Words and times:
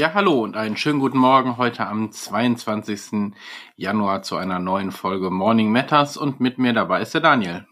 Ja, 0.00 0.14
hallo 0.14 0.42
und 0.42 0.56
einen 0.56 0.78
schönen 0.78 0.98
guten 0.98 1.18
Morgen 1.18 1.58
heute 1.58 1.86
am 1.86 2.10
22. 2.10 3.34
Januar 3.76 4.22
zu 4.22 4.36
einer 4.36 4.58
neuen 4.58 4.92
Folge 4.92 5.28
Morning 5.28 5.70
Matters 5.70 6.16
und 6.16 6.40
mit 6.40 6.56
mir 6.56 6.72
dabei 6.72 7.02
ist 7.02 7.12
der 7.12 7.20
Daniel. 7.20 7.66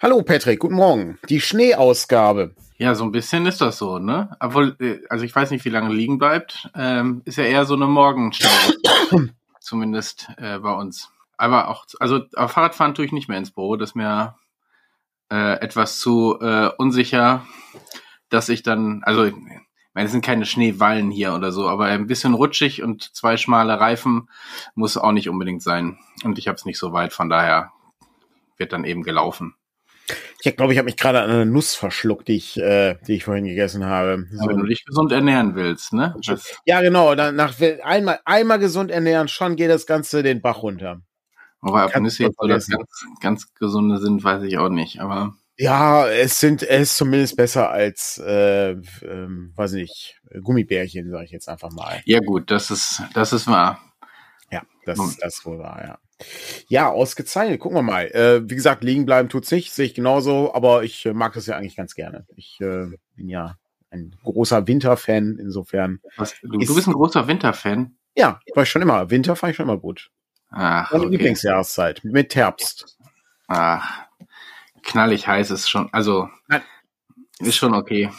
Hallo 0.00 0.22
Patrick, 0.22 0.60
guten 0.60 0.76
Morgen. 0.76 1.18
Die 1.28 1.42
Schneeausgabe. 1.42 2.54
Ja, 2.78 2.94
so 2.94 3.04
ein 3.04 3.12
bisschen 3.12 3.44
ist 3.44 3.60
das 3.60 3.76
so, 3.76 3.98
ne? 3.98 4.34
Obwohl, 4.40 4.74
äh, 4.80 5.00
also 5.10 5.26
ich 5.26 5.36
weiß 5.36 5.50
nicht, 5.50 5.66
wie 5.66 5.68
lange 5.68 5.92
liegen 5.92 6.16
bleibt. 6.16 6.70
Ähm, 6.74 7.20
ist 7.26 7.36
ja 7.36 7.44
eher 7.44 7.66
so 7.66 7.74
eine 7.74 7.86
Morgenstau. 7.86 8.48
Zumindest 9.60 10.30
äh, 10.38 10.60
bei 10.60 10.72
uns. 10.72 11.10
Aber 11.36 11.68
auch, 11.68 11.84
also 11.98 12.22
aber 12.36 12.48
Fahrradfahren 12.48 12.94
tue 12.94 13.04
ich 13.04 13.12
nicht 13.12 13.28
mehr 13.28 13.36
ins 13.36 13.50
Büro. 13.50 13.76
Das 13.76 13.90
ist 13.90 13.96
mir 13.96 14.34
äh, 15.30 15.60
etwas 15.60 15.98
zu 15.98 16.38
äh, 16.40 16.70
unsicher, 16.78 17.44
dass 18.30 18.48
ich 18.48 18.62
dann, 18.62 19.02
also 19.04 19.30
ich 19.90 19.94
meine, 19.96 20.06
es 20.06 20.12
sind 20.12 20.24
keine 20.24 20.46
Schneewallen 20.46 21.10
hier 21.10 21.34
oder 21.34 21.50
so, 21.50 21.68
aber 21.68 21.86
ein 21.86 22.06
bisschen 22.06 22.34
rutschig 22.34 22.80
und 22.80 23.10
zwei 23.12 23.36
schmale 23.36 23.80
Reifen 23.80 24.28
muss 24.76 24.96
auch 24.96 25.10
nicht 25.10 25.28
unbedingt 25.28 25.64
sein. 25.64 25.98
Und 26.22 26.38
ich 26.38 26.46
habe 26.46 26.54
es 26.54 26.64
nicht 26.64 26.78
so 26.78 26.92
weit, 26.92 27.12
von 27.12 27.28
daher 27.28 27.72
wird 28.56 28.72
dann 28.72 28.84
eben 28.84 29.02
gelaufen. 29.02 29.56
Ich 30.42 30.56
glaube, 30.56 30.72
ich 30.72 30.78
habe 30.78 30.86
mich 30.86 30.96
gerade 30.96 31.20
an 31.20 31.30
eine 31.30 31.44
Nuss 31.44 31.74
verschluckt, 31.74 32.28
die 32.28 32.36
ich, 32.36 32.56
äh, 32.56 32.98
die 33.08 33.16
ich 33.16 33.24
vorhin 33.24 33.44
gegessen 33.46 33.84
habe. 33.84 34.28
So. 34.30 34.48
Wenn 34.48 34.58
du 34.58 34.66
dich 34.66 34.84
gesund 34.84 35.10
ernähren 35.10 35.56
willst, 35.56 35.92
ne? 35.92 36.14
Das 36.24 36.56
ja, 36.64 36.80
genau. 36.82 37.16
Dann 37.16 37.34
nach 37.34 37.54
einmal, 37.82 38.20
einmal 38.24 38.60
gesund 38.60 38.92
ernähren, 38.92 39.26
schon 39.26 39.56
geht 39.56 39.70
das 39.70 39.86
Ganze 39.86 40.22
den 40.22 40.40
Bach 40.40 40.62
runter. 40.62 41.00
Aber 41.62 41.84
ob 41.84 41.96
Nüsse 41.96 42.22
jetzt 42.22 42.36
so 42.40 42.46
das 42.46 42.68
ganz, 42.68 43.06
ganz 43.20 43.54
gesunde 43.54 43.98
sind, 43.98 44.22
weiß 44.22 44.44
ich 44.44 44.56
auch 44.56 44.70
nicht. 44.70 45.00
Aber 45.00 45.34
ja, 45.60 46.08
es 46.08 46.40
sind 46.40 46.62
es 46.62 46.90
ist 46.90 46.96
zumindest 46.96 47.36
besser 47.36 47.70
als, 47.70 48.16
äh, 48.18 48.70
ähm, 49.02 49.52
weiß 49.54 49.72
nicht, 49.72 50.18
Gummibärchen, 50.42 51.10
sage 51.10 51.24
ich 51.24 51.30
jetzt 51.30 51.50
einfach 51.50 51.70
mal. 51.70 52.00
Ja 52.06 52.20
gut, 52.20 52.50
das 52.50 52.70
ist 52.70 53.02
das 53.12 53.34
ist 53.34 53.46
wahr. 53.46 53.78
Ja, 54.50 54.62
das 54.86 54.98
hm. 54.98 55.04
ist 55.04 55.22
das 55.22 55.44
wohl 55.44 55.58
wahr, 55.58 55.82
ja. 55.86 55.98
Ja, 56.68 56.88
ausgezeichnet. 56.88 57.60
Gucken 57.60 57.76
wir 57.76 57.82
mal. 57.82 58.06
Äh, 58.06 58.48
wie 58.48 58.54
gesagt, 58.54 58.84
liegen 58.84 59.04
bleiben 59.04 59.28
tut's 59.28 59.50
nicht, 59.50 59.72
sehe 59.72 59.84
ich 59.84 59.94
genauso, 59.94 60.54
aber 60.54 60.82
ich 60.82 61.04
äh, 61.04 61.12
mag 61.12 61.34
das 61.34 61.44
ja 61.44 61.56
eigentlich 61.56 61.76
ganz 61.76 61.94
gerne. 61.94 62.26
Ich 62.36 62.58
äh, 62.60 62.86
bin 63.16 63.28
ja 63.28 63.56
ein 63.90 64.16
großer 64.24 64.66
Winterfan, 64.66 65.36
insofern. 65.38 66.00
Was, 66.16 66.34
du, 66.40 66.48
du 66.58 66.74
bist 66.74 66.88
ein 66.88 66.94
großer 66.94 67.26
Winterfan? 67.26 67.96
Ja, 68.14 68.40
war 68.54 68.62
ich 68.62 68.70
schon 68.70 68.82
immer. 68.82 69.10
Winter 69.10 69.36
fand 69.36 69.50
ich 69.50 69.56
schon 69.56 69.64
immer 69.64 69.78
gut. 69.78 70.10
Ach, 70.50 70.90
Meine 70.90 71.04
okay. 71.04 71.16
Lieblingsjahreszeit 71.16 72.02
mit 72.02 72.34
Herbst. 72.34 72.98
Ach, 73.46 74.06
knallig 74.82 75.26
heiß 75.26 75.50
ist 75.50 75.68
schon, 75.68 75.88
also 75.92 76.28
ist 77.40 77.56
schon 77.56 77.74
okay. 77.74 78.10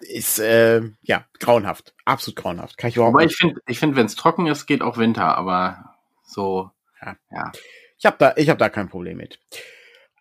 Ist 0.00 0.38
äh, 0.38 0.82
ja 1.02 1.24
grauenhaft, 1.40 1.94
absolut 2.04 2.36
grauenhaft. 2.36 2.78
Kann 2.78 2.90
ich 2.90 2.96
überhaupt. 2.96 3.16
Aber 3.16 3.24
ich 3.24 3.36
finde, 3.36 3.60
ich 3.66 3.78
finde, 3.78 3.96
wenn 3.96 4.06
es 4.06 4.14
trocken 4.14 4.46
ist, 4.46 4.66
geht 4.66 4.82
auch 4.82 4.96
Winter. 4.96 5.36
Aber 5.36 5.96
so, 6.22 6.70
ja, 7.02 7.16
ja. 7.32 7.52
Ich 7.98 8.06
habe 8.06 8.16
da, 8.18 8.34
ich 8.36 8.48
habe 8.48 8.58
da 8.58 8.68
kein 8.68 8.88
Problem 8.88 9.16
mit. 9.16 9.40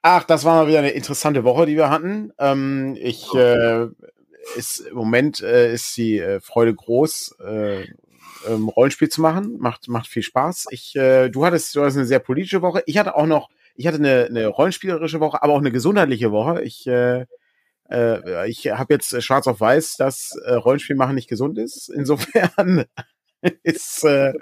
Ach, 0.01 0.23
das 0.23 0.45
war 0.45 0.55
mal 0.55 0.67
wieder 0.67 0.79
eine 0.79 0.91
interessante 0.91 1.43
Woche, 1.43 1.65
die 1.65 1.75
wir 1.75 1.89
hatten. 1.89 2.31
Ähm, 2.39 2.97
ich 2.99 3.33
äh, 3.35 3.87
ist 4.55 4.79
im 4.79 4.95
Moment 4.95 5.41
äh, 5.41 5.73
ist 5.73 5.95
die 5.97 6.17
äh, 6.17 6.39
Freude 6.39 6.73
groß, 6.73 7.35
äh, 7.45 7.83
ähm, 8.47 8.69
Rollenspiel 8.69 9.09
zu 9.09 9.21
machen. 9.21 9.57
Macht 9.59 9.87
macht 9.89 10.07
viel 10.07 10.23
Spaß. 10.23 10.67
Ich, 10.71 10.95
äh, 10.95 11.29
du 11.29 11.45
hattest, 11.45 11.75
du 11.75 11.81
hattest 11.81 11.97
eine 11.97 12.07
sehr 12.07 12.19
politische 12.19 12.61
Woche. 12.61 12.83
Ich 12.85 12.97
hatte 12.97 13.15
auch 13.15 13.25
noch 13.25 13.49
ich 13.77 13.85
hatte 13.85 13.97
eine, 13.97 14.25
eine 14.25 14.47
rollenspielerische 14.47 15.19
Woche, 15.19 15.41
aber 15.43 15.53
auch 15.53 15.59
eine 15.59 15.71
gesundheitliche 15.71 16.31
Woche. 16.31 16.63
Ich, 16.63 16.87
äh, 16.87 17.25
äh, 17.89 18.49
ich 18.49 18.67
habe 18.67 18.93
jetzt 18.93 19.21
schwarz 19.23 19.47
auf 19.47 19.61
weiß, 19.61 19.97
dass 19.97 20.35
äh, 20.43 20.53
Rollenspiel 20.53 20.95
machen 20.95 21.15
nicht 21.15 21.29
gesund 21.29 21.59
ist. 21.59 21.89
Insofern 21.89 22.85
ist, 23.63 24.03
äh, 24.03 24.33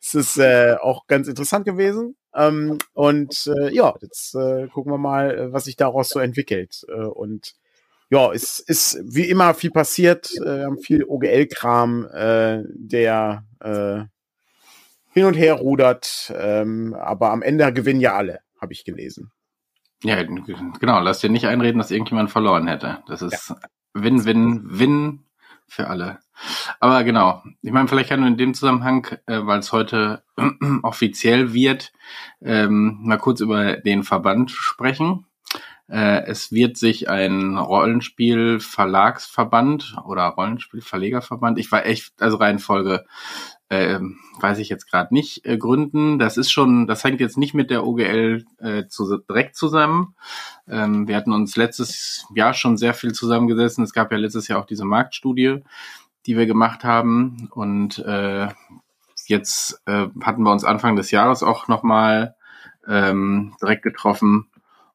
ist 0.00 0.14
es 0.14 0.36
äh, 0.38 0.76
auch 0.80 1.08
ganz 1.08 1.26
interessant 1.26 1.64
gewesen. 1.64 2.16
Ähm, 2.32 2.78
und 2.92 3.50
äh, 3.58 3.74
ja, 3.74 3.92
jetzt 4.00 4.36
äh, 4.36 4.68
gucken 4.68 4.92
wir 4.92 4.98
mal, 4.98 5.52
was 5.52 5.64
sich 5.64 5.76
daraus 5.76 6.08
so 6.08 6.20
entwickelt. 6.20 6.86
Äh, 6.88 7.06
und 7.06 7.54
ja, 8.08 8.32
es 8.32 8.60
ist 8.60 9.00
wie 9.02 9.28
immer 9.28 9.52
viel 9.54 9.72
passiert. 9.72 10.30
Äh, 10.36 10.44
wir 10.44 10.64
haben 10.66 10.78
viel 10.78 11.04
OGL-Kram, 11.04 12.06
äh, 12.12 12.62
der 12.68 13.44
äh, 13.60 14.04
hin 15.12 15.24
und 15.24 15.34
her 15.34 15.54
rudert. 15.54 16.32
Ähm, 16.36 16.94
aber 16.94 17.32
am 17.32 17.42
Ende 17.42 17.72
gewinnen 17.72 18.00
ja 18.00 18.14
alle 18.14 18.45
habe 18.60 18.72
ich 18.72 18.84
gelesen. 18.84 19.32
Ja, 20.02 20.22
genau. 20.22 21.00
Lass 21.00 21.20
dir 21.20 21.30
nicht 21.30 21.46
einreden, 21.46 21.78
dass 21.78 21.90
irgendjemand 21.90 22.30
verloren 22.30 22.66
hätte. 22.66 23.02
Das 23.06 23.22
ist 23.22 23.54
Win-Win-Win 23.94 25.24
für 25.66 25.88
alle. 25.88 26.18
Aber 26.80 27.02
genau, 27.02 27.42
ich 27.62 27.72
meine, 27.72 27.88
vielleicht 27.88 28.10
kann 28.10 28.20
du 28.20 28.26
in 28.26 28.36
dem 28.36 28.52
Zusammenhang, 28.54 29.06
äh, 29.26 29.40
weil 29.42 29.60
es 29.60 29.72
heute 29.72 30.22
offiziell 30.82 31.54
wird, 31.54 31.94
ähm, 32.42 32.98
mal 33.00 33.16
kurz 33.18 33.40
über 33.40 33.78
den 33.78 34.02
Verband 34.04 34.50
sprechen. 34.50 35.24
Äh, 35.88 36.24
es 36.26 36.52
wird 36.52 36.76
sich 36.76 37.08
ein 37.08 37.56
Rollenspiel-Verlagsverband 37.56 39.96
oder 40.04 40.24
Rollenspiel-Verlegerverband, 40.24 41.58
ich 41.58 41.72
war 41.72 41.86
echt, 41.86 42.20
also 42.20 42.36
Reihenfolge 42.36 43.06
äh, 43.68 43.98
weiß 44.40 44.58
ich 44.58 44.68
jetzt 44.68 44.90
gerade 44.90 45.12
nicht, 45.12 45.44
äh, 45.44 45.58
gründen. 45.58 46.18
Das 46.18 46.36
ist 46.36 46.50
schon, 46.50 46.86
das 46.86 47.04
hängt 47.04 47.20
jetzt 47.20 47.38
nicht 47.38 47.54
mit 47.54 47.70
der 47.70 47.86
OGL 47.86 48.44
äh, 48.58 48.86
zu, 48.86 49.18
direkt 49.18 49.56
zusammen. 49.56 50.14
Ähm, 50.68 51.08
wir 51.08 51.16
hatten 51.16 51.32
uns 51.32 51.56
letztes 51.56 52.26
Jahr 52.34 52.54
schon 52.54 52.76
sehr 52.76 52.94
viel 52.94 53.12
zusammengesessen. 53.12 53.82
Es 53.82 53.92
gab 53.92 54.12
ja 54.12 54.18
letztes 54.18 54.48
Jahr 54.48 54.60
auch 54.60 54.66
diese 54.66 54.84
Marktstudie, 54.84 55.62
die 56.26 56.36
wir 56.36 56.46
gemacht 56.46 56.84
haben. 56.84 57.48
Und 57.52 57.98
äh, 57.98 58.48
jetzt 59.26 59.82
äh, 59.86 60.08
hatten 60.22 60.42
wir 60.42 60.52
uns 60.52 60.64
Anfang 60.64 60.96
des 60.96 61.10
Jahres 61.10 61.42
auch 61.42 61.68
nochmal 61.68 62.36
ähm, 62.86 63.56
direkt 63.60 63.82
getroffen 63.82 64.48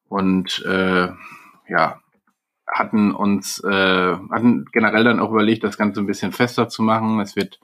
und 0.08 0.64
äh, 0.66 1.10
ja, 1.68 2.00
hatten 2.68 3.12
uns, 3.12 3.62
äh, 3.64 4.16
hatten 4.32 4.66
generell 4.72 5.04
dann 5.04 5.20
auch 5.20 5.32
überlegt, 5.32 5.64
das 5.64 5.78
Ganze 5.78 6.00
ein 6.00 6.08
bisschen 6.08 6.32
fester 6.32 6.70
zu 6.70 6.84
machen. 6.84 7.20
Es 7.20 7.36
wird 7.36 7.60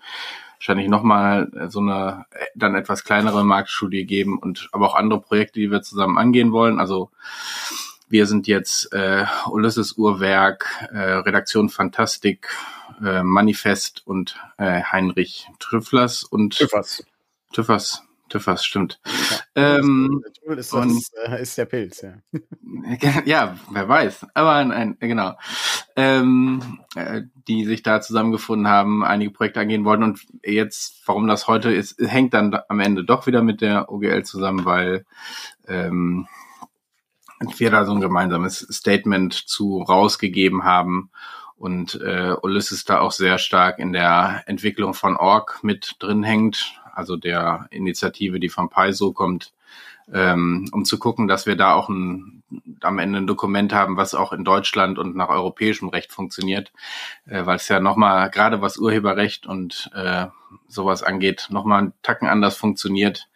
wahrscheinlich 0.57 0.87
nochmal 0.87 1.51
äh, 1.55 1.69
so 1.69 1.79
eine 1.79 2.25
äh, 2.31 2.45
dann 2.55 2.75
etwas 2.75 3.03
kleinere 3.03 3.43
Marktstudie 3.43 4.05
geben 4.05 4.37
und 4.39 4.69
aber 4.71 4.87
auch 4.87 4.95
andere 4.95 5.21
Projekte, 5.21 5.59
die 5.59 5.71
wir 5.71 5.81
zusammen 5.81 6.17
angehen 6.17 6.51
wollen. 6.51 6.79
Also 6.79 7.11
wir 8.09 8.25
sind 8.25 8.47
jetzt 8.47 8.93
äh, 8.93 9.25
Ulysses 9.49 9.93
Uhrwerk, 9.97 10.87
äh, 10.91 10.97
Redaktion 10.97 11.69
Fantastik, 11.69 12.49
äh, 13.03 13.23
Manifest 13.23 14.05
und 14.05 14.39
äh, 14.57 14.81
Heinrich 14.81 15.49
Trüfflers 15.59 16.23
und 16.23 16.57
Trüffers. 16.57 17.03
Trüffers, 17.53 18.03
TÜVers, 18.29 18.65
stimmt. 18.65 18.99
Ja, 19.57 19.77
ähm, 19.77 20.23
ist, 20.23 20.71
das, 20.71 20.73
und, 20.73 21.03
äh, 21.25 21.41
ist 21.41 21.57
der 21.57 21.65
Pilz, 21.65 22.01
ja. 22.01 22.13
ja, 23.25 23.57
wer 23.71 23.89
weiß. 23.89 24.27
Aber 24.35 24.63
nein, 24.63 24.97
genau. 24.99 25.33
Ähm, 25.95 26.79
äh, 26.93 27.23
die 27.47 27.65
sich 27.65 27.81
da 27.81 27.99
zusammengefunden 27.99 28.67
haben, 28.67 29.03
einige 29.03 29.31
Projekte 29.31 29.59
angehen 29.59 29.83
wollten. 29.83 30.03
Und 30.03 30.19
jetzt, 30.43 31.01
warum 31.07 31.27
das 31.27 31.47
heute 31.47 31.71
ist, 31.73 31.99
hängt 31.99 32.35
dann 32.35 32.55
am 32.69 32.79
Ende 32.79 33.03
doch 33.03 33.25
wieder 33.25 33.41
mit 33.41 33.61
der 33.61 33.91
OGL 33.91 34.23
zusammen, 34.25 34.63
weil 34.63 35.05
ähm, 35.67 36.27
wir 37.57 37.71
da 37.71 37.83
so 37.83 37.93
ein 37.93 38.01
gemeinsames 38.01 38.59
Statement 38.59 39.33
zu 39.33 39.81
rausgegeben 39.81 40.65
haben 40.65 41.09
und 41.55 41.99
äh, 42.01 42.35
Ulysses 42.43 42.85
da 42.85 42.99
auch 42.99 43.11
sehr 43.11 43.39
stark 43.39 43.79
in 43.79 43.91
der 43.91 44.43
Entwicklung 44.45 44.93
von 44.93 45.17
Org 45.17 45.63
mit 45.63 45.95
drin 45.97 46.21
hängt, 46.21 46.79
also 46.97 47.15
der 47.15 47.67
Initiative, 47.69 48.39
die 48.39 48.49
von 48.49 48.69
Paiso 48.69 49.13
kommt, 49.13 49.53
ähm, 50.11 50.67
um 50.71 50.83
zu 50.83 50.97
gucken, 50.97 51.27
dass 51.27 51.45
wir 51.45 51.55
da 51.55 51.73
auch 51.73 51.89
ein, 51.89 52.41
am 52.81 52.97
Ende 52.97 53.19
ein 53.19 53.27
Dokument 53.27 53.71
haben, 53.71 53.97
was 53.97 54.15
auch 54.15 54.33
in 54.33 54.43
Deutschland 54.43 54.97
und 54.97 55.15
nach 55.15 55.29
europäischem 55.29 55.89
Recht 55.89 56.11
funktioniert, 56.11 56.71
äh, 57.27 57.45
weil 57.45 57.57
es 57.57 57.67
ja 57.67 57.79
nochmal, 57.79 58.31
gerade 58.31 58.61
was 58.61 58.77
Urheberrecht 58.77 59.45
und 59.45 59.91
äh, 59.93 60.25
sowas 60.67 61.03
angeht, 61.03 61.47
nochmal 61.51 61.79
einen 61.79 61.93
Tacken 62.01 62.27
anders 62.27 62.57
funktioniert. 62.57 63.27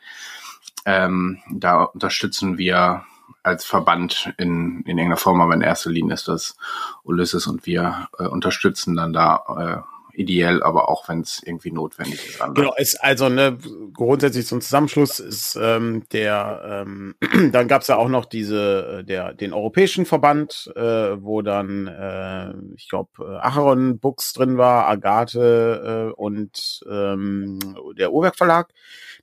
Ähm, 0.86 1.40
da 1.52 1.84
unterstützen 1.84 2.58
wir 2.58 3.06
als 3.44 3.64
Verband 3.66 4.34
in, 4.38 4.82
in 4.82 4.98
irgendeiner 4.98 5.18
Form, 5.18 5.40
aber 5.40 5.54
in 5.54 5.62
erster 5.62 5.92
Linie 5.92 6.16
ist 6.16 6.28
das 6.28 6.58
Ulysses 7.04 7.46
und 7.46 7.68
wir 7.68 8.08
äh, 8.18 8.26
unterstützen 8.26 8.96
dann 8.96 9.14
da 9.14 9.86
äh, 9.86 10.01
ideell, 10.22 10.64
aber 10.64 10.90
auch 10.90 11.10
wenn 11.10 11.22
es 11.22 11.42
irgendwie 11.44 11.72
notwendig 11.72 12.28
ist. 12.28 12.42
Anders. 12.42 12.56
Genau, 12.56 12.76
ist 12.78 12.96
also 12.96 13.30
ne, 13.30 13.58
grundsätzlich 13.94 14.48
zum 14.48 14.62
Zusammenschluss 14.62 15.20
ist 15.20 15.58
ähm, 15.62 16.04
der, 16.12 16.86
ähm, 16.88 17.16
dann 17.52 17.68
gab 17.68 17.82
es 17.82 17.88
ja 17.88 17.98
auch 17.98 18.10
noch 18.10 18.26
diese, 18.26 19.00
äh, 19.00 19.04
der, 19.04 19.34
den 19.34 19.54
europäischen 19.54 20.06
Verband, 20.06 20.72
äh, 20.76 20.82
wo 20.82 21.42
dann, 21.42 21.88
äh, 21.88 22.54
ich 22.76 22.90
glaube, 22.90 23.10
äh, 23.20 23.38
Acheron 23.38 24.00
Books 24.00 24.34
drin 24.34 24.58
war, 24.58 24.88
Agathe 24.88 26.12
äh, 26.12 26.14
und 26.14 26.82
ähm, 26.90 27.60
der 27.98 28.12
Uhrwerk 28.12 28.36
Verlag. 28.36 28.70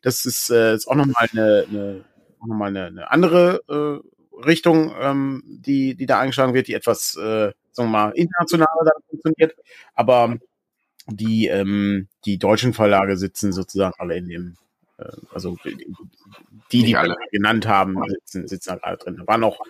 Das 0.03 0.25
ist, 0.25 0.51
äh, 0.51 0.75
ist 0.75 0.87
auch 0.87 0.95
nochmal 0.95 1.29
eine, 1.33 1.65
eine, 1.69 2.05
noch 2.47 2.67
eine, 2.67 2.85
eine 2.87 3.11
andere 3.11 3.63
äh, 3.69 4.09
Richtung, 4.47 4.93
ähm, 5.01 5.43
die, 5.45 5.97
die 5.97 6.07
da 6.07 6.21
eingeschlagen 6.21 6.55
wird, 6.55 6.69
die 6.69 6.75
etwas, 6.75 7.17
äh, 7.17 7.53
sagen 7.73 7.91
wir 7.91 7.99
mal, 7.99 8.11
internationaler 8.11 8.85
dann 8.85 9.03
funktioniert. 9.09 9.57
Aber 9.95 10.37
die, 11.11 11.47
ähm, 11.47 12.09
die 12.25 12.39
deutschen 12.39 12.73
Verlage 12.73 13.17
sitzen 13.17 13.53
sozusagen 13.53 13.95
alle 13.99 14.17
in 14.17 14.29
dem, 14.29 14.57
äh, 14.99 15.05
also 15.33 15.57
die, 16.73 16.83
die 16.83 16.97
alle 16.97 17.17
genannt 17.31 17.67
haben, 17.67 17.97
sitzen, 18.09 18.47
sitzen 18.47 18.73
halt 18.73 18.85
alle 18.85 18.97
drin. 18.99 19.17
Da 19.17 19.27
waren 19.27 19.45
auch, 19.45 19.61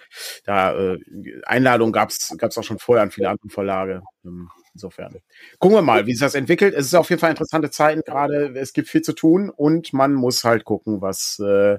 da 0.44 0.74
äh, 0.76 0.98
Einladungen 1.44 1.92
gab 1.92 2.10
es 2.10 2.58
auch 2.58 2.64
schon 2.64 2.78
vorher 2.78 3.02
an 3.02 3.10
viele 3.10 3.28
andere 3.28 3.48
Verlage. 3.48 4.02
Ähm, 4.24 4.50
insofern. 4.74 5.16
Gucken 5.58 5.76
wir 5.76 5.82
mal, 5.82 6.06
wie 6.06 6.12
sich 6.12 6.20
das 6.20 6.34
entwickelt. 6.34 6.74
Es 6.74 6.86
ist 6.86 6.94
auf 6.94 7.10
jeden 7.10 7.20
Fall 7.20 7.30
interessante 7.30 7.70
Zeiten 7.70 8.02
gerade. 8.04 8.54
Es 8.56 8.72
gibt 8.72 8.88
viel 8.88 9.02
zu 9.02 9.12
tun 9.12 9.50
und 9.50 9.92
man 9.92 10.14
muss 10.14 10.44
halt 10.44 10.64
gucken, 10.64 11.00
was, 11.00 11.38
äh, 11.40 11.78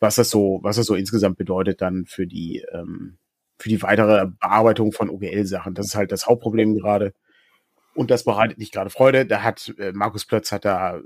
was 0.00 0.16
das 0.16 0.30
so, 0.30 0.60
was 0.62 0.76
das 0.76 0.86
so 0.86 0.94
insgesamt 0.94 1.38
bedeutet 1.38 1.80
dann 1.80 2.06
für 2.06 2.26
die, 2.26 2.64
ähm, 2.72 3.18
für 3.58 3.68
die 3.68 3.82
weitere 3.82 4.26
Bearbeitung 4.26 4.92
von 4.92 5.10
OGL-Sachen. 5.10 5.74
Das 5.74 5.86
ist 5.86 5.94
halt 5.96 6.12
das 6.12 6.26
Hauptproblem 6.26 6.76
gerade. 6.76 7.12
Und 7.94 8.10
das 8.10 8.24
bereitet 8.24 8.58
nicht 8.58 8.72
gerade 8.72 8.90
Freude. 8.90 9.26
Da 9.26 9.42
hat 9.42 9.74
äh, 9.78 9.92
Markus 9.92 10.24
Plötz 10.24 10.52
hat 10.52 10.64
da 10.64 10.98
äh, 10.98 11.02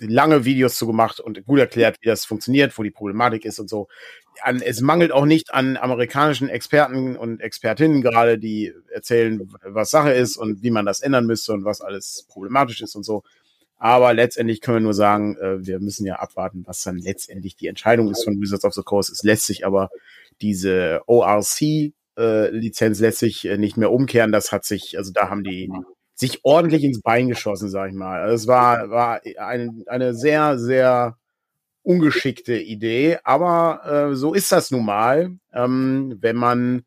lange 0.00 0.44
Videos 0.44 0.76
zu 0.76 0.86
gemacht 0.86 1.20
und 1.20 1.44
gut 1.46 1.58
erklärt, 1.58 1.96
wie 2.00 2.06
das 2.06 2.24
funktioniert, 2.24 2.76
wo 2.78 2.82
die 2.82 2.90
Problematik 2.90 3.44
ist 3.44 3.58
und 3.58 3.68
so. 3.68 3.88
An, 4.42 4.62
es 4.62 4.80
mangelt 4.80 5.10
auch 5.10 5.24
nicht 5.24 5.52
an 5.52 5.76
amerikanischen 5.76 6.48
Experten 6.48 7.16
und 7.16 7.40
Expertinnen 7.40 8.02
gerade, 8.02 8.38
die 8.38 8.72
erzählen, 8.92 9.50
was 9.64 9.90
Sache 9.90 10.12
ist 10.12 10.36
und 10.36 10.62
wie 10.62 10.70
man 10.70 10.86
das 10.86 11.00
ändern 11.00 11.26
müsste 11.26 11.52
und 11.52 11.64
was 11.64 11.80
alles 11.80 12.26
problematisch 12.28 12.80
ist 12.80 12.94
und 12.94 13.02
so. 13.02 13.24
Aber 13.78 14.12
letztendlich 14.12 14.60
können 14.60 14.78
wir 14.78 14.82
nur 14.82 14.94
sagen, 14.94 15.36
äh, 15.36 15.64
wir 15.64 15.80
müssen 15.80 16.04
ja 16.04 16.16
abwarten, 16.16 16.64
was 16.66 16.82
dann 16.82 16.98
letztendlich 16.98 17.56
die 17.56 17.68
Entscheidung 17.68 18.10
ist 18.10 18.24
von 18.24 18.40
Wizards 18.40 18.64
of 18.64 18.74
the 18.74 18.82
Coast. 18.82 19.10
Es 19.10 19.22
lässt 19.22 19.46
sich 19.46 19.64
aber 19.64 19.90
diese 20.40 21.00
ORC 21.06 21.92
äh, 22.18 22.50
Lizenz 22.50 23.00
lässt 23.00 23.18
sich 23.18 23.46
äh, 23.46 23.56
nicht 23.56 23.76
mehr 23.76 23.92
umkehren. 23.92 24.32
Das 24.32 24.52
hat 24.52 24.64
sich, 24.64 24.98
also 24.98 25.12
da 25.12 25.30
haben 25.30 25.44
die 25.44 25.70
sich 26.14 26.40
ordentlich 26.44 26.82
ins 26.82 27.00
Bein 27.00 27.28
geschossen, 27.28 27.70
sag 27.70 27.90
ich 27.90 27.94
mal. 27.94 28.20
Also 28.20 28.34
es 28.34 28.46
war, 28.46 28.90
war 28.90 29.20
ein, 29.38 29.84
eine 29.86 30.14
sehr, 30.14 30.58
sehr 30.58 31.16
ungeschickte 31.82 32.58
Idee, 32.58 33.18
aber 33.22 34.10
äh, 34.10 34.14
so 34.14 34.34
ist 34.34 34.52
das 34.52 34.70
nun 34.70 34.84
mal, 34.84 35.38
ähm, 35.54 36.18
wenn 36.20 36.36
man 36.36 36.82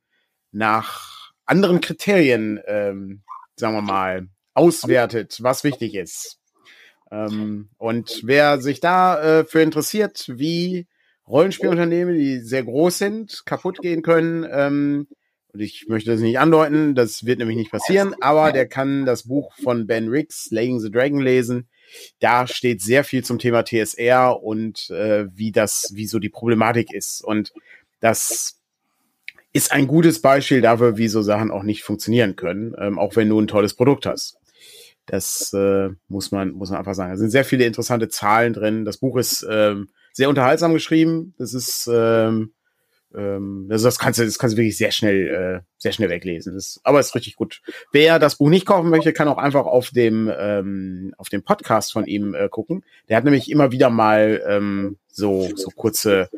nach 0.52 1.32
anderen 1.46 1.82
Kriterien, 1.82 2.60
ähm, 2.68 3.24
sagen 3.56 3.74
wir 3.74 3.82
mal, 3.82 4.28
auswertet, 4.54 5.40
was 5.42 5.64
wichtig 5.64 5.96
ist. 5.96 6.40
Ähm, 7.10 7.70
und 7.78 8.22
wer 8.24 8.62
sich 8.62 8.80
da 8.80 9.40
äh, 9.40 9.46
für 9.46 9.62
interessiert, 9.62 10.26
wie 10.28 10.88
Rollenspielunternehmen, 11.28 12.18
die 12.18 12.40
sehr 12.40 12.64
groß 12.64 12.98
sind, 12.98 13.44
kaputt 13.46 13.80
gehen 13.80 14.02
können, 14.02 14.46
ähm, 14.50 15.08
und 15.54 15.60
ich 15.60 15.88
möchte 15.88 16.12
das 16.12 16.22
nicht 16.22 16.40
andeuten, 16.40 16.96
das 16.96 17.26
wird 17.26 17.40
nämlich 17.40 17.58
nicht 17.58 17.72
passieren, 17.72 18.16
aber 18.22 18.52
der 18.52 18.68
kann 18.68 19.06
das 19.06 19.24
Buch 19.24 19.54
von 19.62 19.88
Ben 19.88 20.08
Riggs, 20.08 20.46
Slaying 20.46 20.80
the 20.80 20.92
Dragon, 20.92 21.20
lesen. 21.20 21.68
Da 22.20 22.48
steht 22.48 22.82
sehr 22.82 23.04
viel 23.04 23.24
zum 23.24 23.38
Thema 23.38 23.64
TSR 23.64 24.42
und 24.42 24.90
äh, 24.92 25.26
wie 25.36 25.52
das, 25.52 25.92
wie 25.94 26.08
so 26.08 26.20
die 26.20 26.30
Problematik 26.30 26.94
ist. 26.94 27.22
Und 27.22 27.52
das 28.00 28.62
ist 29.52 29.72
ein 29.74 29.88
gutes 29.88 30.22
Beispiel 30.22 30.62
dafür, 30.62 30.98
wie 30.98 31.10
so 31.10 31.22
Sachen 31.22 31.52
auch 31.52 31.64
nicht 31.64 31.84
funktionieren 31.84 32.38
können, 32.38 32.74
ähm, 32.80 32.98
auch 32.98 33.16
wenn 33.18 33.28
du 33.28 33.40
ein 33.40 33.48
tolles 33.48 33.74
Produkt 33.74 34.06
hast. 34.06 34.38
Das 35.06 35.52
äh, 35.54 35.90
muss 36.08 36.32
man 36.32 36.52
muss 36.52 36.70
man 36.70 36.80
einfach 36.80 36.94
sagen. 36.94 37.12
Da 37.12 37.18
sind 37.18 37.32
sehr 37.32 37.44
viele 37.44 37.66
interessante 37.66 38.08
Zahlen 38.08 38.54
drin. 38.54 38.86
Das 38.86 38.98
Buch 38.98 39.18
ist 39.18 39.46
ähm, 39.50 39.90
sehr 40.14 40.30
unterhaltsam 40.30 40.74
geschrieben. 40.74 41.34
Das 41.38 41.54
ist 41.54 41.90
ähm, 41.92 42.54
ähm, 43.16 43.68
also 43.70 43.86
das 43.86 44.00
kannst 44.00 44.20
du, 44.20 44.26
das 44.26 44.40
kannst 44.40 44.56
du 44.56 44.58
wirklich 44.58 44.78
sehr 44.78 44.92
schnell, 44.92 45.28
äh, 45.28 45.66
sehr 45.78 45.92
schnell 45.92 46.10
weglesen. 46.10 46.54
Das, 46.54 46.80
aber 46.84 47.00
ist 47.00 47.16
richtig 47.16 47.36
gut. 47.36 47.62
Wer 47.92 48.20
das 48.20 48.38
Buch 48.38 48.50
nicht 48.50 48.66
kaufen 48.66 48.90
möchte, 48.90 49.14
kann 49.14 49.28
auch 49.28 49.38
einfach 49.38 49.66
auf 49.66 49.90
dem, 49.90 50.32
ähm, 50.38 51.14
auf 51.18 51.30
dem 51.30 51.44
Podcast 51.44 51.92
von 51.92 52.06
ihm 52.06 52.34
äh, 52.34 52.50
gucken. 52.50 52.84
Der 53.10 53.18
hat 53.18 53.24
nämlich 53.24 53.50
immer 53.50 53.72
wieder 53.72 53.90
mal 53.90 54.42
ähm, 54.48 54.98
so, 55.08 55.50
so 55.56 55.70
kurze 55.70 56.30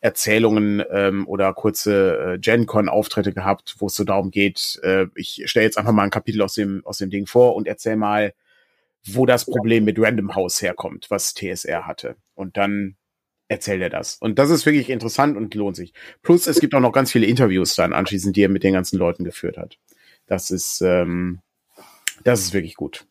Erzählungen 0.00 0.82
ähm, 0.90 1.26
oder 1.26 1.52
kurze 1.54 2.34
äh, 2.34 2.38
GenCon-Auftritte 2.38 3.32
gehabt, 3.32 3.76
wo 3.78 3.86
es 3.86 3.96
so 3.96 4.04
darum 4.04 4.30
geht, 4.30 4.78
äh, 4.82 5.06
ich 5.16 5.42
stelle 5.46 5.64
jetzt 5.64 5.76
einfach 5.76 5.92
mal 5.92 6.04
ein 6.04 6.10
Kapitel 6.10 6.42
aus 6.42 6.54
dem, 6.54 6.86
aus 6.86 6.98
dem 6.98 7.10
Ding 7.10 7.26
vor 7.26 7.56
und 7.56 7.66
erzähl 7.66 7.96
mal, 7.96 8.32
wo 9.04 9.26
das 9.26 9.44
Problem 9.44 9.84
mit 9.84 9.98
Random 9.98 10.34
House 10.34 10.62
herkommt, 10.62 11.06
was 11.10 11.34
TSR 11.34 11.86
hatte. 11.86 12.16
Und 12.34 12.56
dann 12.56 12.96
erzählt 13.48 13.82
er 13.82 13.90
das. 13.90 14.16
Und 14.16 14.38
das 14.38 14.50
ist 14.50 14.66
wirklich 14.66 14.90
interessant 14.90 15.36
und 15.36 15.54
lohnt 15.54 15.76
sich. 15.76 15.92
Plus, 16.22 16.46
es 16.46 16.60
gibt 16.60 16.74
auch 16.74 16.80
noch 16.80 16.92
ganz 16.92 17.10
viele 17.10 17.26
Interviews 17.26 17.74
dann 17.74 17.92
anschließend, 17.92 18.36
die 18.36 18.42
er 18.42 18.48
mit 18.48 18.62
den 18.62 18.74
ganzen 18.74 18.98
Leuten 18.98 19.24
geführt 19.24 19.56
hat. 19.56 19.78
Das 20.26 20.50
ist, 20.50 20.82
ähm, 20.82 21.40
das 22.24 22.40
ist 22.40 22.52
wirklich 22.52 22.74
gut. 22.74 23.06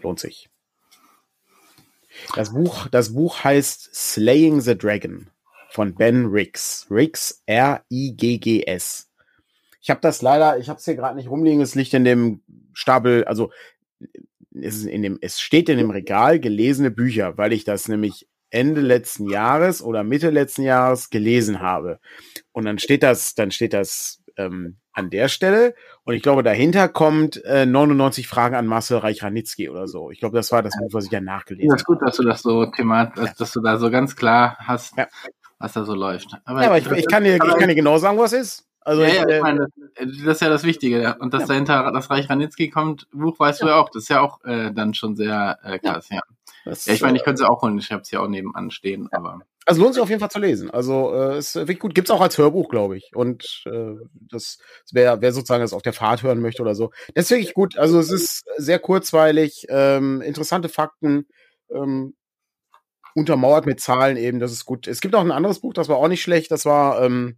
Lohnt 0.00 0.18
sich. 0.18 0.48
Das 2.34 2.52
Buch, 2.52 2.88
das 2.88 3.14
Buch 3.14 3.44
heißt 3.44 3.94
Slaying 3.94 4.60
the 4.60 4.76
Dragon 4.76 5.28
von 5.70 5.94
Ben 5.94 6.26
Riggs. 6.26 6.86
Riggs, 6.90 7.42
R-I-G-G-S. 7.46 9.10
Ich 9.80 9.90
habe 9.90 10.00
das 10.00 10.22
leider, 10.22 10.58
ich 10.58 10.68
habe 10.68 10.78
es 10.78 10.84
hier 10.84 10.94
gerade 10.94 11.16
nicht 11.16 11.28
rumliegen, 11.28 11.60
es 11.60 11.74
liegt 11.74 11.92
in 11.94 12.04
dem 12.04 12.42
Stapel, 12.72 13.24
also 13.24 13.50
es, 14.54 14.76
ist 14.76 14.86
in 14.86 15.02
dem, 15.02 15.18
es 15.20 15.40
steht 15.40 15.68
in 15.68 15.78
dem 15.78 15.90
Regal 15.90 16.38
gelesene 16.38 16.90
Bücher, 16.90 17.36
weil 17.36 17.52
ich 17.52 17.64
das 17.64 17.88
nämlich 17.88 18.28
Ende 18.52 18.80
letzten 18.80 19.28
Jahres 19.28 19.82
oder 19.82 20.04
Mitte 20.04 20.30
letzten 20.30 20.62
Jahres 20.62 21.10
gelesen 21.10 21.60
habe. 21.60 21.98
Und 22.52 22.64
dann 22.66 22.78
steht 22.78 23.02
das, 23.02 23.34
dann 23.34 23.50
steht 23.50 23.72
das 23.72 24.22
ähm, 24.36 24.76
an 24.92 25.10
der 25.10 25.28
Stelle. 25.28 25.74
Und 26.04 26.14
ich 26.14 26.22
glaube, 26.22 26.42
dahinter 26.42 26.88
kommt 26.88 27.42
äh, 27.44 27.66
99 27.66 28.28
Fragen 28.28 28.54
an 28.54 28.66
Marcel 28.66 28.98
Reich-Ranitzky 28.98 29.70
oder 29.70 29.88
so. 29.88 30.10
Ich 30.10 30.20
glaube, 30.20 30.36
das 30.36 30.52
war 30.52 30.62
das 30.62 30.76
Buch, 30.78 30.90
was 30.92 31.06
ich 31.06 31.10
ja 31.10 31.20
nachgelesen 31.20 31.70
habe. 31.70 31.76
Das 31.76 31.82
ist 31.82 31.86
gut, 31.86 32.02
dass 32.02 32.16
du 32.16 32.24
das 32.24 32.42
so 32.42 32.66
thematisch, 32.66 33.24
ja. 33.24 33.32
dass 33.38 33.52
du 33.52 33.60
da 33.60 33.78
so 33.78 33.90
ganz 33.90 34.16
klar 34.16 34.56
hast, 34.58 34.96
ja. 34.96 35.06
was 35.58 35.72
da 35.72 35.84
so 35.84 35.94
läuft. 35.94 36.28
Aber, 36.44 36.60
ja, 36.60 36.68
aber 36.68 36.78
ich, 36.78 36.90
ich, 36.90 37.08
kann 37.08 37.24
dir, 37.24 37.34
ich 37.34 37.40
kann 37.40 37.68
dir 37.68 37.74
genau 37.74 37.98
sagen, 37.98 38.18
was 38.18 38.32
ist. 38.32 38.68
Also 38.84 39.02
ja, 39.02 39.08
ich, 39.08 39.14
ja, 39.14 39.28
ich 39.28 39.34
äh, 39.34 39.40
meine, 39.40 39.66
das, 39.94 40.08
das, 40.24 40.34
ist 40.34 40.40
ja 40.40 40.48
das 40.48 40.64
Wichtige. 40.64 41.16
Und 41.20 41.32
dass 41.32 41.46
dahinter 41.46 41.90
das 41.92 42.10
Reich 42.10 42.28
Ranitzky 42.28 42.68
kommt, 42.68 43.08
Buch 43.12 43.38
weißt 43.38 43.62
du 43.62 43.66
ja 43.66 43.76
auch. 43.76 43.88
Das 43.90 44.02
ist 44.04 44.08
ja 44.08 44.20
auch 44.20 44.44
äh, 44.44 44.72
dann 44.72 44.92
schon 44.94 45.14
sehr 45.14 45.58
äh, 45.62 45.78
krass, 45.78 46.08
ja. 46.10 46.20
Das, 46.64 46.86
ja, 46.86 46.94
ich 46.94 47.02
meine, 47.02 47.16
ich 47.16 47.24
könnte 47.24 47.42
sie 47.42 47.48
auch 47.48 47.62
holen. 47.62 47.78
Ich 47.78 47.90
habe 47.90 48.04
sie 48.04 48.16
auch 48.16 48.28
nebenan 48.28 48.70
stehen, 48.70 49.08
aber. 49.12 49.40
Also 49.66 49.80
lohnt 49.80 49.94
sich 49.94 50.02
auf 50.02 50.08
jeden 50.08 50.20
Fall 50.20 50.30
zu 50.30 50.38
lesen. 50.38 50.70
Also 50.70 51.12
äh, 51.14 51.38
ist 51.38 51.54
wirklich 51.54 51.78
gut. 51.78 51.94
Gibt's 51.94 52.10
auch 52.10 52.20
als 52.20 52.38
Hörbuch, 52.38 52.68
glaube 52.68 52.96
ich. 52.96 53.10
Und 53.14 53.62
äh, 53.66 53.94
das, 54.12 54.58
wer, 54.92 55.20
wer 55.20 55.32
sozusagen 55.32 55.62
das 55.62 55.72
auf 55.72 55.82
der 55.82 55.92
Fahrt 55.92 56.22
hören 56.22 56.40
möchte 56.40 56.62
oder 56.62 56.74
so, 56.74 56.90
das 57.14 57.26
ist 57.26 57.30
wirklich 57.30 57.54
gut. 57.54 57.76
Also 57.76 57.98
es 57.98 58.10
ist 58.10 58.44
sehr 58.56 58.78
kurzweilig, 58.78 59.66
ähm, 59.68 60.20
interessante 60.20 60.68
Fakten, 60.68 61.26
ähm, 61.72 62.14
untermauert 63.14 63.66
mit 63.66 63.80
Zahlen 63.80 64.16
eben. 64.16 64.40
Das 64.40 64.52
ist 64.52 64.64
gut. 64.64 64.86
Es 64.86 65.00
gibt 65.00 65.14
auch 65.14 65.20
ein 65.20 65.32
anderes 65.32 65.60
Buch, 65.60 65.74
das 65.74 65.88
war 65.88 65.96
auch 65.96 66.08
nicht 66.08 66.22
schlecht. 66.22 66.50
Das 66.50 66.64
war 66.64 67.02
ähm, 67.02 67.36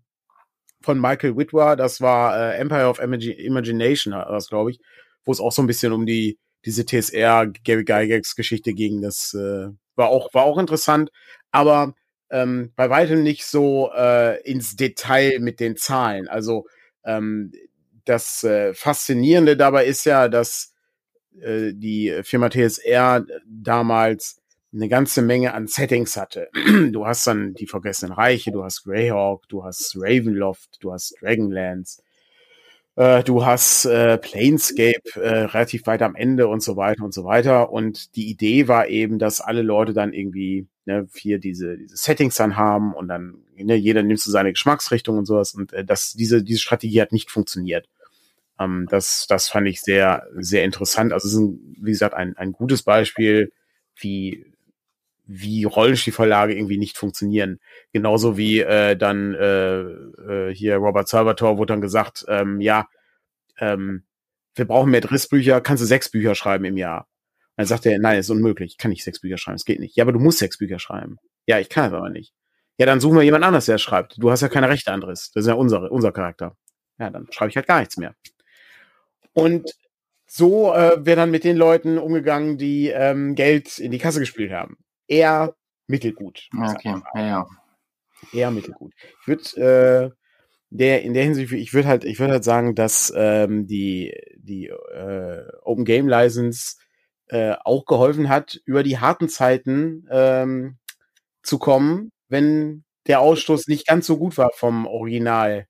von 0.82 1.00
Michael 1.00 1.36
Whitwer. 1.36 1.76
Das 1.76 2.00
war 2.00 2.36
äh, 2.36 2.56
Empire 2.58 2.88
of 2.88 3.00
Imagination, 3.00 4.12
das 4.12 4.48
glaube 4.48 4.70
ich, 4.70 4.80
wo 5.24 5.32
es 5.32 5.40
auch 5.40 5.52
so 5.52 5.62
ein 5.62 5.66
bisschen 5.66 5.92
um 5.92 6.06
die 6.06 6.38
diese 6.64 6.84
TSR 6.86 7.48
Gary 7.64 7.84
Gygax 7.84 8.36
Geschichte 8.36 8.72
ging. 8.72 9.02
Das 9.02 9.34
äh, 9.34 9.68
war 9.96 10.08
auch 10.08 10.32
war 10.34 10.44
auch 10.44 10.58
interessant, 10.58 11.10
aber 11.50 11.94
ähm, 12.30 12.72
bei 12.76 12.90
weitem 12.90 13.22
nicht 13.22 13.44
so 13.44 13.90
äh, 13.94 14.40
ins 14.42 14.76
Detail 14.76 15.38
mit 15.40 15.60
den 15.60 15.76
Zahlen. 15.76 16.28
Also 16.28 16.66
ähm, 17.04 17.52
das 18.04 18.42
äh, 18.44 18.74
Faszinierende 18.74 19.56
dabei 19.56 19.86
ist 19.86 20.04
ja, 20.04 20.28
dass 20.28 20.74
äh, 21.40 21.72
die 21.74 22.20
Firma 22.22 22.50
TSR 22.50 23.24
damals 23.46 24.40
eine 24.72 24.88
ganze 24.88 25.22
Menge 25.22 25.54
an 25.54 25.68
Settings 25.68 26.16
hatte. 26.16 26.48
Du 26.92 27.06
hast 27.06 27.26
dann 27.26 27.54
die 27.54 27.66
Vergessenen 27.66 28.12
Reiche, 28.12 28.50
du 28.50 28.64
hast 28.64 28.84
Greyhawk, 28.84 29.48
du 29.48 29.64
hast 29.64 29.94
Ravenloft, 29.96 30.78
du 30.80 30.92
hast 30.92 31.14
Dragonlance, 31.20 32.02
äh, 32.96 33.24
du 33.24 33.44
hast 33.44 33.86
äh, 33.86 34.18
Planescape 34.18 35.20
äh, 35.20 35.44
relativ 35.46 35.86
weit 35.86 36.02
am 36.02 36.14
Ende 36.14 36.48
und 36.48 36.62
so 36.62 36.76
weiter 36.76 37.04
und 37.04 37.12
so 37.12 37.24
weiter. 37.24 37.72
Und 37.72 38.14
die 38.16 38.28
Idee 38.30 38.68
war 38.68 38.88
eben, 38.88 39.18
dass 39.18 39.40
alle 39.40 39.62
Leute 39.62 39.92
dann 39.92 40.12
irgendwie 40.12 40.66
ne, 40.86 41.08
hier 41.14 41.38
diese, 41.38 41.76
diese 41.76 41.96
Settings 41.96 42.36
dann 42.36 42.56
haben 42.56 42.94
und 42.94 43.08
dann 43.08 43.38
ne, 43.56 43.74
jeder 43.74 44.02
nimmt 44.02 44.20
so 44.20 44.30
seine 44.30 44.52
Geschmacksrichtung 44.52 45.18
und 45.18 45.26
sowas. 45.26 45.54
Und 45.54 45.72
äh, 45.72 45.84
das, 45.84 46.12
diese, 46.12 46.42
diese 46.42 46.60
Strategie 46.60 47.00
hat 47.00 47.12
nicht 47.12 47.30
funktioniert. 47.30 47.88
Ähm, 48.60 48.86
das, 48.90 49.26
das 49.28 49.48
fand 49.48 49.66
ich 49.68 49.80
sehr, 49.80 50.26
sehr 50.36 50.64
interessant. 50.64 51.12
Also 51.12 51.28
es 51.28 51.34
ist, 51.34 51.40
ein, 51.40 51.76
wie 51.80 51.90
gesagt, 51.90 52.14
ein, 52.14 52.36
ein 52.36 52.52
gutes 52.52 52.82
Beispiel, 52.82 53.52
wie 53.96 54.46
wie 55.26 55.64
Rollenspielverlage 55.64 56.54
irgendwie 56.54 56.78
nicht 56.78 56.98
funktionieren. 56.98 57.60
Genauso 57.92 58.36
wie 58.36 58.60
äh, 58.60 58.96
dann 58.96 59.34
äh, 59.34 59.80
äh, 59.80 60.54
hier 60.54 60.76
Robert 60.76 61.08
Salvatore 61.08 61.58
wurde 61.58 61.72
dann 61.72 61.80
gesagt, 61.80 62.24
ähm, 62.28 62.60
ja, 62.60 62.88
ähm, 63.58 64.04
wir 64.54 64.66
brauchen 64.66 64.90
mehr 64.90 65.00
Dressbücher, 65.00 65.60
kannst 65.60 65.82
du 65.82 65.86
sechs 65.86 66.10
Bücher 66.10 66.34
schreiben 66.34 66.64
im 66.64 66.76
Jahr? 66.76 67.08
Und 67.56 67.62
dann 67.62 67.66
sagt 67.66 67.86
er, 67.86 67.98
nein, 67.98 68.18
ist 68.18 68.30
unmöglich, 68.30 68.72
ich 68.72 68.78
kann 68.78 68.90
nicht 68.90 69.04
sechs 69.04 69.20
Bücher 69.20 69.38
schreiben, 69.38 69.56
es 69.56 69.64
geht 69.64 69.80
nicht. 69.80 69.96
Ja, 69.96 70.04
aber 70.04 70.12
du 70.12 70.18
musst 70.18 70.38
sechs 70.38 70.58
Bücher 70.58 70.78
schreiben. 70.78 71.18
Ja, 71.46 71.58
ich 71.58 71.68
kann 71.68 71.88
es 71.88 71.92
aber 71.92 72.10
nicht. 72.10 72.32
Ja, 72.78 72.86
dann 72.86 73.00
suchen 73.00 73.16
wir 73.16 73.22
jemand 73.22 73.44
anders, 73.44 73.66
der 73.66 73.78
schreibt. 73.78 74.16
Du 74.18 74.30
hast 74.30 74.40
ja 74.40 74.48
keine 74.48 74.68
Rechte 74.68 74.92
an 74.92 75.00
Driss. 75.00 75.30
Das 75.32 75.44
ist 75.44 75.48
ja 75.48 75.54
unser, 75.54 75.90
unser 75.92 76.10
Charakter. 76.12 76.56
Ja, 76.98 77.10
dann 77.10 77.28
schreibe 77.30 77.50
ich 77.50 77.56
halt 77.56 77.66
gar 77.66 77.78
nichts 77.80 77.96
mehr. 77.96 78.14
Und 79.32 79.72
so 80.26 80.72
äh, 80.72 81.04
wäre 81.04 81.16
dann 81.16 81.30
mit 81.30 81.44
den 81.44 81.56
Leuten 81.56 81.98
umgegangen, 81.98 82.58
die 82.58 82.88
ähm, 82.88 83.34
Geld 83.36 83.78
in 83.78 83.92
die 83.92 83.98
Kasse 83.98 84.20
gespielt 84.20 84.52
haben. 84.52 84.76
Eher 85.08 85.54
mittelgut. 85.86 86.48
Okay, 86.56 86.96
ja, 87.14 87.26
ja. 87.26 87.46
Eher 88.32 88.50
mittelgut. 88.50 88.92
Ich 89.22 89.28
würde 89.28 90.12
äh, 90.12 90.16
der 90.70 91.02
in 91.02 91.14
der 91.14 91.24
Hinsicht, 91.24 91.52
ich 91.52 91.72
würde 91.74 91.88
halt, 91.88 92.04
ich 92.04 92.18
würde 92.18 92.32
halt 92.34 92.44
sagen, 92.44 92.74
dass 92.74 93.12
ähm, 93.16 93.66
die 93.66 94.12
die 94.36 94.66
äh, 94.68 95.42
Open 95.62 95.84
Game 95.84 96.08
License 96.08 96.76
äh, 97.28 97.54
auch 97.64 97.84
geholfen 97.86 98.28
hat, 98.28 98.60
über 98.64 98.82
die 98.82 98.98
harten 98.98 99.28
Zeiten 99.28 100.06
ähm, 100.10 100.78
zu 101.42 101.58
kommen, 101.58 102.12
wenn 102.28 102.84
der 103.06 103.20
Ausstoß 103.20 103.68
nicht 103.68 103.86
ganz 103.86 104.06
so 104.06 104.18
gut 104.18 104.38
war 104.38 104.50
vom 104.54 104.86
Original 104.86 105.66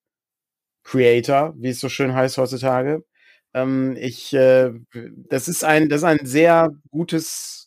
Creator, 0.85 1.55
wie 1.59 1.71
es 1.71 1.81
so 1.81 1.89
schön 1.89 2.15
heißt 2.15 2.39
heutzutage. 2.39 3.05
Ähm, 3.55 3.97
ich, 3.99 4.33
äh, 4.35 4.73
das 5.29 5.49
ist 5.49 5.65
ein, 5.65 5.89
das 5.89 5.99
ist 5.99 6.05
ein 6.05 6.27
sehr 6.27 6.71
gutes, 6.91 7.64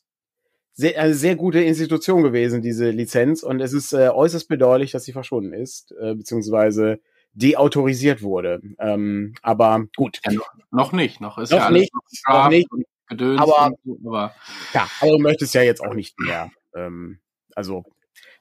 sehr, 0.77 1.01
eine 1.01 1.15
sehr 1.15 1.35
gute 1.35 1.59
Institution 1.59 2.21
gewesen, 2.21 2.61
diese 2.61 2.91
Lizenz, 2.91 3.41
und 3.41 3.59
es 3.59 3.73
ist 3.73 3.93
äh, 3.93 4.09
äußerst 4.09 4.47
bedauerlich, 4.47 4.91
dass 4.91 5.05
sie 5.05 5.11
verschwunden 5.11 5.51
ist, 5.51 5.91
äh, 5.99 6.13
beziehungsweise 6.13 6.99
deautorisiert 7.33 8.21
wurde. 8.21 8.61
Ähm, 8.77 9.33
aber 9.41 9.85
gut. 9.95 10.19
Ja, 10.23 10.33
noch, 10.33 10.53
noch, 10.71 10.91
nicht, 10.91 11.19
noch 11.19 11.39
ist 11.39 11.51
noch 11.51 11.59
ja 11.59 11.71
nicht, 11.71 11.91
noch 12.27 12.49
nicht. 12.49 12.69
Gedöns 13.09 13.41
aber, 13.41 13.71
so, 13.85 13.97
aber, 14.05 14.35
ja, 14.73 14.87
aber 15.01 15.11
du 15.11 15.19
möchtest 15.19 15.55
ja 15.55 15.61
jetzt 15.61 15.81
auch 15.81 15.93
nicht 15.93 16.19
mehr. 16.19 16.51
Ähm, 16.75 17.19
also. 17.55 17.83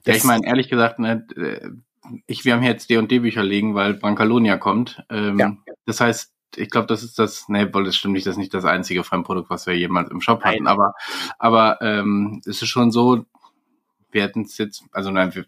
Ja, 0.05 0.13
ich 0.13 0.23
meine, 0.23 0.45
ehrlich 0.45 0.69
gesagt, 0.69 0.99
ne, 0.99 1.25
äh, 1.35 1.69
ich, 2.27 2.45
wir 2.45 2.53
haben 2.53 2.61
hier 2.61 2.71
jetzt 2.71 2.89
D&D 2.89 3.19
Bücher 3.19 3.43
liegen, 3.43 3.75
weil 3.75 3.95
Brancalonia 3.95 4.57
kommt. 4.57 5.03
Ähm, 5.09 5.39
ja. 5.39 5.57
Das 5.85 6.01
heißt, 6.01 6.33
ich 6.55 6.69
glaube, 6.69 6.87
das 6.87 7.03
ist 7.03 7.19
das, 7.19 7.49
ne, 7.49 7.73
wohl, 7.73 7.83
das 7.83 7.95
stimmt 7.95 8.13
nicht, 8.13 8.25
das 8.25 8.33
ist 8.33 8.39
nicht 8.39 8.53
das 8.53 8.65
einzige 8.65 9.03
Fremdprodukt, 9.03 9.49
was 9.49 9.67
wir 9.67 9.77
jemals 9.77 10.09
im 10.11 10.21
Shop 10.21 10.43
hatten, 10.43 10.67
aber, 10.67 10.93
aber 11.39 11.79
ähm, 11.81 12.41
es 12.45 12.61
ist 12.61 12.69
schon 12.69 12.91
so, 12.91 13.25
wir 14.11 14.23
hätten 14.23 14.43
es 14.43 14.57
jetzt, 14.57 14.83
also 14.91 15.11
nein, 15.11 15.35
wir, 15.35 15.45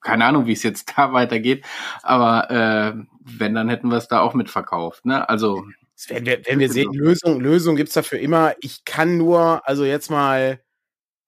keine 0.00 0.24
Ahnung, 0.24 0.46
wie 0.46 0.52
es 0.52 0.62
jetzt 0.62 0.92
da 0.96 1.12
weitergeht, 1.12 1.64
aber 2.02 2.50
äh, 2.50 3.04
wenn, 3.20 3.54
dann 3.54 3.68
hätten 3.68 3.90
wir 3.90 3.98
es 3.98 4.08
da 4.08 4.20
auch 4.20 4.34
mitverkauft, 4.34 5.04
ne? 5.04 5.28
Also 5.28 5.64
wenn 6.06 6.26
wir, 6.26 6.40
wenn 6.46 6.60
wir 6.60 6.70
sehen, 6.70 6.92
Lösung, 6.92 7.40
Lösung 7.40 7.74
gibt's 7.74 7.94
dafür 7.94 8.20
immer. 8.20 8.54
Ich 8.60 8.84
kann 8.84 9.18
nur, 9.18 9.66
also 9.66 9.84
jetzt 9.84 10.10
mal, 10.10 10.60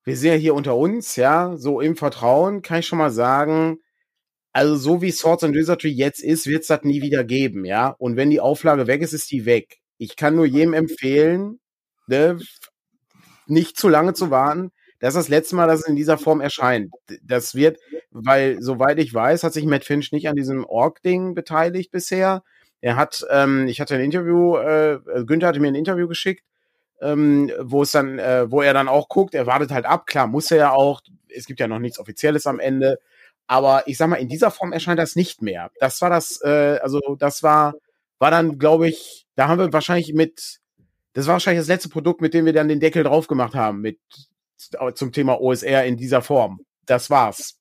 wir 0.05 0.17
sind 0.17 0.31
ja 0.31 0.37
hier 0.37 0.55
unter 0.55 0.77
uns, 0.77 1.17
ja, 1.17 1.57
so 1.57 1.81
im 1.81 1.97
Vertrauen, 1.97 2.63
kann 2.63 2.79
ich 2.79 2.87
schon 2.87 2.99
mal 2.99 3.11
sagen, 3.11 3.81
also 4.53 4.77
so 4.77 5.03
wie 5.03 5.11
Swords 5.13 5.45
and 5.45 5.55
Wizardry 5.55 5.91
jetzt 5.91 6.23
ist, 6.23 6.47
wird's 6.47 6.67
das 6.67 6.83
nie 6.83 7.03
wieder 7.03 7.25
geben, 7.25 7.65
ja. 7.65 7.95
Und 7.99 8.17
wenn 8.17 8.31
die 8.31 8.41
Auflage 8.41 8.87
weg 8.87 9.03
ist, 9.03 9.13
ist 9.13 9.31
die 9.31 9.47
weg. 9.47 9.79
Ich 9.99 10.17
kann 10.17 10.35
nur 10.35 10.47
jedem 10.47 10.75
empfehlen, 10.75 11.61
ne, 12.07 12.39
nicht 13.47 13.79
zu 13.79 13.89
lange 13.89 14.15
zu 14.15 14.31
warten. 14.31 14.73
Das 14.99 15.15
ist 15.15 15.19
das 15.25 15.29
letzte 15.29 15.57
Mal, 15.57 15.67
dass 15.67 15.81
es 15.81 15.87
in 15.87 15.97
dieser 15.97 16.19
Form 16.19 16.41
erscheint. 16.41 16.93
Das 17.23 17.55
wird, 17.55 17.79
weil, 18.11 18.61
soweit 18.61 18.99
ich 18.99 19.13
weiß, 19.15 19.45
hat 19.45 19.53
sich 19.53 19.65
Matt 19.65 19.85
Finch 19.85 20.13
nicht 20.13 20.29
an 20.29 20.37
diesem 20.37 20.65
Org-Ding 20.65 21.35
beteiligt 21.35 21.91
bisher. 21.91 22.43
Er 22.81 22.97
hat, 22.97 23.25
ähm, 23.31 23.67
ich 23.69 23.81
hatte 23.81 23.95
ein 23.95 24.03
Interview, 24.03 24.57
äh, 24.57 24.99
Günther 25.27 25.49
hatte 25.49 25.61
mir 25.61 25.69
ein 25.69 25.75
Interview 25.75 26.09
geschickt, 26.09 26.45
ähm, 27.01 27.51
wo 27.61 27.83
es 27.83 27.93
dann, 27.93 28.19
äh, 28.19 28.51
wo 28.51 28.63
er 28.63 28.75
dann 28.75 28.89
auch 28.89 29.09
guckt, 29.09 29.35
er 29.35 29.47
wartet 29.47 29.71
halt 29.71 29.87
ab, 29.87 30.07
klar, 30.07 30.27
muss 30.27 30.51
er 30.51 30.57
ja 30.59 30.73
auch, 30.73 31.03
es 31.29 31.47
gibt 31.47 31.61
ja 31.61 31.69
noch 31.69 31.79
nichts 31.79 31.99
Offizielles 31.99 32.47
am 32.47 32.59
Ende, 32.59 32.99
aber 33.51 33.83
ich 33.89 33.97
sag 33.97 34.09
mal, 34.09 34.21
in 34.21 34.29
dieser 34.29 34.53
Form 34.53 34.73
erscheint 34.73 35.01
das 35.01 35.17
nicht 35.17 35.43
mehr. 35.43 35.73
Das 35.81 36.01
war 36.01 36.09
das, 36.09 36.41
äh, 36.41 36.79
also 36.81 37.17
das 37.19 37.43
war, 37.43 37.75
war 38.21 38.31
dann, 38.31 38.61
glaube 38.61 38.89
ich, 38.89 39.27
da 39.35 39.49
haben 39.49 39.59
wir 39.59 39.73
wahrscheinlich 39.73 40.15
mit, 40.15 40.61
das 41.15 41.27
war 41.27 41.33
wahrscheinlich 41.33 41.63
das 41.63 41.67
letzte 41.67 41.89
Produkt, 41.89 42.21
mit 42.21 42.33
dem 42.33 42.47
wir 42.47 42.53
dann 42.53 42.69
den 42.69 42.79
Deckel 42.79 43.03
drauf 43.03 43.27
gemacht 43.27 43.57
haben, 43.57 43.81
mit 43.81 43.99
zum 44.95 45.11
Thema 45.11 45.41
OSR 45.41 45.85
in 45.85 45.97
dieser 45.97 46.23
Form. 46.23 46.61
Das 46.87 47.11
war's. 47.11 47.59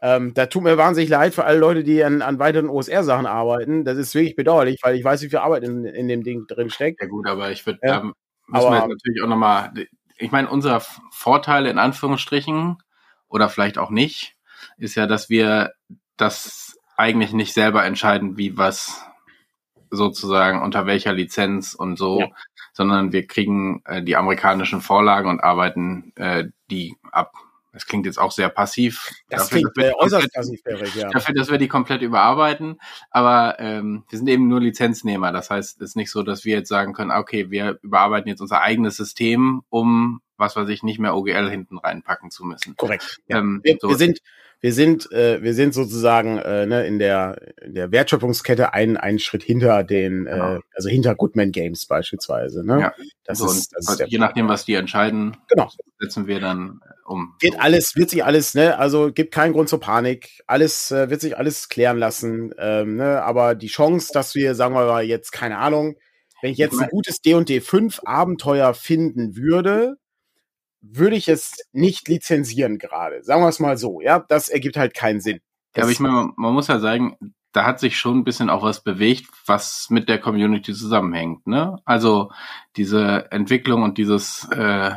Ähm, 0.00 0.32
da 0.32 0.46
tut 0.46 0.62
mir 0.62 0.78
wahnsinnig 0.78 1.10
leid 1.10 1.34
für 1.34 1.44
alle 1.44 1.58
Leute, 1.58 1.84
die 1.84 2.02
an, 2.02 2.22
an 2.22 2.38
weiteren 2.38 2.70
OSR-Sachen 2.70 3.26
arbeiten. 3.26 3.84
Das 3.84 3.98
ist 3.98 4.14
wirklich 4.14 4.36
bedauerlich, 4.36 4.80
weil 4.82 4.96
ich 4.96 5.04
weiß, 5.04 5.20
wie 5.20 5.28
viel 5.28 5.40
Arbeit 5.40 5.64
in, 5.64 5.84
in 5.84 6.08
dem 6.08 6.24
Ding 6.24 6.46
drin 6.46 6.70
steckt. 6.70 7.02
Ja 7.02 7.08
gut, 7.08 7.28
aber 7.28 7.50
ich 7.50 7.66
würde, 7.66 7.80
ja. 7.82 8.00
ähm, 8.00 8.14
müssen 8.46 8.66
aber, 8.66 8.70
wir 8.70 8.88
natürlich 8.88 9.22
auch 9.22 9.28
nochmal, 9.28 9.70
ich 10.16 10.30
meine, 10.30 10.48
unser 10.48 10.80
Vorteil 11.10 11.66
in 11.66 11.76
Anführungsstrichen 11.76 12.78
oder 13.28 13.50
vielleicht 13.50 13.76
auch 13.76 13.90
nicht, 13.90 14.34
ist 14.78 14.94
ja, 14.94 15.06
dass 15.06 15.30
wir 15.30 15.72
das 16.16 16.78
eigentlich 16.96 17.32
nicht 17.32 17.54
selber 17.54 17.84
entscheiden, 17.84 18.36
wie 18.36 18.56
was 18.56 19.04
sozusagen 19.90 20.62
unter 20.62 20.86
welcher 20.86 21.12
Lizenz 21.12 21.74
und 21.74 21.96
so, 21.96 22.20
ja. 22.20 22.28
sondern 22.72 23.12
wir 23.12 23.26
kriegen 23.26 23.82
äh, 23.86 24.02
die 24.02 24.16
amerikanischen 24.16 24.80
Vorlagen 24.80 25.28
und 25.28 25.40
arbeiten 25.40 26.12
äh, 26.16 26.44
die 26.70 26.96
ab. 27.10 27.32
Das 27.72 27.86
klingt 27.86 28.04
jetzt 28.04 28.18
auch 28.18 28.32
sehr 28.32 28.48
passiv. 28.48 29.10
Das 29.28 29.48
dafür, 29.48 29.70
klingt 29.72 29.90
äh, 29.90 29.94
äußerst 29.94 30.32
passiv, 30.32 30.60
Derek, 30.62 30.94
ja. 30.96 31.08
Dafür, 31.10 31.34
dass 31.34 31.50
wir 31.50 31.58
die 31.58 31.68
komplett 31.68 32.02
überarbeiten. 32.02 32.80
Aber 33.10 33.60
ähm, 33.60 34.04
wir 34.08 34.18
sind 34.18 34.28
eben 34.28 34.48
nur 34.48 34.60
Lizenznehmer. 34.60 35.30
Das 35.30 35.50
heißt, 35.50 35.80
es 35.80 35.90
ist 35.90 35.96
nicht 35.96 36.10
so, 36.10 36.24
dass 36.24 36.44
wir 36.44 36.56
jetzt 36.56 36.68
sagen 36.68 36.94
können, 36.94 37.12
okay, 37.12 37.50
wir 37.50 37.78
überarbeiten 37.82 38.28
jetzt 38.28 38.40
unser 38.40 38.60
eigenes 38.60 38.96
System, 38.96 39.62
um 39.68 40.20
was 40.36 40.56
weiß 40.56 40.68
ich, 40.70 40.82
nicht 40.82 40.98
mehr 40.98 41.14
OGL 41.14 41.48
hinten 41.48 41.78
reinpacken 41.78 42.30
zu 42.30 42.44
müssen. 42.44 42.74
Korrekt. 42.76 43.20
Ja. 43.28 43.38
Ähm, 43.38 43.60
wir, 43.62 43.76
so. 43.78 43.88
wir, 43.88 43.96
sind, 43.96 44.18
wir 44.60 44.74
sind, 44.74 45.10
äh, 45.10 45.42
wir 45.42 45.54
sind 45.54 45.72
sozusagen 45.72 46.38
äh, 46.38 46.66
ne, 46.66 46.86
in 46.86 46.98
der 46.98 47.40
in 47.62 47.74
der 47.74 47.92
Wertschöpfungskette 47.92 48.74
einen 48.74 48.98
einen 48.98 49.18
Schritt 49.18 49.42
hinter 49.42 49.84
den, 49.84 50.26
äh, 50.26 50.30
genau. 50.30 50.54
äh, 50.56 50.60
also 50.74 50.88
hinter 50.88 51.14
Goodman 51.14 51.50
Games 51.50 51.86
beispielsweise. 51.86 52.64
Ne? 52.64 52.80
Ja. 52.80 52.92
Das 53.24 53.38
so, 53.38 53.46
ist, 53.46 53.72
das 53.74 53.88
ist 53.88 54.04
je 54.08 54.18
nachdem, 54.18 54.48
was 54.48 54.66
die 54.66 54.74
entscheiden, 54.74 55.36
genau. 55.48 55.70
setzen 55.98 56.26
wir 56.26 56.40
dann 56.40 56.80
um. 57.06 57.34
Wird 57.40 57.58
alles, 57.58 57.96
wird 57.96 58.10
sich 58.10 58.24
alles, 58.24 58.54
ne? 58.54 58.78
Also 58.78 59.10
gibt 59.12 59.32
keinen 59.32 59.52
Grund 59.52 59.68
zur 59.68 59.80
Panik. 59.80 60.42
Alles 60.46 60.90
äh, 60.90 61.08
wird 61.08 61.22
sich 61.22 61.38
alles 61.38 61.68
klären 61.68 61.98
lassen. 61.98 62.52
Ähm, 62.58 62.96
ne? 62.96 63.22
Aber 63.22 63.54
die 63.54 63.68
Chance, 63.68 64.10
dass 64.12 64.34
wir, 64.34 64.54
sagen 64.54 64.74
wir 64.74 64.86
mal 64.86 65.04
jetzt 65.04 65.32
keine 65.32 65.58
Ahnung, 65.58 65.96
wenn 66.42 66.52
ich 66.52 66.58
jetzt 66.58 66.80
ein 66.80 66.88
gutes 66.88 67.20
D&D 67.20 67.60
5 67.60 68.00
Abenteuer 68.04 68.72
finden 68.74 69.36
würde, 69.36 69.96
würde 70.80 71.16
ich 71.16 71.28
es 71.28 71.56
nicht 71.72 72.08
lizenzieren 72.08 72.78
gerade. 72.78 73.22
Sagen 73.22 73.42
wir 73.42 73.48
es 73.48 73.60
mal 73.60 73.76
so, 73.76 74.00
ja, 74.00 74.24
das 74.28 74.48
ergibt 74.48 74.76
halt 74.76 74.94
keinen 74.94 75.20
Sinn. 75.20 75.40
Ja, 75.76 75.84
aber 75.84 75.92
ich 75.92 76.00
meine, 76.00 76.14
man, 76.14 76.32
man 76.36 76.54
muss 76.54 76.68
ja 76.68 76.78
sagen, 76.78 77.16
da 77.52 77.64
hat 77.64 77.80
sich 77.80 77.98
schon 77.98 78.18
ein 78.18 78.24
bisschen 78.24 78.48
auch 78.48 78.62
was 78.62 78.82
bewegt, 78.82 79.26
was 79.46 79.88
mit 79.90 80.08
der 80.08 80.18
Community 80.18 80.72
zusammenhängt. 80.72 81.46
Ne? 81.46 81.78
Also 81.84 82.30
diese 82.76 83.30
Entwicklung 83.32 83.82
und 83.82 83.98
dieses 83.98 84.48
äh, 84.52 84.92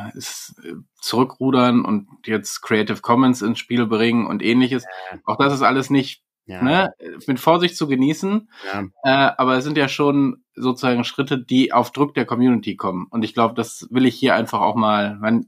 Zurückrudern 1.00 1.84
und 1.84 2.08
jetzt 2.26 2.62
Creative 2.62 3.00
Commons 3.00 3.42
ins 3.42 3.58
Spiel 3.58 3.86
bringen 3.86 4.26
und 4.26 4.42
ähnliches. 4.42 4.84
Ja. 5.10 5.18
Auch 5.24 5.36
das 5.36 5.52
ist 5.52 5.62
alles 5.62 5.90
nicht 5.90 6.22
ja. 6.46 6.62
ne, 6.62 6.94
mit 7.26 7.40
Vorsicht 7.40 7.76
zu 7.76 7.88
genießen. 7.88 8.48
Ja. 8.72 8.84
Äh, 9.02 9.34
aber 9.36 9.56
es 9.56 9.64
sind 9.64 9.76
ja 9.76 9.88
schon 9.88 10.44
sozusagen 10.54 11.04
Schritte, 11.04 11.42
die 11.42 11.72
auf 11.72 11.90
Druck 11.90 12.14
der 12.14 12.26
Community 12.26 12.76
kommen. 12.76 13.06
Und 13.10 13.24
ich 13.24 13.34
glaube, 13.34 13.54
das 13.54 13.88
will 13.90 14.06
ich 14.06 14.14
hier 14.14 14.34
einfach 14.34 14.60
auch 14.60 14.76
mal. 14.76 15.16
Man, 15.18 15.46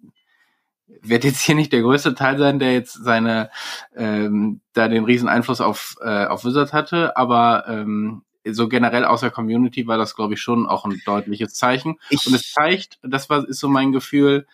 wird 0.87 1.25
jetzt 1.25 1.41
hier 1.41 1.55
nicht 1.55 1.73
der 1.73 1.83
größte 1.83 2.15
Teil 2.15 2.39
sein, 2.39 2.59
der 2.59 2.73
jetzt 2.73 2.93
seine 2.93 3.51
ähm, 3.95 4.61
da 4.73 4.89
den 4.89 5.05
riesen 5.05 5.29
Einfluss 5.29 5.61
auf 5.61 5.97
äh, 6.01 6.27
auf 6.27 6.45
Wizard 6.45 6.73
hatte, 6.73 7.17
aber 7.17 7.65
ähm, 7.69 8.23
so 8.49 8.69
generell 8.69 9.05
aus 9.05 9.21
der 9.21 9.31
Community 9.31 9.87
war 9.87 9.99
das, 9.99 10.15
glaube 10.15 10.35
ich, 10.35 10.41
schon 10.41 10.67
auch 10.67 10.85
ein 10.85 11.01
deutliches 11.05 11.55
Zeichen. 11.55 11.97
Ich 12.11 12.27
und 12.27 12.35
es 12.35 12.53
zeigt, 12.53 12.99
das 13.03 13.29
war 13.29 13.47
ist 13.49 13.59
so 13.59 13.69
mein 13.69 13.93
Gefühl, 13.93 14.47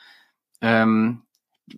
ähm, 0.61 1.23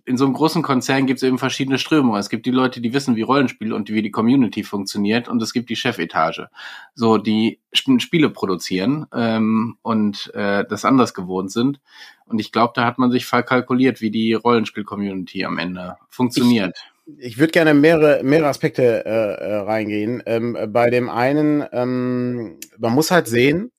in 0.05 0.17
so 0.17 0.25
einem 0.25 0.33
großen 0.33 0.61
Konzern 0.61 1.05
gibt 1.05 1.17
es 1.17 1.23
eben 1.23 1.37
verschiedene 1.37 1.77
Strömungen. 1.77 2.19
Es 2.19 2.29
gibt 2.29 2.45
die 2.45 2.51
Leute, 2.51 2.81
die 2.81 2.93
wissen, 2.93 3.15
wie 3.15 3.21
Rollenspiel 3.21 3.71
und 3.71 3.89
wie 3.89 4.01
die 4.01 4.11
Community 4.11 4.63
funktioniert, 4.63 5.27
und 5.29 5.41
es 5.41 5.53
gibt 5.53 5.69
die 5.69 5.75
Chefetage, 5.75 6.47
so 6.95 7.17
die 7.17 7.59
Spiele 7.71 8.29
produzieren 8.29 9.05
ähm, 9.13 9.77
und 9.81 10.33
äh, 10.33 10.65
das 10.67 10.85
anders 10.85 11.13
gewohnt 11.13 11.51
sind. 11.51 11.79
Und 12.25 12.39
ich 12.39 12.51
glaube, 12.51 12.73
da 12.75 12.85
hat 12.85 12.97
man 12.97 13.11
sich 13.11 13.25
verkalkuliert, 13.25 14.01
wie 14.01 14.11
die 14.11 14.33
Rollenspiel-Community 14.33 15.45
am 15.45 15.57
Ende 15.59 15.97
funktioniert. 16.09 16.75
Ich, 17.17 17.25
ich 17.25 17.37
würde 17.37 17.51
gerne 17.51 17.73
mehrere, 17.73 18.23
mehrere 18.23 18.49
Aspekte 18.49 19.05
äh, 19.05 19.09
äh, 19.09 19.55
reingehen. 19.57 20.23
Ähm, 20.25 20.57
bei 20.69 20.89
dem 20.89 21.09
einen, 21.09 21.63
ähm, 21.71 22.57
man 22.79 22.93
muss 22.93 23.11
halt 23.11 23.27
sehen, 23.27 23.71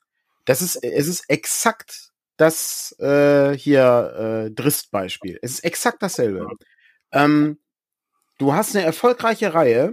das 0.45 0.63
ist, 0.63 0.77
es 0.77 1.09
ist 1.09 1.29
exakt 1.29 2.06
das 2.37 2.95
äh, 2.99 3.57
hier 3.57 4.47
äh, 4.47 4.51
Drist-Beispiel. 4.51 5.39
Es 5.43 5.53
ist 5.53 5.65
exakt 5.65 6.03
dasselbe. 6.03 6.49
Ähm, 7.13 7.59
du 8.39 8.53
hast 8.53 8.77
eine 8.77 8.85
erfolgreiche 8.85 9.55
Reihe 9.55 9.93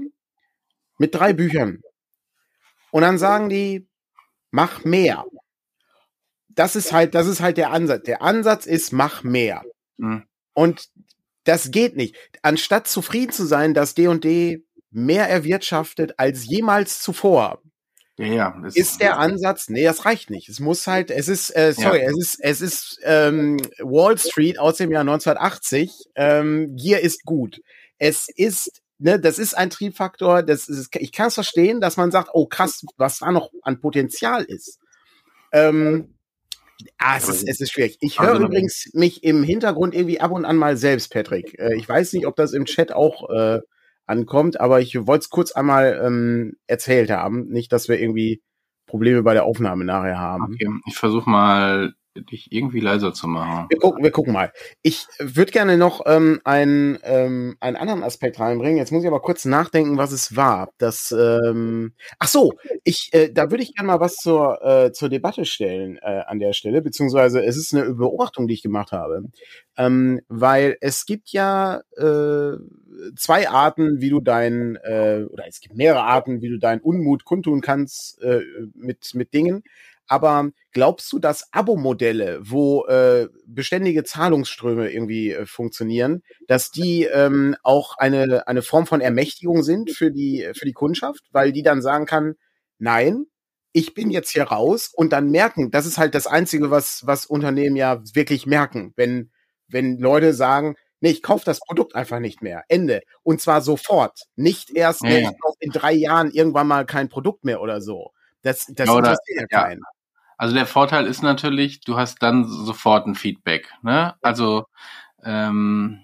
mit 0.97 1.15
drei 1.15 1.33
Büchern. 1.33 1.81
Und 2.91 3.01
dann 3.01 3.17
sagen 3.17 3.49
die, 3.49 3.87
mach 4.51 4.83
mehr. 4.83 5.25
Das 6.49 6.75
ist 6.75 6.93
halt, 6.93 7.15
das 7.15 7.27
ist 7.27 7.41
halt 7.41 7.57
der 7.57 7.71
Ansatz. 7.71 8.03
Der 8.03 8.21
Ansatz 8.21 8.65
ist, 8.65 8.91
mach 8.91 9.23
mehr. 9.23 9.63
Mhm. 9.97 10.25
Und 10.53 10.89
das 11.45 11.71
geht 11.71 11.95
nicht. 11.95 12.15
Anstatt 12.41 12.87
zufrieden 12.87 13.31
zu 13.31 13.45
sein, 13.45 13.73
dass 13.73 13.95
D&D 13.95 14.63
mehr 14.91 15.27
erwirtschaftet 15.27 16.13
als 16.19 16.45
jemals 16.45 17.01
zuvor, 17.01 17.61
Ja, 18.17 18.25
ja. 18.25 18.61
Ist 18.73 19.01
der 19.01 19.17
Ansatz, 19.17 19.69
nee, 19.69 19.83
das 19.83 20.05
reicht 20.05 20.29
nicht. 20.29 20.47
Es 20.47 20.59
muss 20.59 20.85
halt, 20.85 21.09
es 21.09 21.27
ist, 21.27 21.49
äh, 21.55 21.73
sorry, 21.73 22.03
ja. 22.03 22.09
es 22.09 22.17
ist, 22.17 22.39
es 22.41 22.61
ist 22.61 22.99
ähm, 23.03 23.57
Wall 23.79 24.17
Street 24.17 24.59
aus 24.59 24.77
dem 24.77 24.91
Jahr 24.91 25.01
1980. 25.01 25.91
Ähm, 26.15 26.75
Gier 26.75 27.01
ist 27.01 27.23
gut. 27.25 27.61
Es 27.97 28.27
ist 28.29 28.83
ne, 29.03 29.19
das 29.19 29.37
ist 29.37 29.55
ein 29.55 29.69
Triebfaktor. 29.69 30.43
Das 30.43 30.67
ist, 30.69 30.95
ich 30.95 31.11
kann 31.11 31.27
es 31.27 31.35
verstehen, 31.35 31.81
dass 31.81 31.97
man 31.97 32.11
sagt, 32.11 32.29
oh 32.33 32.47
krass, 32.47 32.83
was 32.97 33.19
da 33.19 33.31
noch 33.31 33.51
an 33.61 33.79
Potenzial 33.79 34.43
ist. 34.43 34.79
Ähm, 35.51 36.15
ah, 36.97 37.17
es, 37.17 37.29
ist, 37.29 37.47
es 37.47 37.59
ist 37.59 37.71
schwierig. 37.71 37.97
Ich 37.99 38.19
höre 38.19 38.33
also, 38.33 38.45
übrigens 38.45 38.89
mich 38.93 39.23
im 39.23 39.43
Hintergrund 39.43 39.93
irgendwie 39.93 40.21
ab 40.21 40.31
und 40.31 40.45
an 40.45 40.55
mal 40.55 40.77
selbst, 40.77 41.11
Patrick. 41.11 41.57
Äh, 41.59 41.75
ich 41.75 41.87
weiß 41.87 42.13
nicht, 42.13 42.25
ob 42.25 42.35
das 42.35 42.53
im 42.53 42.65
Chat 42.65 42.91
auch 42.91 43.29
äh, 43.29 43.59
ankommt, 44.05 44.59
aber 44.59 44.81
ich 44.81 44.95
wollte 45.07 45.23
es 45.23 45.29
kurz 45.29 45.51
einmal 45.51 46.01
ähm, 46.03 46.53
erzählt 46.67 47.09
haben. 47.09 47.47
Nicht, 47.47 47.71
dass 47.71 47.87
wir 47.87 47.99
irgendwie 47.99 48.41
Probleme 48.85 49.23
bei 49.23 49.33
der 49.33 49.45
Aufnahme 49.45 49.85
nachher 49.85 50.19
haben. 50.19 50.53
Okay, 50.53 50.69
ich 50.85 50.95
versuche 50.95 51.29
mal 51.29 51.93
dich 52.15 52.51
irgendwie 52.51 52.79
leiser 52.79 53.13
zu 53.13 53.27
machen. 53.27 53.67
Wir 53.69 53.79
gucken, 53.79 54.03
wir 54.03 54.11
gucken 54.11 54.33
mal. 54.33 54.51
Ich 54.81 55.07
würde 55.19 55.51
gerne 55.51 55.77
noch 55.77 56.01
ähm, 56.05 56.39
einen, 56.43 56.99
ähm, 57.03 57.57
einen 57.59 57.75
anderen 57.75 58.03
Aspekt 58.03 58.39
reinbringen. 58.39 58.77
Jetzt 58.77 58.91
muss 58.91 59.03
ich 59.03 59.07
aber 59.07 59.21
kurz 59.21 59.45
nachdenken, 59.45 59.97
was 59.97 60.11
es 60.11 60.35
war. 60.35 60.69
Das, 60.77 61.11
ähm, 61.11 61.93
ach 62.19 62.27
so, 62.27 62.53
ich, 62.83 63.09
äh, 63.13 63.31
da 63.31 63.49
würde 63.49 63.63
ich 63.63 63.75
gerne 63.75 63.87
mal 63.87 63.99
was 63.99 64.15
zur, 64.15 64.63
äh, 64.63 64.91
zur 64.91 65.09
Debatte 65.09 65.45
stellen 65.45 65.97
äh, 65.97 66.21
an 66.27 66.39
der 66.39 66.53
Stelle, 66.53 66.81
beziehungsweise 66.81 67.43
es 67.43 67.57
ist 67.57 67.73
eine 67.73 67.93
Beobachtung, 67.95 68.47
die 68.47 68.53
ich 68.53 68.63
gemacht 68.63 68.91
habe. 68.91 69.23
Ähm, 69.75 70.21
weil 70.27 70.77
es 70.81 71.05
gibt 71.05 71.29
ja 71.29 71.81
äh, 71.97 72.57
zwei 73.15 73.49
Arten, 73.49 74.01
wie 74.01 74.09
du 74.09 74.19
dein, 74.19 74.75
äh, 74.75 75.25
oder 75.29 75.47
es 75.47 75.61
gibt 75.61 75.75
mehrere 75.75 76.03
Arten, 76.03 76.41
wie 76.41 76.49
du 76.49 76.59
deinen 76.59 76.81
Unmut 76.81 77.25
kundtun 77.25 77.61
kannst 77.61 78.21
äh, 78.21 78.41
mit, 78.75 79.15
mit 79.15 79.33
Dingen. 79.33 79.63
Aber 80.07 80.49
glaubst 80.71 81.11
du, 81.11 81.19
dass 81.19 81.47
Abo-Modelle, 81.51 82.39
wo 82.41 82.85
äh, 82.85 83.27
beständige 83.45 84.03
Zahlungsströme 84.03 84.91
irgendwie 84.91 85.31
äh, 85.31 85.45
funktionieren, 85.45 86.23
dass 86.47 86.71
die 86.71 87.05
ähm, 87.05 87.55
auch 87.63 87.97
eine, 87.97 88.47
eine 88.47 88.61
Form 88.61 88.85
von 88.85 89.01
Ermächtigung 89.01 89.63
sind 89.63 89.91
für 89.91 90.11
die, 90.11 90.49
für 90.55 90.65
die 90.65 90.73
Kundschaft, 90.73 91.23
weil 91.31 91.51
die 91.51 91.63
dann 91.63 91.81
sagen 91.81 92.05
kann, 92.05 92.35
nein, 92.79 93.25
ich 93.71 93.93
bin 93.93 94.11
jetzt 94.11 94.31
hier 94.31 94.43
raus 94.43 94.91
und 94.93 95.11
dann 95.13 95.31
merken, 95.31 95.71
das 95.71 95.85
ist 95.85 95.97
halt 95.97 96.13
das 96.15 96.27
Einzige, 96.27 96.69
was, 96.69 97.01
was 97.05 97.25
Unternehmen 97.25 97.75
ja 97.75 98.01
wirklich 98.13 98.45
merken, 98.45 98.93
wenn, 98.95 99.31
wenn 99.67 99.97
Leute 99.97 100.33
sagen, 100.33 100.75
nee, 101.03 101.09
ich 101.09 101.21
kaufe 101.21 101.43
das 101.43 101.59
Produkt 101.59 101.95
einfach 101.95 102.19
nicht 102.19 102.41
mehr. 102.41 102.63
Ende. 102.69 103.01
Und 103.23 103.41
zwar 103.41 103.61
sofort. 103.61 104.21
Nicht 104.35 104.71
erst 104.71 105.03
ja, 105.03 105.31
in 105.59 105.71
drei 105.71 105.91
Jahren 105.91 106.31
irgendwann 106.31 106.67
mal 106.67 106.85
kein 106.85 107.09
Produkt 107.09 107.43
mehr 107.43 107.61
oder 107.61 107.81
so. 107.81 108.11
Das, 108.41 108.67
das 108.69 108.87
ja, 108.87 108.97
interessiert 108.97 109.41
ja 109.41 109.47
keinen. 109.47 109.81
Also 110.43 110.55
der 110.55 110.65
Vorteil 110.65 111.05
ist 111.07 111.23
natürlich, 111.23 111.79
du 111.79 111.95
hast 111.95 112.21
dann 112.21 112.43
sofort 112.43 113.07
ein 113.07 113.15
Feedback. 113.15 113.71
Ne? 113.81 114.13
Also 114.21 114.65
ähm, 115.23 116.01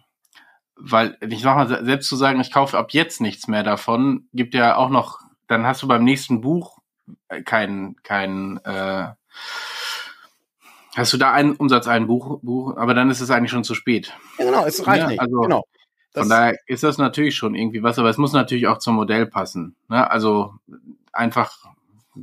weil 0.78 1.18
ich 1.20 1.42
sag 1.42 1.58
mal, 1.58 1.84
selbst 1.84 2.08
zu 2.08 2.16
sagen, 2.16 2.40
ich 2.40 2.50
kaufe 2.50 2.78
ab 2.78 2.92
jetzt 2.92 3.20
nichts 3.20 3.50
mehr 3.50 3.64
davon, 3.64 4.30
gibt 4.32 4.54
ja 4.54 4.78
auch 4.78 4.88
noch, 4.88 5.20
dann 5.50 5.68
hast 5.68 5.84
du 5.84 5.90
beim 5.90 6.06
nächsten 6.06 6.40
Buch 6.40 6.80
kein, 7.44 7.98
kein 8.04 8.62
äh, 8.64 9.10
hast 10.96 11.12
du 11.12 11.18
da 11.18 11.34
einen 11.34 11.58
Umsatz, 11.58 11.90
ein 11.90 12.08
Buch, 12.08 12.40
Buch, 12.42 12.78
aber 12.78 12.94
dann 12.94 13.10
ist 13.10 13.20
es 13.20 13.32
eigentlich 13.32 13.52
schon 13.52 13.66
zu 13.66 13.76
spät. 13.76 14.14
Ja, 14.38 14.46
genau, 14.46 14.66
es 14.66 14.88
reicht 14.88 15.02
ja, 15.02 15.10
nicht. 15.10 15.20
Also, 15.20 15.42
genau. 15.42 15.66
von 16.14 16.30
daher 16.30 16.56
ist 16.66 16.84
das 16.84 16.98
natürlich 16.98 17.36
schon 17.36 17.56
irgendwie 17.56 17.84
was, 17.84 18.00
aber 18.00 18.10
es 18.10 18.18
muss 18.18 18.32
natürlich 18.32 18.68
auch 18.68 18.78
zum 18.78 18.96
Modell 18.96 19.26
passen. 19.26 19.76
Ne? 19.90 20.10
Also 20.10 20.54
einfach 21.12 21.58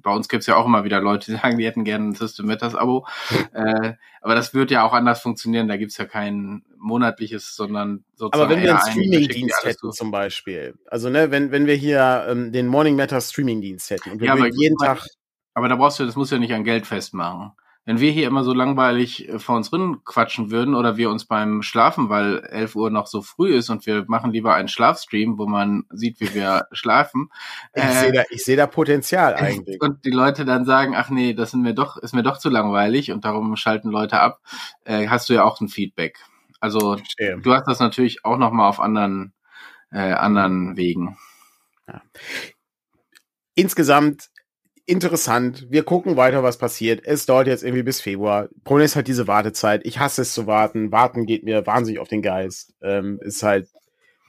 bei 0.02 0.10
uns 0.12 0.28
gibt's 0.28 0.46
ja 0.46 0.56
auch 0.56 0.66
immer 0.66 0.84
wieder 0.84 1.00
Leute, 1.00 1.32
die 1.32 1.38
sagen, 1.38 1.58
die 1.58 1.66
hätten 1.66 1.84
gerne 1.84 2.08
ein 2.08 2.14
System 2.14 2.46
Matters 2.46 2.74
Abo. 2.74 3.06
äh, 3.52 3.94
aber 4.20 4.34
das 4.34 4.54
wird 4.54 4.70
ja 4.70 4.84
auch 4.84 4.92
anders 4.92 5.20
funktionieren. 5.20 5.68
Da 5.68 5.76
gibt's 5.76 5.98
ja 5.98 6.04
kein 6.04 6.64
monatliches, 6.78 7.54
sondern 7.54 8.04
sozusagen. 8.14 8.50
Aber 8.50 8.54
wenn 8.54 8.62
wir 8.62 8.70
einen 8.70 8.90
Streaming-Dienst 8.90 9.64
hätten 9.64 9.92
zum 9.92 10.10
Beispiel, 10.10 10.74
also 10.86 11.10
ne, 11.10 11.30
wenn, 11.30 11.50
wenn 11.50 11.66
wir 11.66 11.74
hier 11.74 12.26
ähm, 12.28 12.52
den 12.52 12.66
Morning 12.66 12.96
Matter 12.96 13.20
Streaming-Dienst 13.20 13.90
hätten 13.90 14.12
und 14.12 14.20
wir 14.20 14.28
ja, 14.28 14.46
jeden 14.46 14.76
Tag. 14.78 15.06
Aber 15.54 15.68
da 15.68 15.76
brauchst 15.76 15.98
du, 15.98 16.04
das 16.04 16.16
muss 16.16 16.30
ja 16.30 16.38
nicht 16.38 16.52
an 16.52 16.64
Geld 16.64 16.86
festmachen 16.86 17.52
wenn 17.86 18.00
wir 18.00 18.10
hier 18.10 18.26
immer 18.26 18.42
so 18.42 18.52
langweilig 18.52 19.28
äh, 19.28 19.38
vor 19.38 19.56
uns 19.56 19.70
drin 19.70 19.98
quatschen 20.04 20.50
würden 20.50 20.74
oder 20.74 20.96
wir 20.96 21.08
uns 21.08 21.24
beim 21.24 21.62
Schlafen, 21.62 22.08
weil 22.10 22.40
11 22.50 22.74
Uhr 22.74 22.90
noch 22.90 23.06
so 23.06 23.22
früh 23.22 23.54
ist 23.54 23.70
und 23.70 23.86
wir 23.86 24.04
machen 24.08 24.32
lieber 24.32 24.54
einen 24.54 24.68
Schlafstream, 24.68 25.38
wo 25.38 25.46
man 25.46 25.84
sieht, 25.90 26.20
wie 26.20 26.34
wir 26.34 26.66
schlafen. 26.72 27.30
Ich 27.74 27.82
äh, 27.82 27.92
sehe 27.92 28.12
da, 28.12 28.24
ich 28.28 28.44
sehe 28.44 28.56
da 28.56 28.66
Potenzial 28.66 29.34
eigentlich. 29.36 29.80
Und 29.80 30.04
die 30.04 30.10
Leute 30.10 30.44
dann 30.44 30.64
sagen, 30.64 30.94
ach 30.96 31.10
nee, 31.10 31.32
das 31.32 31.52
sind 31.52 31.62
mir 31.62 31.74
doch, 31.74 31.96
ist 31.96 32.12
mir 32.12 32.24
doch 32.24 32.38
zu 32.38 32.50
langweilig 32.50 33.12
und 33.12 33.24
darum 33.24 33.56
schalten 33.56 33.90
Leute 33.90 34.20
ab, 34.20 34.40
äh, 34.84 35.08
hast 35.08 35.30
du 35.30 35.34
ja 35.34 35.44
auch 35.44 35.60
ein 35.60 35.68
Feedback. 35.68 36.18
Also 36.58 36.96
Verstehe. 36.96 37.38
du 37.40 37.54
hast 37.54 37.68
das 37.68 37.78
natürlich 37.78 38.24
auch 38.24 38.36
nochmal 38.36 38.68
auf 38.68 38.80
anderen, 38.80 39.32
äh, 39.92 40.12
anderen 40.12 40.76
Wegen. 40.76 41.16
Ja. 41.86 42.02
Insgesamt 43.54 44.30
interessant. 44.86 45.66
Wir 45.68 45.82
gucken 45.82 46.16
weiter, 46.16 46.42
was 46.42 46.58
passiert. 46.58 47.04
Es 47.04 47.26
dauert 47.26 47.48
jetzt 47.48 47.64
irgendwie 47.64 47.82
bis 47.82 48.00
Februar. 48.00 48.48
Problem 48.64 48.84
ist 48.84 48.96
halt 48.96 49.08
diese 49.08 49.26
Wartezeit. 49.26 49.84
Ich 49.84 49.98
hasse 49.98 50.22
es 50.22 50.32
zu 50.32 50.46
warten. 50.46 50.92
Warten 50.92 51.26
geht 51.26 51.44
mir 51.44 51.66
wahnsinnig 51.66 52.00
auf 52.00 52.08
den 52.08 52.22
Geist. 52.22 52.74
Ähm, 52.80 53.18
ist 53.22 53.42
halt 53.42 53.68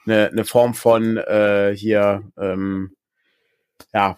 eine, 0.06 0.28
eine 0.28 0.44
Form 0.44 0.74
von 0.74 1.16
äh, 1.16 1.72
hier, 1.74 2.22
ähm, 2.36 2.92
ja, 3.94 4.16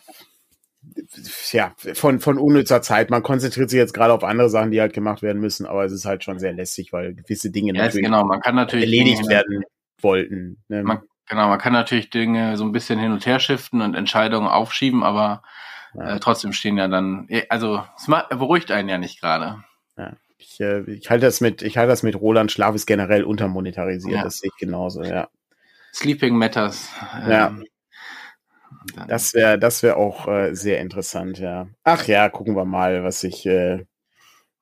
ja, 1.52 1.74
von, 1.76 2.20
von 2.20 2.38
unnützer 2.38 2.80
Zeit. 2.80 3.10
Man 3.10 3.22
konzentriert 3.22 3.68
sich 3.68 3.78
jetzt 3.78 3.92
gerade 3.92 4.14
auf 4.14 4.24
andere 4.24 4.48
Sachen, 4.48 4.70
die 4.70 4.80
halt 4.80 4.94
gemacht 4.94 5.22
werden 5.22 5.40
müssen, 5.40 5.66
aber 5.66 5.84
es 5.84 5.92
ist 5.92 6.06
halt 6.06 6.24
schon 6.24 6.38
sehr 6.38 6.54
lästig, 6.54 6.92
weil 6.92 7.14
gewisse 7.14 7.50
Dinge 7.50 7.74
ja, 7.74 7.84
natürlich, 7.84 8.06
genau. 8.06 8.24
man 8.24 8.40
kann 8.40 8.54
natürlich 8.54 8.86
erledigt 8.86 9.18
Dinge, 9.18 9.28
werden 9.28 9.62
wollten. 10.00 10.62
Ne? 10.68 10.82
Man, 10.82 11.02
genau, 11.28 11.48
man 11.48 11.58
kann 11.58 11.74
natürlich 11.74 12.08
Dinge 12.08 12.56
so 12.56 12.64
ein 12.64 12.72
bisschen 12.72 12.98
hin 12.98 13.12
und 13.12 13.26
her 13.26 13.40
shiften 13.40 13.82
und 13.82 13.94
Entscheidungen 13.94 14.48
aufschieben, 14.48 15.02
aber 15.02 15.42
ja. 15.94 16.16
Äh, 16.16 16.20
trotzdem 16.20 16.52
stehen 16.52 16.76
ja 16.76 16.88
dann, 16.88 17.28
also 17.48 17.84
es 17.96 18.06
beruhigt 18.06 18.70
einen 18.70 18.88
ja 18.88 18.98
nicht 18.98 19.20
gerade. 19.20 19.62
Ja. 19.96 20.12
Ich, 20.38 20.60
äh, 20.60 20.80
ich 20.90 21.10
halte 21.10 21.26
das 21.26 21.40
mit, 21.40 21.62
ich 21.62 21.76
halte 21.76 21.90
das 21.90 22.02
mit 22.02 22.16
Roland 22.16 22.50
Schlaf 22.50 22.74
ist 22.74 22.86
generell 22.86 23.24
untermonetarisiert, 23.24 24.16
ja. 24.16 24.22
das 24.22 24.38
sehe 24.38 24.50
ich 24.52 24.58
genauso, 24.58 25.02
ja. 25.02 25.28
Sleeping 25.92 26.36
Matters. 26.36 26.88
Ähm, 27.24 27.30
ja. 27.30 29.06
Das 29.06 29.34
wäre, 29.34 29.58
das 29.58 29.82
wäre 29.82 29.96
auch 29.96 30.28
äh, 30.28 30.54
sehr 30.54 30.80
interessant, 30.80 31.38
ja. 31.38 31.68
Ach 31.84 32.06
ja, 32.06 32.28
gucken 32.28 32.56
wir 32.56 32.64
mal, 32.64 33.04
was 33.04 33.20
sich, 33.20 33.44
äh, 33.44 33.84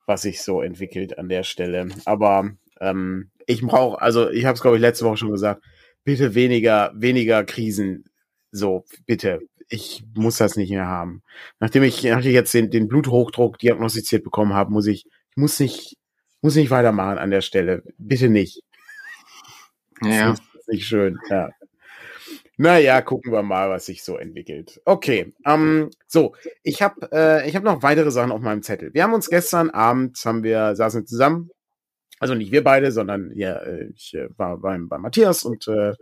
was 0.06 0.22
sich 0.22 0.42
so 0.42 0.62
entwickelt 0.62 1.18
an 1.18 1.28
der 1.28 1.44
Stelle. 1.44 1.88
Aber 2.06 2.50
ähm, 2.80 3.30
ich 3.46 3.62
brauche, 3.62 4.00
also 4.00 4.30
ich 4.30 4.46
habe 4.46 4.54
es 4.54 4.62
glaube 4.62 4.76
ich 4.76 4.80
letzte 4.80 5.04
Woche 5.04 5.18
schon 5.18 5.30
gesagt, 5.30 5.62
bitte 6.02 6.34
weniger, 6.34 6.90
weniger 6.94 7.44
Krisen. 7.44 8.04
So, 8.50 8.84
bitte 9.06 9.40
ich 9.68 10.04
muss 10.14 10.38
das 10.38 10.56
nicht 10.56 10.70
mehr 10.70 10.86
haben. 10.86 11.22
Nachdem 11.60 11.82
ich, 11.82 12.02
nachdem 12.04 12.30
ich 12.30 12.34
jetzt 12.34 12.54
den, 12.54 12.70
den 12.70 12.88
Bluthochdruck 12.88 13.58
diagnostiziert 13.58 14.24
bekommen 14.24 14.54
habe, 14.54 14.72
muss 14.72 14.86
ich, 14.86 15.06
ich 15.06 15.36
muss 15.36 15.60
nicht, 15.60 15.96
muss 16.40 16.54
nicht 16.56 16.70
weitermachen 16.70 17.18
an 17.18 17.30
der 17.30 17.42
Stelle. 17.42 17.82
Bitte 17.98 18.28
nicht. 18.28 18.62
Ja. 20.00 20.30
Das 20.30 20.38
ist 20.60 20.68
nicht 20.68 20.86
schön, 20.86 21.18
ja. 21.28 21.50
Naja, 22.56 23.00
gucken 23.02 23.32
wir 23.32 23.42
mal, 23.42 23.68
was 23.68 23.86
sich 23.86 24.04
so 24.04 24.16
entwickelt. 24.16 24.80
Okay, 24.84 25.34
ähm, 25.44 25.90
so, 26.06 26.34
ich 26.62 26.82
habe 26.82 27.08
äh, 27.12 27.48
ich 27.48 27.56
hab 27.56 27.64
noch 27.64 27.82
weitere 27.82 28.12
Sachen 28.12 28.30
auf 28.30 28.40
meinem 28.40 28.62
Zettel. 28.62 28.94
Wir 28.94 29.02
haben 29.02 29.12
uns 29.12 29.28
gestern 29.28 29.70
Abend, 29.70 30.16
haben 30.24 30.44
wir, 30.44 30.76
saßen 30.76 31.04
zusammen, 31.04 31.50
also 32.20 32.34
nicht 32.34 32.52
wir 32.52 32.64
beide, 32.64 32.92
sondern 32.92 33.32
ja, 33.34 33.54
äh, 33.58 33.90
ich 33.94 34.14
äh, 34.14 34.28
war 34.36 34.58
beim, 34.58 34.88
bei 34.88 34.98
Matthias 34.98 35.44
und 35.44 35.68
äh, 35.68 35.94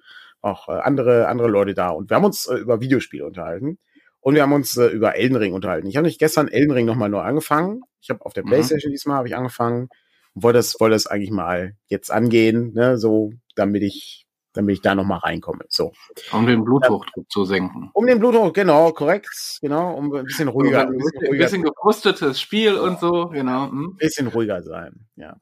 auch 0.47 0.69
äh, 0.69 0.73
andere, 0.73 1.29
andere 1.29 1.49
Leute 1.49 1.75
da. 1.75 1.91
Und 1.91 2.11
wir 2.11 2.17
haben 2.17 2.25
uns 2.25 2.47
äh, 2.47 2.57
über 2.57 2.81
Videospiele 2.81 3.27
unterhalten. 3.27 3.79
Und 4.21 4.35
wir 4.35 4.43
haben 4.43 4.53
uns 4.53 4.77
äh, 4.77 4.87
über 4.87 5.17
Elden 5.17 5.37
Ring 5.37 5.53
unterhalten. 5.53 5.87
Ich 5.87 5.97
habe 5.97 6.07
nicht 6.07 6.19
gestern 6.19 6.49
Elden 6.49 6.73
Ring 6.73 6.87
nochmal 6.87 7.09
neu 7.09 7.21
angefangen. 7.21 7.83
Ich 8.01 8.11
habe 8.11 8.25
auf 8.25 8.33
der 8.33 8.45
mhm. 8.45 8.49
Playstation 8.49 8.93
diesmal 8.93 9.19
habe 9.19 9.29
ich 9.29 9.37
angefangen 9.37 9.89
und 10.35 10.43
wollte 10.43 10.59
das, 10.59 10.77
wollte 10.81 10.95
das 10.95 11.07
eigentlich 11.07 11.31
mal 11.31 11.77
jetzt 11.89 12.11
angehen, 12.11 12.73
ne, 12.75 12.99
so, 12.99 13.33
damit 13.55 13.83
ich, 13.83 14.27
damit 14.53 14.75
ich 14.75 14.81
da 14.83 14.95
nochmal 14.95 15.19
reinkomme. 15.19 15.65
So. 15.69 15.93
Um 16.33 16.47
den 16.47 16.65
Bluthochdruck 16.65 17.17
ähm, 17.17 17.27
zu 17.29 17.45
senken. 17.45 17.91
Um 17.95 18.07
den 18.07 18.19
Bluthochdruck, 18.19 18.55
genau, 18.55 18.93
korrekt, 18.93 19.59
genau, 19.61 19.95
um 19.95 20.13
ein 20.13 20.25
bisschen 20.25 20.49
ruhiger. 20.49 20.83
ein 20.83 20.97
bisschen, 20.97 21.27
ruhiger 21.27 21.45
bisschen 21.45 21.63
geprustetes 21.63 22.41
Spiel 22.41 22.75
und 22.77 22.99
so, 22.99 23.29
genau. 23.29 23.67
Ein 23.67 23.71
hm. 23.71 23.97
bisschen 23.97 24.27
ruhiger 24.27 24.63
sein, 24.63 25.07
ja. 25.17 25.37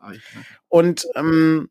Und 0.69 1.07
ähm, 1.15 1.71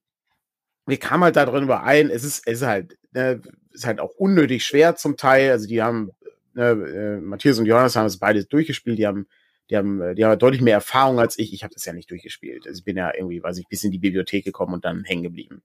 wir 0.85 0.97
kamen 0.97 1.23
halt 1.23 1.35
darin 1.35 1.63
überein, 1.63 2.09
es 2.09 2.23
ist, 2.23 2.43
es 2.45 2.61
ist 2.61 2.67
halt, 2.67 2.97
ne, 3.13 3.41
ist 3.71 3.85
halt 3.85 3.99
auch 3.99 4.13
unnötig 4.15 4.65
schwer 4.65 4.95
zum 4.95 5.17
Teil. 5.17 5.51
Also 5.51 5.67
die 5.67 5.81
haben, 5.81 6.11
ne, 6.53 6.69
äh, 6.71 7.21
Matthias 7.21 7.59
und 7.59 7.65
Jonas 7.65 7.95
haben 7.95 8.05
es 8.05 8.19
beide 8.19 8.45
durchgespielt, 8.45 8.97
die 8.97 9.07
haben, 9.07 9.27
die 9.73 9.77
haben, 9.77 10.01
äh, 10.01 10.15
die 10.15 10.23
haben 10.23 10.37
deutlich 10.37 10.61
mehr 10.61 10.75
Erfahrung 10.75 11.19
als 11.19 11.37
ich. 11.39 11.53
Ich 11.53 11.63
habe 11.63 11.73
das 11.73 11.83
ja 11.85 11.93
nicht 11.93 12.09
durchgespielt. 12.11 12.67
Also 12.67 12.79
ich 12.79 12.85
bin 12.85 12.95
ja 12.95 13.11
irgendwie, 13.13 13.41
weiß 13.41 13.57
ich, 13.57 13.67
bis 13.67 13.83
in 13.83 13.91
die 13.91 13.97
Bibliothek 13.97 14.45
gekommen 14.45 14.73
und 14.73 14.85
dann 14.85 15.03
hängen 15.03 15.23
geblieben. 15.23 15.63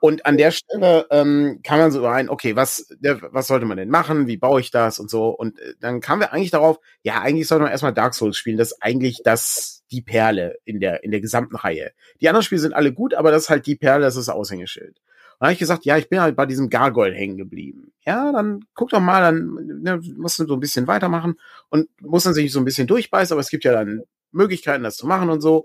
Und 0.00 0.24
an 0.24 0.38
der 0.38 0.50
Stelle 0.50 1.06
ähm, 1.10 1.60
kam 1.62 1.78
man 1.78 1.92
so 1.92 2.04
rein, 2.04 2.28
okay, 2.28 2.56
was, 2.56 2.88
der, 2.98 3.20
was 3.32 3.46
sollte 3.46 3.66
man 3.66 3.76
denn 3.76 3.90
machen? 3.90 4.26
Wie 4.26 4.38
baue 4.38 4.60
ich 4.60 4.70
das 4.70 4.98
und 4.98 5.10
so? 5.10 5.28
Und 5.28 5.58
äh, 5.58 5.74
dann 5.80 6.00
kamen 6.00 6.22
wir 6.22 6.32
eigentlich 6.32 6.50
darauf, 6.50 6.78
ja, 7.02 7.20
eigentlich 7.20 7.46
sollte 7.46 7.64
man 7.64 7.72
erstmal 7.72 7.92
Dark 7.92 8.14
Souls 8.14 8.36
spielen. 8.36 8.56
Das 8.56 8.72
ist 8.72 8.82
eigentlich 8.82 9.20
das, 9.22 9.84
die 9.90 10.00
Perle 10.00 10.56
in 10.64 10.80
der, 10.80 11.04
in 11.04 11.10
der 11.10 11.20
gesamten 11.20 11.56
Reihe. 11.56 11.92
Die 12.20 12.28
anderen 12.28 12.44
Spiele 12.44 12.60
sind 12.60 12.72
alle 12.72 12.92
gut, 12.92 13.12
aber 13.14 13.30
das 13.30 13.44
ist 13.44 13.50
halt 13.50 13.66
die 13.66 13.76
Perle, 13.76 14.04
das 14.04 14.16
ist 14.16 14.28
das 14.28 14.34
Aushängeschild. 14.34 14.98
Dann 15.42 15.48
habe 15.48 15.54
ich 15.54 15.58
gesagt, 15.58 15.84
ja, 15.84 15.98
ich 15.98 16.08
bin 16.08 16.20
halt 16.20 16.36
bei 16.36 16.46
diesem 16.46 16.70
Gargoyle 16.70 17.16
hängen 17.16 17.36
geblieben. 17.36 17.90
Ja, 18.06 18.30
dann 18.30 18.64
guck 18.74 18.90
doch 18.90 19.00
mal, 19.00 19.22
dann 19.22 19.82
ne, 19.82 20.00
musst 20.16 20.38
du 20.38 20.46
so 20.46 20.54
ein 20.54 20.60
bisschen 20.60 20.86
weitermachen 20.86 21.34
und 21.68 21.88
muss 22.00 22.22
dann 22.22 22.32
sich 22.32 22.52
so 22.52 22.60
ein 22.60 22.64
bisschen 22.64 22.86
durchbeißen, 22.86 23.34
aber 23.34 23.40
es 23.40 23.50
gibt 23.50 23.64
ja 23.64 23.72
dann 23.72 24.02
Möglichkeiten, 24.30 24.84
das 24.84 24.96
zu 24.96 25.04
machen 25.04 25.30
und 25.30 25.40
so. 25.40 25.64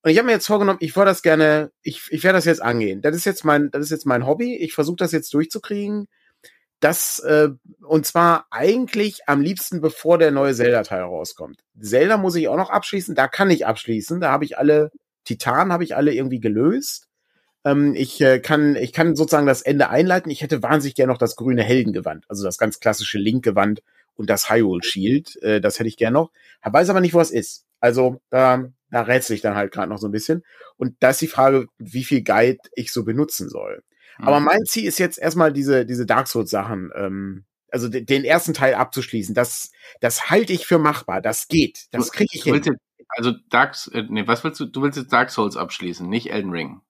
Und 0.00 0.10
ich 0.10 0.16
habe 0.16 0.24
mir 0.24 0.32
jetzt 0.32 0.46
vorgenommen, 0.46 0.78
ich 0.80 0.96
wollte 0.96 1.10
das 1.10 1.20
gerne, 1.20 1.70
ich, 1.82 2.04
ich 2.08 2.24
werde 2.24 2.38
das 2.38 2.46
jetzt 2.46 2.62
angehen. 2.62 3.02
Das 3.02 3.14
ist 3.14 3.26
jetzt 3.26 3.44
mein, 3.44 3.70
das 3.70 3.82
ist 3.82 3.90
jetzt 3.90 4.06
mein 4.06 4.26
Hobby. 4.26 4.56
Ich 4.56 4.72
versuche 4.72 4.96
das 4.96 5.12
jetzt 5.12 5.34
durchzukriegen. 5.34 6.06
Das, 6.80 7.18
äh, 7.18 7.50
und 7.82 8.06
zwar 8.06 8.46
eigentlich 8.50 9.20
am 9.26 9.42
liebsten, 9.42 9.82
bevor 9.82 10.16
der 10.16 10.30
neue 10.30 10.54
Zelda-Teil 10.54 11.02
rauskommt. 11.02 11.60
Zelda 11.78 12.16
muss 12.16 12.34
ich 12.34 12.48
auch 12.48 12.56
noch 12.56 12.70
abschließen, 12.70 13.14
da 13.14 13.28
kann 13.28 13.50
ich 13.50 13.66
abschließen. 13.66 14.22
Da 14.22 14.30
habe 14.30 14.46
ich 14.46 14.56
alle 14.56 14.90
Titanen, 15.24 15.70
habe 15.70 15.84
ich 15.84 15.94
alle 15.94 16.14
irgendwie 16.14 16.40
gelöst. 16.40 17.07
Ähm, 17.68 17.94
ich 17.94 18.20
äh, 18.20 18.38
kann, 18.40 18.76
ich 18.76 18.92
kann 18.92 19.16
sozusagen 19.16 19.46
das 19.46 19.62
Ende 19.62 19.90
einleiten. 19.90 20.30
Ich 20.30 20.42
hätte 20.42 20.62
wahnsinnig 20.62 20.94
gerne 20.94 21.12
noch 21.12 21.18
das 21.18 21.36
grüne 21.36 21.62
Heldengewand, 21.62 22.24
also 22.28 22.44
das 22.44 22.58
ganz 22.58 22.80
klassische 22.80 23.18
Link-Gewand 23.18 23.82
und 24.14 24.30
das 24.30 24.50
Hyrule 24.50 24.82
Shield. 24.82 25.40
Äh, 25.42 25.60
das 25.60 25.78
hätte 25.78 25.88
ich 25.88 25.96
gerne 25.96 26.14
noch. 26.14 26.30
Weiß 26.62 26.90
aber 26.90 27.00
nicht, 27.00 27.14
wo 27.14 27.20
es 27.20 27.30
ist. 27.30 27.64
Also 27.80 28.20
da, 28.30 28.64
da 28.90 29.02
rätsel 29.02 29.36
ich 29.36 29.42
dann 29.42 29.54
halt 29.54 29.72
gerade 29.72 29.88
noch 29.88 29.98
so 29.98 30.08
ein 30.08 30.12
bisschen. 30.12 30.44
Und 30.76 30.96
da 31.00 31.10
ist 31.10 31.20
die 31.20 31.28
Frage, 31.28 31.66
wie 31.78 32.04
viel 32.04 32.22
Guide 32.22 32.58
ich 32.74 32.92
so 32.92 33.04
benutzen 33.04 33.48
soll. 33.48 33.82
Mhm. 34.18 34.28
Aber 34.28 34.40
mein 34.40 34.64
Ziel 34.64 34.86
ist 34.86 34.98
jetzt 34.98 35.18
erstmal 35.18 35.52
diese, 35.52 35.86
diese 35.86 36.06
Dark 36.06 36.28
Souls 36.28 36.50
Sachen, 36.50 36.90
ähm, 36.94 37.44
also 37.70 37.88
den 37.88 38.24
ersten 38.24 38.54
Teil 38.54 38.74
abzuschließen. 38.74 39.34
Das, 39.34 39.72
das 40.00 40.30
halte 40.30 40.54
ich 40.54 40.66
für 40.66 40.78
machbar. 40.78 41.20
Das 41.20 41.48
geht. 41.48 41.86
Das 41.90 42.12
kriege 42.12 42.30
ich 42.32 42.44
hin. 42.44 42.78
also 43.10 43.32
Dark, 43.50 43.76
äh, 43.92 44.04
nee, 44.08 44.26
was 44.26 44.42
willst 44.42 44.58
du? 44.60 44.66
Du 44.66 44.82
willst 44.82 44.96
jetzt 44.96 45.12
Dark 45.12 45.30
Souls 45.30 45.56
abschließen, 45.56 46.08
nicht 46.08 46.30
Elden 46.30 46.50
Ring. 46.50 46.80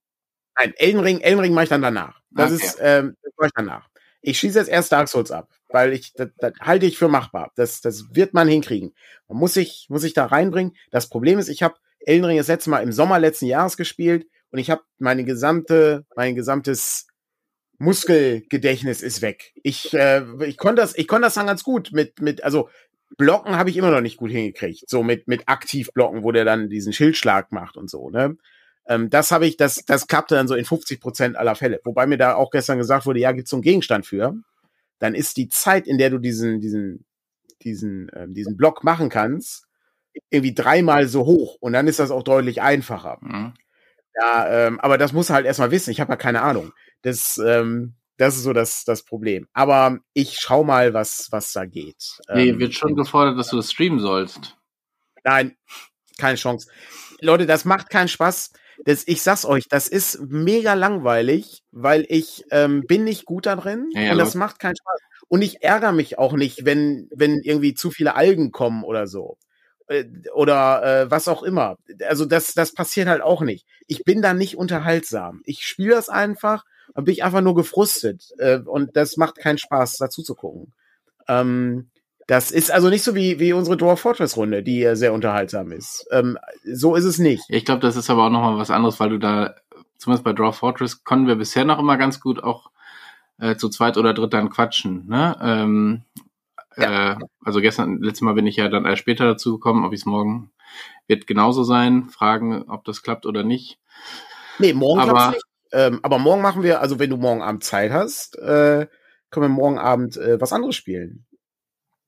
Nein, 0.58 0.74
Elden 0.76 1.00
Ring, 1.00 1.20
Elden 1.20 1.40
Ring 1.40 1.54
mache 1.54 1.64
ich 1.64 1.70
dann 1.70 1.82
danach. 1.82 2.20
Das 2.30 2.52
okay. 2.52 2.64
ist, 2.64 2.78
ähm, 2.80 3.16
das 3.22 3.32
mache 3.36 3.46
ich 3.46 3.52
danach. 3.54 3.88
Ich 4.20 4.38
schieße 4.38 4.58
jetzt 4.58 4.68
erst 4.68 4.90
Dark 4.92 5.08
Souls 5.08 5.30
ab, 5.30 5.48
weil 5.68 5.92
ich, 5.92 6.12
das, 6.14 6.28
das 6.38 6.52
halte 6.60 6.86
ich 6.86 6.98
für 6.98 7.08
machbar. 7.08 7.52
Das, 7.54 7.80
das 7.80 8.14
wird 8.14 8.34
man 8.34 8.48
hinkriegen. 8.48 8.94
Man 9.28 9.38
muss 9.38 9.54
sich, 9.54 9.86
muss 9.88 10.02
sich 10.02 10.14
da 10.14 10.26
reinbringen. 10.26 10.74
Das 10.90 11.08
Problem 11.08 11.38
ist, 11.38 11.48
ich 11.48 11.62
habe 11.62 11.76
Elden 12.00 12.24
Ring 12.24 12.36
das 12.36 12.48
letzte 12.48 12.70
Mal 12.70 12.82
im 12.82 12.92
Sommer 12.92 13.18
letzten 13.18 13.46
Jahres 13.46 13.76
gespielt 13.76 14.26
und 14.50 14.58
ich 14.58 14.70
habe 14.70 14.82
meine 14.98 15.24
gesamte, 15.24 16.04
mein 16.16 16.34
gesamtes 16.34 17.06
Muskelgedächtnis 17.78 19.02
ist 19.02 19.22
weg. 19.22 19.52
Ich, 19.62 19.94
äh, 19.94 20.24
ich 20.44 20.56
konnte 20.56 20.82
das, 20.82 20.96
ich 20.96 21.06
konnte 21.06 21.26
das 21.26 21.34
dann 21.34 21.46
ganz 21.46 21.62
gut 21.62 21.90
mit, 21.92 22.20
mit, 22.20 22.42
also 22.42 22.68
Blocken 23.16 23.56
habe 23.56 23.70
ich 23.70 23.76
immer 23.76 23.90
noch 23.90 24.00
nicht 24.00 24.16
gut 24.16 24.30
hingekriegt. 24.30 24.88
So 24.88 25.02
mit, 25.02 25.28
mit 25.28 25.48
aktiv 25.48 25.90
Blocken, 25.94 26.24
wo 26.24 26.32
der 26.32 26.44
dann 26.44 26.68
diesen 26.68 26.92
Schildschlag 26.92 27.52
macht 27.52 27.76
und 27.76 27.88
so, 27.88 28.10
ne? 28.10 28.36
Ähm, 28.88 29.10
das 29.10 29.30
habe 29.30 29.46
ich, 29.46 29.56
das, 29.56 29.84
das 29.86 30.06
klappte 30.06 30.34
dann 30.34 30.48
so 30.48 30.54
in 30.54 30.64
50 30.64 31.00
Prozent 31.00 31.36
aller 31.36 31.54
Fälle. 31.54 31.80
Wobei 31.84 32.06
mir 32.06 32.16
da 32.16 32.34
auch 32.34 32.50
gestern 32.50 32.78
gesagt 32.78 33.06
wurde, 33.06 33.20
ja, 33.20 33.32
gibt's 33.32 33.50
so 33.50 33.56
einen 33.56 33.62
Gegenstand 33.62 34.06
für. 34.06 34.34
Dann 34.98 35.14
ist 35.14 35.36
die 35.36 35.48
Zeit, 35.48 35.86
in 35.86 35.98
der 35.98 36.10
du 36.10 36.18
diesen, 36.18 36.60
diesen, 36.60 37.04
diesen, 37.62 38.10
ähm, 38.14 38.34
diesen 38.34 38.56
Block 38.56 38.82
machen 38.82 39.10
kannst, 39.10 39.66
irgendwie 40.30 40.54
dreimal 40.54 41.06
so 41.06 41.26
hoch. 41.26 41.56
Und 41.60 41.74
dann 41.74 41.86
ist 41.86 41.98
das 41.98 42.10
auch 42.10 42.22
deutlich 42.22 42.62
einfacher. 42.62 43.18
Mhm. 43.20 43.54
Ja, 44.20 44.66
ähm, 44.66 44.80
aber 44.80 44.98
das 44.98 45.12
muss 45.12 45.30
halt 45.30 45.46
erstmal 45.46 45.70
wissen. 45.70 45.90
Ich 45.90 46.00
habe 46.00 46.12
ja 46.12 46.16
keine 46.16 46.42
Ahnung. 46.42 46.72
Das, 47.02 47.38
ähm, 47.38 47.94
das 48.16 48.36
ist 48.36 48.42
so 48.42 48.52
das, 48.52 48.84
das 48.84 49.04
Problem. 49.04 49.46
Aber 49.52 49.98
ich 50.14 50.38
schau 50.40 50.64
mal, 50.64 50.94
was, 50.94 51.28
was 51.30 51.52
da 51.52 51.66
geht. 51.66 52.18
Nee, 52.32 52.48
ähm, 52.48 52.58
wird 52.58 52.74
schon 52.74 52.96
gefordert, 52.96 53.38
dass 53.38 53.48
du 53.48 53.56
das 53.56 53.70
streamen 53.70 54.00
sollst. 54.00 54.56
Nein, 55.24 55.56
keine 56.16 56.36
Chance. 56.36 56.68
Leute, 57.20 57.46
das 57.46 57.64
macht 57.64 57.90
keinen 57.90 58.08
Spaß 58.08 58.52
das, 58.84 59.04
ich 59.06 59.22
sag's 59.22 59.44
euch, 59.44 59.68
das 59.68 59.88
ist 59.88 60.20
mega 60.28 60.74
langweilig, 60.74 61.62
weil 61.72 62.06
ich 62.08 62.44
ähm, 62.50 62.82
bin 62.86 63.04
nicht 63.04 63.24
gut 63.24 63.46
da 63.46 63.56
drin 63.56 63.88
ja, 63.92 64.12
und 64.12 64.18
das 64.18 64.34
macht 64.34 64.58
keinen 64.58 64.76
Spaß. 64.76 65.00
Und 65.28 65.42
ich 65.42 65.62
ärgere 65.62 65.92
mich 65.92 66.18
auch 66.18 66.32
nicht, 66.32 66.64
wenn, 66.64 67.08
wenn 67.14 67.40
irgendwie 67.42 67.74
zu 67.74 67.90
viele 67.90 68.14
Algen 68.14 68.50
kommen 68.50 68.84
oder 68.84 69.06
so. 69.06 69.36
Äh, 69.88 70.04
oder 70.34 70.82
äh, 70.82 71.10
was 71.10 71.28
auch 71.28 71.42
immer. 71.42 71.76
Also 72.06 72.24
das, 72.24 72.54
das 72.54 72.72
passiert 72.72 73.08
halt 73.08 73.22
auch 73.22 73.42
nicht. 73.42 73.66
Ich 73.86 74.04
bin 74.04 74.22
da 74.22 74.32
nicht 74.32 74.56
unterhaltsam. 74.56 75.42
Ich 75.44 75.66
spiele 75.66 75.94
das 75.94 76.08
einfach 76.08 76.64
und 76.94 77.04
bin 77.04 77.12
ich 77.12 77.24
einfach 77.24 77.40
nur 77.40 77.54
gefrustet. 77.54 78.32
Äh, 78.38 78.58
und 78.58 78.96
das 78.96 79.16
macht 79.16 79.36
keinen 79.36 79.58
Spaß, 79.58 79.96
dazu 79.96 80.22
zu 80.22 80.34
gucken. 80.34 80.72
Ähm, 81.26 81.90
das 82.28 82.50
ist 82.50 82.70
also 82.70 82.90
nicht 82.90 83.02
so 83.02 83.14
wie, 83.14 83.40
wie 83.40 83.54
unsere 83.54 83.78
Dwarf 83.78 84.00
Fortress 84.00 84.36
Runde, 84.36 84.62
die 84.62 84.86
sehr 84.92 85.14
unterhaltsam 85.14 85.72
ist. 85.72 86.06
Ähm, 86.12 86.38
so 86.62 86.94
ist 86.94 87.04
es 87.04 87.18
nicht. 87.18 87.42
Ich 87.48 87.64
glaube, 87.64 87.80
das 87.80 87.96
ist 87.96 88.10
aber 88.10 88.26
auch 88.26 88.30
nochmal 88.30 88.58
was 88.58 88.70
anderes, 88.70 89.00
weil 89.00 89.08
du 89.08 89.18
da, 89.18 89.54
zumindest 89.96 90.24
bei 90.24 90.34
Dwarf 90.34 90.58
Fortress, 90.58 91.04
konnten 91.04 91.26
wir 91.26 91.36
bisher 91.36 91.64
noch 91.64 91.78
immer 91.78 91.96
ganz 91.96 92.20
gut 92.20 92.44
auch 92.44 92.70
äh, 93.40 93.56
zu 93.56 93.70
zweit 93.70 93.96
oder 93.96 94.12
dritt 94.12 94.34
dann 94.34 94.50
quatschen. 94.50 95.06
Ne? 95.08 95.38
Ähm, 95.40 96.02
ja. 96.76 97.12
äh, 97.12 97.16
also 97.42 97.62
gestern, 97.62 98.02
letztes 98.02 98.20
Mal 98.20 98.34
bin 98.34 98.46
ich 98.46 98.56
ja 98.56 98.68
dann 98.68 98.84
erst 98.84 99.00
später 99.00 99.24
dazu 99.24 99.54
gekommen, 99.54 99.86
ob 99.86 99.94
ich 99.94 100.00
es 100.00 100.06
morgen 100.06 100.50
wird 101.06 101.26
genauso 101.26 101.64
sein, 101.64 102.10
fragen, 102.10 102.64
ob 102.68 102.84
das 102.84 103.02
klappt 103.02 103.24
oder 103.24 103.42
nicht. 103.42 103.78
Nee, 104.58 104.74
morgen 104.74 105.00
aber, 105.00 105.30
nicht. 105.30 105.42
Ähm, 105.72 106.00
aber 106.02 106.18
morgen 106.18 106.42
machen 106.42 106.62
wir, 106.62 106.82
also 106.82 106.98
wenn 106.98 107.08
du 107.08 107.16
morgen 107.16 107.40
Abend 107.40 107.64
Zeit 107.64 107.90
hast, 107.90 108.36
äh, 108.36 108.86
können 109.30 109.44
wir 109.44 109.48
morgen 109.48 109.78
Abend 109.78 110.18
äh, 110.18 110.38
was 110.38 110.52
anderes 110.52 110.76
spielen. 110.76 111.24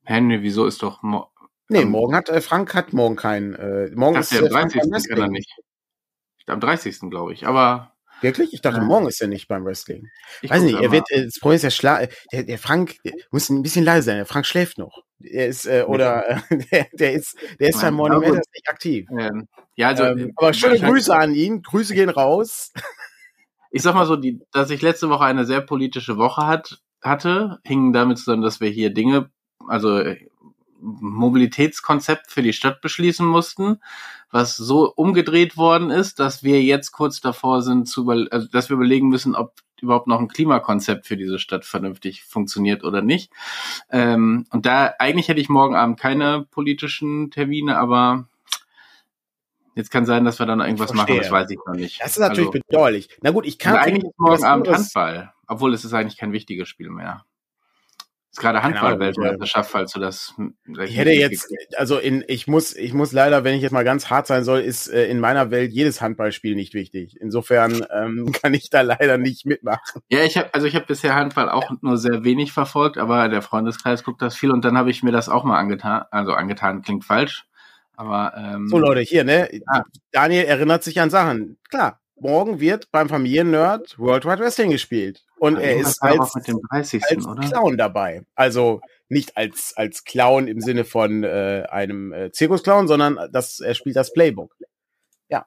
Nee, 0.07 0.41
wieso 0.41 0.65
ist 0.65 0.83
doch 0.83 1.01
mo 1.03 1.27
Nee, 1.69 1.85
morgen 1.85 2.15
hat 2.15 2.27
äh, 2.27 2.41
Frank 2.41 2.73
hat 2.73 2.91
morgen 2.91 3.15
kein 3.15 3.55
äh, 3.55 3.89
morgen 3.95 4.17
ist 4.17 4.33
der 4.33 4.49
30. 4.49 4.81
kann 5.07 5.19
er 5.19 5.27
nicht. 5.29 5.49
Am 6.47 6.59
30. 6.59 7.09
glaube 7.09 7.33
ich, 7.33 7.47
aber 7.47 7.91
Wirklich? 8.21 8.53
Ich 8.53 8.61
dachte, 8.61 8.77
ja. 8.77 8.83
morgen 8.83 9.07
ist 9.07 9.19
er 9.19 9.27
nicht 9.27 9.47
beim 9.47 9.65
Wrestling. 9.65 10.07
Ich 10.43 10.51
weiß 10.51 10.61
nicht, 10.61 10.79
er 10.79 10.91
wird, 10.91 11.09
äh, 11.09 11.25
das 11.25 11.39
Problem 11.39 11.55
ist, 11.55 11.63
der, 11.63 11.71
Schla 11.71 12.07
der, 12.31 12.43
der 12.43 12.59
Frank 12.59 12.97
der 13.03 13.13
muss 13.31 13.49
ein 13.49 13.63
bisschen 13.63 13.83
leise 13.83 14.03
sein. 14.03 14.17
Der 14.17 14.27
Frank 14.27 14.45
schläft 14.45 14.77
noch. 14.77 15.03
Er 15.19 15.47
ist, 15.47 15.65
äh, 15.65 15.83
oder 15.87 16.29
äh, 16.29 16.57
der, 16.71 16.87
der 16.93 17.13
ist, 17.13 17.35
der 17.59 17.69
ist 17.69 17.81
beim 17.81 17.95
Morning 17.95 18.19
Matters 18.19 18.45
nicht 18.53 18.69
aktiv. 18.69 19.07
Ähm, 19.17 19.47
ja, 19.75 19.89
also, 19.89 20.03
ähm, 20.03 20.33
aber 20.35 20.53
schöne 20.53 20.79
Grüße 20.79 21.15
an 21.15 21.33
ihn. 21.33 21.63
Grüße 21.63 21.93
gehen 21.93 22.09
raus. 22.09 22.71
Ich 23.73 23.83
sag 23.83 23.95
mal 23.95 24.05
so, 24.05 24.17
die, 24.17 24.41
dass 24.51 24.69
ich 24.69 24.81
letzte 24.81 25.07
Woche 25.07 25.23
eine 25.23 25.45
sehr 25.45 25.61
politische 25.61 26.17
Woche 26.17 26.45
hat, 26.45 26.81
hatte, 27.01 27.59
hing 27.63 27.93
damit 27.93 28.17
zusammen, 28.17 28.41
dass 28.41 28.59
wir 28.59 28.67
hier 28.67 28.93
Dinge 28.93 29.31
also 29.67 29.97
äh, 29.97 30.27
Mobilitätskonzept 30.81 32.31
für 32.31 32.41
die 32.41 32.53
Stadt 32.53 32.81
beschließen 32.81 33.25
mussten, 33.25 33.79
was 34.31 34.55
so 34.55 34.91
umgedreht 34.91 35.57
worden 35.57 35.91
ist, 35.91 36.19
dass 36.19 36.43
wir 36.43 36.61
jetzt 36.61 36.91
kurz 36.91 37.21
davor 37.21 37.61
sind, 37.61 37.87
zu 37.87 38.09
also 38.09 38.47
dass 38.47 38.69
wir 38.69 38.75
überlegen 38.75 39.09
müssen, 39.09 39.35
ob 39.35 39.53
überhaupt 39.81 40.07
noch 40.07 40.19
ein 40.19 40.27
Klimakonzept 40.27 41.07
für 41.07 41.17
diese 41.17 41.39
Stadt 41.39 41.65
vernünftig 41.65 42.23
funktioniert 42.23 42.83
oder 42.83 43.01
nicht. 43.01 43.31
Ähm, 43.89 44.45
und 44.51 44.65
da 44.65 44.93
eigentlich 44.99 45.27
hätte 45.27 45.41
ich 45.41 45.49
morgen 45.49 45.75
Abend 45.75 45.99
keine 45.99 46.45
politischen 46.51 47.31
Termine, 47.31 47.77
aber 47.77 48.27
jetzt 49.75 49.89
kann 49.89 50.05
sein, 50.05 50.23
dass 50.23 50.39
wir 50.39 50.45
dann 50.45 50.61
irgendwas 50.61 50.93
machen, 50.93 51.17
das 51.17 51.31
weiß 51.31 51.49
ich 51.49 51.59
noch 51.65 51.75
nicht. 51.75 51.99
Das 52.01 52.11
ist 52.11 52.19
natürlich 52.19 52.49
also, 52.49 52.59
bedauerlich. 52.67 53.09
Na 53.21 53.31
gut, 53.31 53.45
ich 53.45 53.57
kann 53.57 53.75
eigentlich 53.75 54.11
morgen 54.17 54.43
Abend 54.43 54.67
Handball, 54.69 55.33
obwohl 55.47 55.73
es 55.73 55.83
ist 55.83 55.93
eigentlich 55.93 56.17
kein 56.17 56.31
wichtiges 56.31 56.69
Spiel 56.69 56.89
mehr 56.89 57.25
ist 58.31 58.39
gerade 58.39 58.63
Handball-Weltmeisterschaft, 58.63 59.69
falls 59.69 59.91
du 59.91 59.99
das. 59.99 60.33
Ich 60.85 60.95
hätte 60.95 61.11
jetzt, 61.11 61.53
also 61.75 61.97
in, 61.97 62.23
ich 62.27 62.47
muss, 62.47 62.73
ich 62.73 62.93
muss 62.93 63.11
leider, 63.11 63.43
wenn 63.43 63.55
ich 63.55 63.61
jetzt 63.61 63.73
mal 63.73 63.83
ganz 63.83 64.09
hart 64.09 64.25
sein 64.25 64.45
soll, 64.45 64.61
ist 64.61 64.87
äh, 64.87 65.07
in 65.07 65.19
meiner 65.19 65.51
Welt 65.51 65.73
jedes 65.73 66.01
Handballspiel 66.01 66.55
nicht 66.55 66.73
wichtig. 66.73 67.17
Insofern 67.19 67.85
ähm, 67.93 68.31
kann 68.41 68.53
ich 68.53 68.69
da 68.69 68.81
leider 68.81 69.17
nicht 69.17 69.45
mitmachen. 69.45 70.01
Ja, 70.09 70.23
ich 70.23 70.37
habe, 70.37 70.53
also 70.53 70.65
ich 70.65 70.75
habe 70.75 70.85
bisher 70.85 71.13
Handball 71.13 71.49
auch 71.49 71.71
nur 71.81 71.97
sehr 71.97 72.23
wenig 72.23 72.53
verfolgt, 72.53 72.97
aber 72.97 73.27
der 73.27 73.41
Freundeskreis 73.41 74.05
guckt 74.05 74.21
das 74.21 74.37
viel 74.37 74.51
und 74.51 74.63
dann 74.63 74.77
habe 74.77 74.91
ich 74.91 75.03
mir 75.03 75.11
das 75.11 75.27
auch 75.27 75.43
mal 75.43 75.59
angetan. 75.59 76.05
Also 76.09 76.31
angetan 76.31 76.83
klingt 76.83 77.03
falsch, 77.03 77.47
aber 77.97 78.33
ähm, 78.37 78.69
so 78.69 78.77
Leute 78.77 79.01
hier, 79.01 79.25
ne? 79.25 79.49
Ah. 79.67 79.83
Daniel 80.13 80.45
erinnert 80.45 80.83
sich 80.83 81.01
an 81.01 81.09
Sachen. 81.09 81.57
Klar, 81.69 82.00
morgen 82.21 82.59
wird 82.59 82.91
beim 82.91 83.09
Familiennerd 83.09 83.97
Worldwide 83.97 84.39
Wrestling 84.39 84.71
gespielt. 84.71 85.25
Und 85.39 85.55
ja, 85.55 85.61
er 85.61 85.77
ist 85.77 86.01
als, 86.01 86.35
als 86.69 87.49
Clown 87.49 87.77
dabei. 87.77 88.23
Also 88.35 88.81
nicht 89.09 89.35
als, 89.35 89.73
als 89.75 90.03
Clown 90.03 90.47
im 90.47 90.61
Sinne 90.61 90.85
von 90.85 91.23
äh, 91.23 91.65
einem 91.69 92.13
äh, 92.13 92.31
Zirkusclown, 92.31 92.87
sondern 92.87 93.19
das, 93.31 93.59
er 93.59 93.73
spielt 93.73 93.95
das 93.95 94.13
Playbook. 94.13 94.55
Ja. 95.29 95.45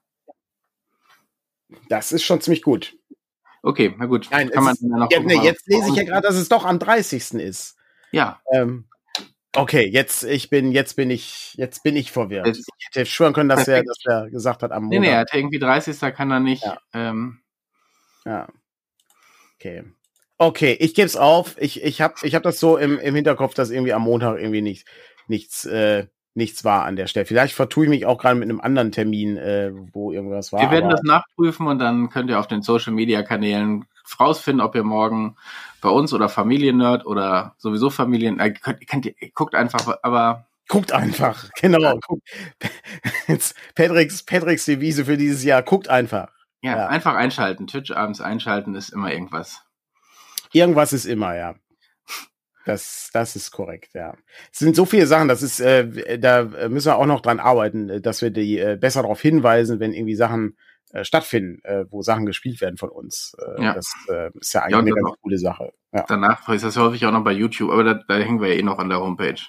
Das 1.89 2.13
ist 2.13 2.25
schon 2.25 2.41
ziemlich 2.41 2.63
gut. 2.63 2.97
Okay, 3.63 3.95
na 3.97 4.07
gut. 4.07 4.29
Nein, 4.31 4.51
Kann 4.51 4.65
man 4.65 4.75
ist, 4.75 4.83
ja, 4.83 5.21
nee, 5.21 5.41
jetzt 5.43 5.67
lese 5.67 5.89
ich 5.89 5.97
ja 5.97 6.03
gerade, 6.03 6.27
dass 6.27 6.37
es 6.37 6.49
doch 6.49 6.67
am 6.67 6.79
30. 6.79 7.35
ist. 7.35 7.77
Ja. 8.11 8.41
Ähm, 8.53 8.87
Okay, 9.57 9.89
jetzt 9.89 10.25
ich 10.25 10.51
bin 10.51 10.73
jetzt 10.73 10.95
bin 10.97 11.11
ich 11.11 11.55
jetzt 11.55 11.83
bin 11.85 11.95
ich 11.97 12.11
verwirrt. 12.11 12.49
Ich 12.49 12.87
hätte 12.87 13.07
schwören 13.07 13.33
können, 13.33 13.49
dass 13.49 13.69
er 13.69 13.85
dass 13.85 13.99
er 14.05 14.31
gesagt 14.31 14.63
hat 14.63 14.73
am 14.73 14.85
Montag. 14.85 15.01
Nee, 15.01 15.07
nee, 15.07 15.13
er 15.13 15.21
hat 15.21 15.35
irgendwie 15.35 15.59
30. 15.59 15.99
kann 16.15 16.31
er 16.31 16.41
nicht. 16.41 16.65
Ja. 16.65 16.79
Ähm, 16.93 17.41
ja. 18.25 18.49
Okay. 19.57 19.85
Okay, 20.39 20.77
ich 20.81 20.95
gebe 20.95 21.07
es 21.07 21.17
auf. 21.17 21.57
Ich 21.61 21.83
ich 21.83 22.01
habe 22.01 22.15
ich 22.23 22.35
hab 22.35 22.43
das 22.43 22.59
so 22.59 22.77
im, 22.77 22.99
im 22.99 23.15
Hinterkopf, 23.15 23.55
dass 23.55 23.71
irgendwie 23.71 23.93
am 23.93 24.03
Montag 24.03 24.39
irgendwie 24.39 24.63
nicht, 24.63 24.89
nichts 25.29 25.65
äh, 25.65 26.07
nichts 26.35 26.65
war 26.65 26.85
an 26.85 26.97
der 26.97 27.07
Stelle. 27.07 27.27
Vielleicht 27.27 27.55
vertue 27.55 27.85
ich 27.85 27.91
mich 27.91 28.07
auch 28.07 28.19
gerade 28.19 28.35
mit 28.35 28.49
einem 28.49 28.61
anderen 28.61 28.91
Termin, 28.91 29.37
äh, 29.37 29.71
wo 29.93 30.11
irgendwas 30.11 30.53
war. 30.53 30.61
Wir 30.61 30.71
werden 30.73 30.91
das 30.91 31.03
nachprüfen 31.05 31.69
und 31.69 31.79
dann 31.79 32.11
könnt 32.11 32.29
ihr 32.29 32.41
auf 32.41 32.49
den 32.49 32.63
Social 32.63 32.93
Media 32.93 33.23
Kanälen 33.23 33.85
rausfinden, 34.19 34.65
ob 34.65 34.75
ihr 34.75 34.85
morgen 34.85 35.37
bei 35.81 35.89
uns 35.89 36.13
oder 36.13 36.29
Familiennerd 36.29 37.07
oder 37.07 37.55
sowieso 37.59 37.91
Familien, 37.91 38.41
äh, 38.41 38.53
könnt, 38.53 38.87
könnt 38.87 39.07
ihr, 39.07 39.15
guckt 39.35 39.55
einfach, 39.55 39.99
aber 40.03 40.47
Guckt 40.69 40.93
einfach, 40.93 41.51
genau. 41.61 41.99
Guckt. 42.07 42.27
Jetzt 43.27 43.55
Patricks, 43.75 44.23
Patricks 44.23 44.65
Devise 44.65 45.05
für 45.05 45.17
dieses 45.17 45.45
Jahr, 45.45 45.63
guckt 45.63 45.89
einfach. 45.89 46.31
Ja, 46.63 46.77
ja, 46.77 46.87
einfach 46.87 47.15
einschalten. 47.15 47.67
Twitch 47.67 47.91
abends 47.91 48.21
einschalten 48.21 48.75
ist 48.75 48.89
immer 48.89 49.13
irgendwas. 49.13 49.63
Irgendwas 50.53 50.93
ist 50.95 51.05
immer, 51.05 51.37
ja. 51.37 51.55
Das, 52.65 53.11
das 53.13 53.37
ist 53.37 53.51
korrekt, 53.51 53.91
ja. 53.93 54.15
Es 54.51 54.61
sind 54.61 54.75
so 54.75 54.87
viele 54.87 55.07
Sachen, 55.07 55.29
das 55.29 55.43
ist, 55.43 55.61
äh, 55.61 56.19
da 56.19 56.45
müssen 56.69 56.87
wir 56.87 56.97
auch 56.97 57.05
noch 57.05 57.21
dran 57.21 57.41
arbeiten, 57.41 58.01
dass 58.01 58.23
wir 58.23 58.31
die 58.31 58.59
äh, 58.59 58.79
besser 58.81 59.03
darauf 59.03 59.21
hinweisen, 59.21 59.81
wenn 59.81 59.93
irgendwie 59.93 60.15
Sachen 60.15 60.57
äh, 60.95 61.05
stattfinden, 61.05 61.61
äh, 61.65 61.87
wo 61.91 62.03
Sachen 62.03 62.25
gespielt 62.25 62.61
werden 62.61 62.77
von 62.77 62.89
uns. 62.89 63.37
Äh, 63.39 63.65
ja. 63.65 63.75
Das 63.75 63.93
äh, 64.09 64.31
ist 64.39 64.55
ja 64.55 64.63
eigentlich 64.63 64.73
ja, 64.73 64.79
eine 64.79 64.91
ganz 64.93 65.17
coole 65.21 65.39
Sache. 65.39 65.73
Ja. 65.93 66.05
Danach 66.07 66.49
ist 66.49 66.65
das 66.65 66.77
häufig 66.77 67.05
auch 67.05 67.11
noch 67.11 67.25
bei 67.25 67.33
YouTube, 67.33 67.73
aber 67.73 67.83
da, 67.83 67.95
da 67.95 68.15
hängen 68.15 68.41
wir 68.41 68.49
ja 68.49 68.55
eh 68.55 68.63
noch 68.63 68.79
an 68.79 68.91
der 68.91 69.01
Homepage. 69.01 69.41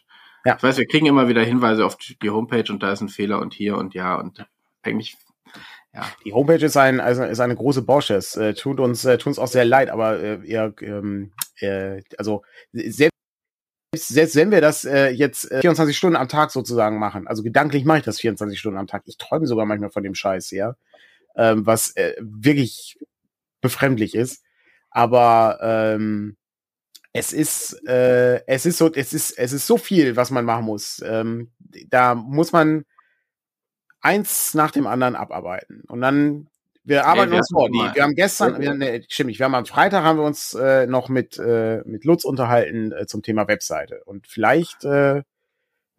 Ja. 0.44 0.56
Ich 0.58 0.64
weiß, 0.64 0.78
wir 0.78 0.88
kriegen 0.88 1.06
immer 1.06 1.28
wieder 1.28 1.44
Hinweise 1.44 1.86
auf 1.86 1.98
die 1.98 2.30
Homepage 2.32 2.66
und 2.72 2.82
da 2.82 2.92
ist 2.92 3.02
ein 3.02 3.10
Fehler 3.10 3.40
und 3.42 3.54
hier 3.54 3.78
und 3.78 3.94
ja 3.94 4.16
und 4.16 4.44
eigentlich 4.82 5.18
ja. 5.94 6.04
Die 6.26 6.34
Homepage 6.34 6.66
ist, 6.66 6.78
ein, 6.78 7.00
also 7.00 7.24
ist 7.24 7.40
eine 7.40 7.56
große 7.56 7.84
Baustelle. 7.84 8.20
Es 8.20 8.36
äh, 8.36 8.54
tut 8.56 8.80
uns 8.80 9.06
äh, 9.06 9.18
tut 9.18 9.28
uns 9.28 9.40
auch 9.40 9.48
sehr 9.48 9.66
leid, 9.66 9.90
aber 9.90 10.20
äh, 10.20 10.40
ihr, 10.44 10.74
ähm, 10.82 11.32
äh, 11.60 12.02
also 12.18 12.44
selbst, 12.74 13.14
selbst 13.94 14.36
wenn 14.36 14.52
wir 14.52 14.62
das 14.62 14.84
äh, 14.84 15.10
jetzt 15.10 15.50
äh, 15.52 15.62
24 15.62 15.96
Stunden 15.96 16.18
am 16.18 16.28
Tag 16.28 16.50
sozusagen 16.50 16.98
machen, 16.98 17.28
also 17.28 17.44
gedanklich 17.44 17.86
mache 17.86 18.00
ich 18.00 18.04
das 18.04 18.20
24 18.20 18.60
Stunden 18.60 18.80
am 18.80 18.88
Tag. 18.88 19.04
Ich 19.06 19.18
träume 19.18 19.46
sogar 19.46 19.66
manchmal 19.66 19.92
von 19.92 20.04
dem 20.04 20.16
Scheiß, 20.16 20.52
ja, 20.52 20.76
ähm, 21.38 21.66
was 21.66 21.96
äh, 21.96 22.16
wirklich 22.20 22.98
befremdlich 23.62 24.16
ist. 24.16 24.44
Aber 24.90 25.60
ähm, 25.62 26.38
es 27.14 27.34
ist, 27.34 27.88
äh, 27.88 28.46
es 28.46 28.66
ist 28.66 28.78
so, 28.78 28.92
es 28.94 29.14
ist, 29.14 29.38
es 29.38 29.54
ist 29.54 29.68
so 29.68 29.78
viel, 29.78 30.16
was 30.16 30.32
man 30.32 30.46
machen 30.46 30.66
muss. 30.66 31.02
Ähm, 31.06 31.52
da 31.90 32.14
muss 32.14 32.52
man 32.52 32.86
eins 34.02 34.54
nach 34.54 34.72
dem 34.72 34.86
anderen 34.86 35.16
abarbeiten. 35.16 35.84
Und 35.88 36.02
dann, 36.02 36.48
wir 36.84 37.06
arbeiten 37.06 37.30
Ey, 37.30 37.32
wir 37.32 37.38
uns 37.38 37.50
vor. 37.52 37.70
Wir 37.70 38.04
haben 38.04 38.16
gestern, 38.16 38.60
wir, 38.60 38.74
ne, 38.74 39.02
stimmt 39.08 39.30
nicht, 39.30 39.40
wir 39.40 39.46
haben 39.46 39.56
am 39.56 39.66
Freitag 39.66 40.04
haben 40.04 40.20
wir 40.20 40.26
uns 40.26 40.54
äh, 40.54 40.88
noch 40.88 41.10
mit, 41.10 41.40
äh, 41.40 41.82
mit 41.86 42.06
Lutz 42.06 42.26
unterhalten 42.26 42.92
äh, 42.92 43.08
zum 43.08 43.24
Thema 43.24 43.48
Webseite. 43.48 44.04
Und 44.06 44.28
vielleicht 44.28 44.84
äh, 44.84 45.24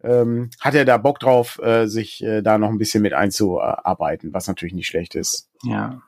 ähm, 0.03 0.49
hat 0.59 0.75
er 0.75 0.85
da 0.85 0.97
Bock 0.97 1.19
drauf, 1.19 1.59
äh, 1.59 1.87
sich 1.87 2.23
äh, 2.23 2.41
da 2.41 2.57
noch 2.57 2.69
ein 2.69 2.77
bisschen 2.77 3.01
mit 3.01 3.13
einzuarbeiten, 3.13 4.33
was 4.33 4.47
natürlich 4.47 4.73
nicht 4.73 4.87
schlecht 4.87 5.15
ist. 5.15 5.49
Ja. 5.63 6.01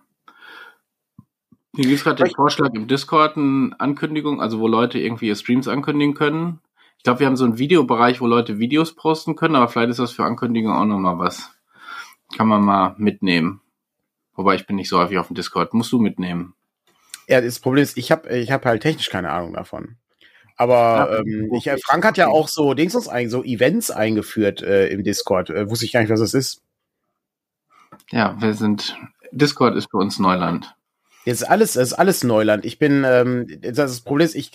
Hier 1.75 1.86
gibt 1.86 1.97
es 1.97 2.04
gerade 2.04 2.23
den 2.23 2.34
Vorschlag 2.34 2.73
im 2.73 2.88
Discord 2.88 3.38
eine 3.38 3.71
Ankündigung, 3.78 4.41
also 4.41 4.60
wo 4.60 4.67
Leute 4.67 4.99
irgendwie 4.99 5.28
ihre 5.28 5.36
Streams 5.36 5.67
ankündigen 5.67 6.15
können. 6.15 6.60
Ich 6.97 7.04
glaube, 7.04 7.21
wir 7.21 7.28
haben 7.28 7.38
so 7.38 7.45
einen 7.45 7.58
Videobereich, 7.58 8.19
wo 8.21 8.28
Leute 8.28 8.60
Videos 8.60 8.95
posten 8.95 9.36
können, 9.36 9.56
aber 9.56 9.69
vielleicht 9.69 9.91
ist 9.91 9.99
das 9.99 10.12
für 10.12 10.25
Ankündigungen 10.25 10.75
auch 10.75 10.86
nochmal 10.86 11.17
was. 11.17 11.52
Kann 12.36 12.47
man 12.47 12.62
mal 12.62 12.95
mitnehmen. 12.97 13.62
Wobei 14.34 14.56
ich 14.56 14.67
bin 14.67 14.75
nicht 14.75 14.89
so 14.89 14.99
häufig 14.99 15.17
auf 15.17 15.28
dem 15.28 15.36
Discord. 15.36 15.73
Musst 15.73 15.91
du 15.91 15.99
mitnehmen. 15.99 16.56
Ja, 17.28 17.41
das 17.41 17.60
Problem 17.60 17.84
ist, 17.84 17.97
ich 17.97 18.12
habe 18.12 18.28
ich 18.30 18.52
hab 18.52 18.65
halt 18.65 18.82
technisch 18.82 19.10
keine 19.10 19.30
Ahnung 19.30 19.54
davon. 19.54 19.97
Aber 20.59 21.19
ähm, 21.19 21.53
ich, 21.53 21.69
Frank 21.85 22.03
hat 22.03 22.17
ja 22.17 22.27
auch 22.27 22.49
so 22.49 22.73
Dings 22.73 23.07
eigentlich 23.07 23.31
so 23.31 23.45
Events 23.45 23.91
eingeführt 23.91 24.61
äh, 24.61 24.89
im 24.89 25.05
Discord. 25.05 25.49
Äh, 25.49 25.69
wusste 25.69 25.85
ich 25.85 25.93
gar 25.93 26.01
nicht, 26.01 26.09
was 26.09 26.19
das 26.19 26.33
ist. 26.33 26.61
Ja, 28.11 28.35
wir 28.41 28.53
sind 28.53 28.97
Discord 29.31 29.77
ist 29.77 29.89
für 29.89 29.97
uns 29.97 30.19
Neuland. 30.19 30.75
Jetzt 31.23 31.47
alles, 31.47 31.77
ist 31.77 31.93
alles 31.93 32.25
Neuland. 32.25 32.65
Ich 32.65 32.77
bin, 32.77 33.05
ähm, 33.05 33.47
das 33.61 34.01
Problem 34.01 34.25
ist, 34.25 34.35
ich, 34.35 34.51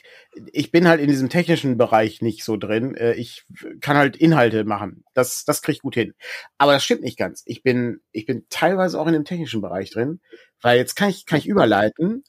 ich 0.52 0.70
bin 0.70 0.86
halt 0.86 1.00
in 1.00 1.08
diesem 1.08 1.30
technischen 1.30 1.78
Bereich 1.78 2.20
nicht 2.20 2.44
so 2.44 2.58
drin. 2.58 2.94
Äh, 2.96 3.14
ich 3.14 3.46
kann 3.80 3.96
halt 3.96 4.14
Inhalte 4.14 4.64
machen. 4.64 5.04
Das, 5.14 5.46
das 5.46 5.62
kriege 5.62 5.76
ich 5.76 5.82
gut 5.82 5.94
hin. 5.94 6.12
Aber 6.58 6.72
das 6.72 6.84
stimmt 6.84 7.02
nicht 7.02 7.16
ganz. 7.16 7.44
Ich 7.46 7.62
bin, 7.62 8.02
ich 8.12 8.26
bin 8.26 8.44
teilweise 8.50 9.00
auch 9.00 9.06
in 9.06 9.14
dem 9.14 9.24
technischen 9.24 9.62
Bereich 9.62 9.90
drin, 9.90 10.20
weil 10.60 10.76
jetzt 10.76 10.96
kann 10.96 11.08
ich, 11.08 11.24
kann 11.24 11.38
ich 11.38 11.46
überleiten 11.46 12.24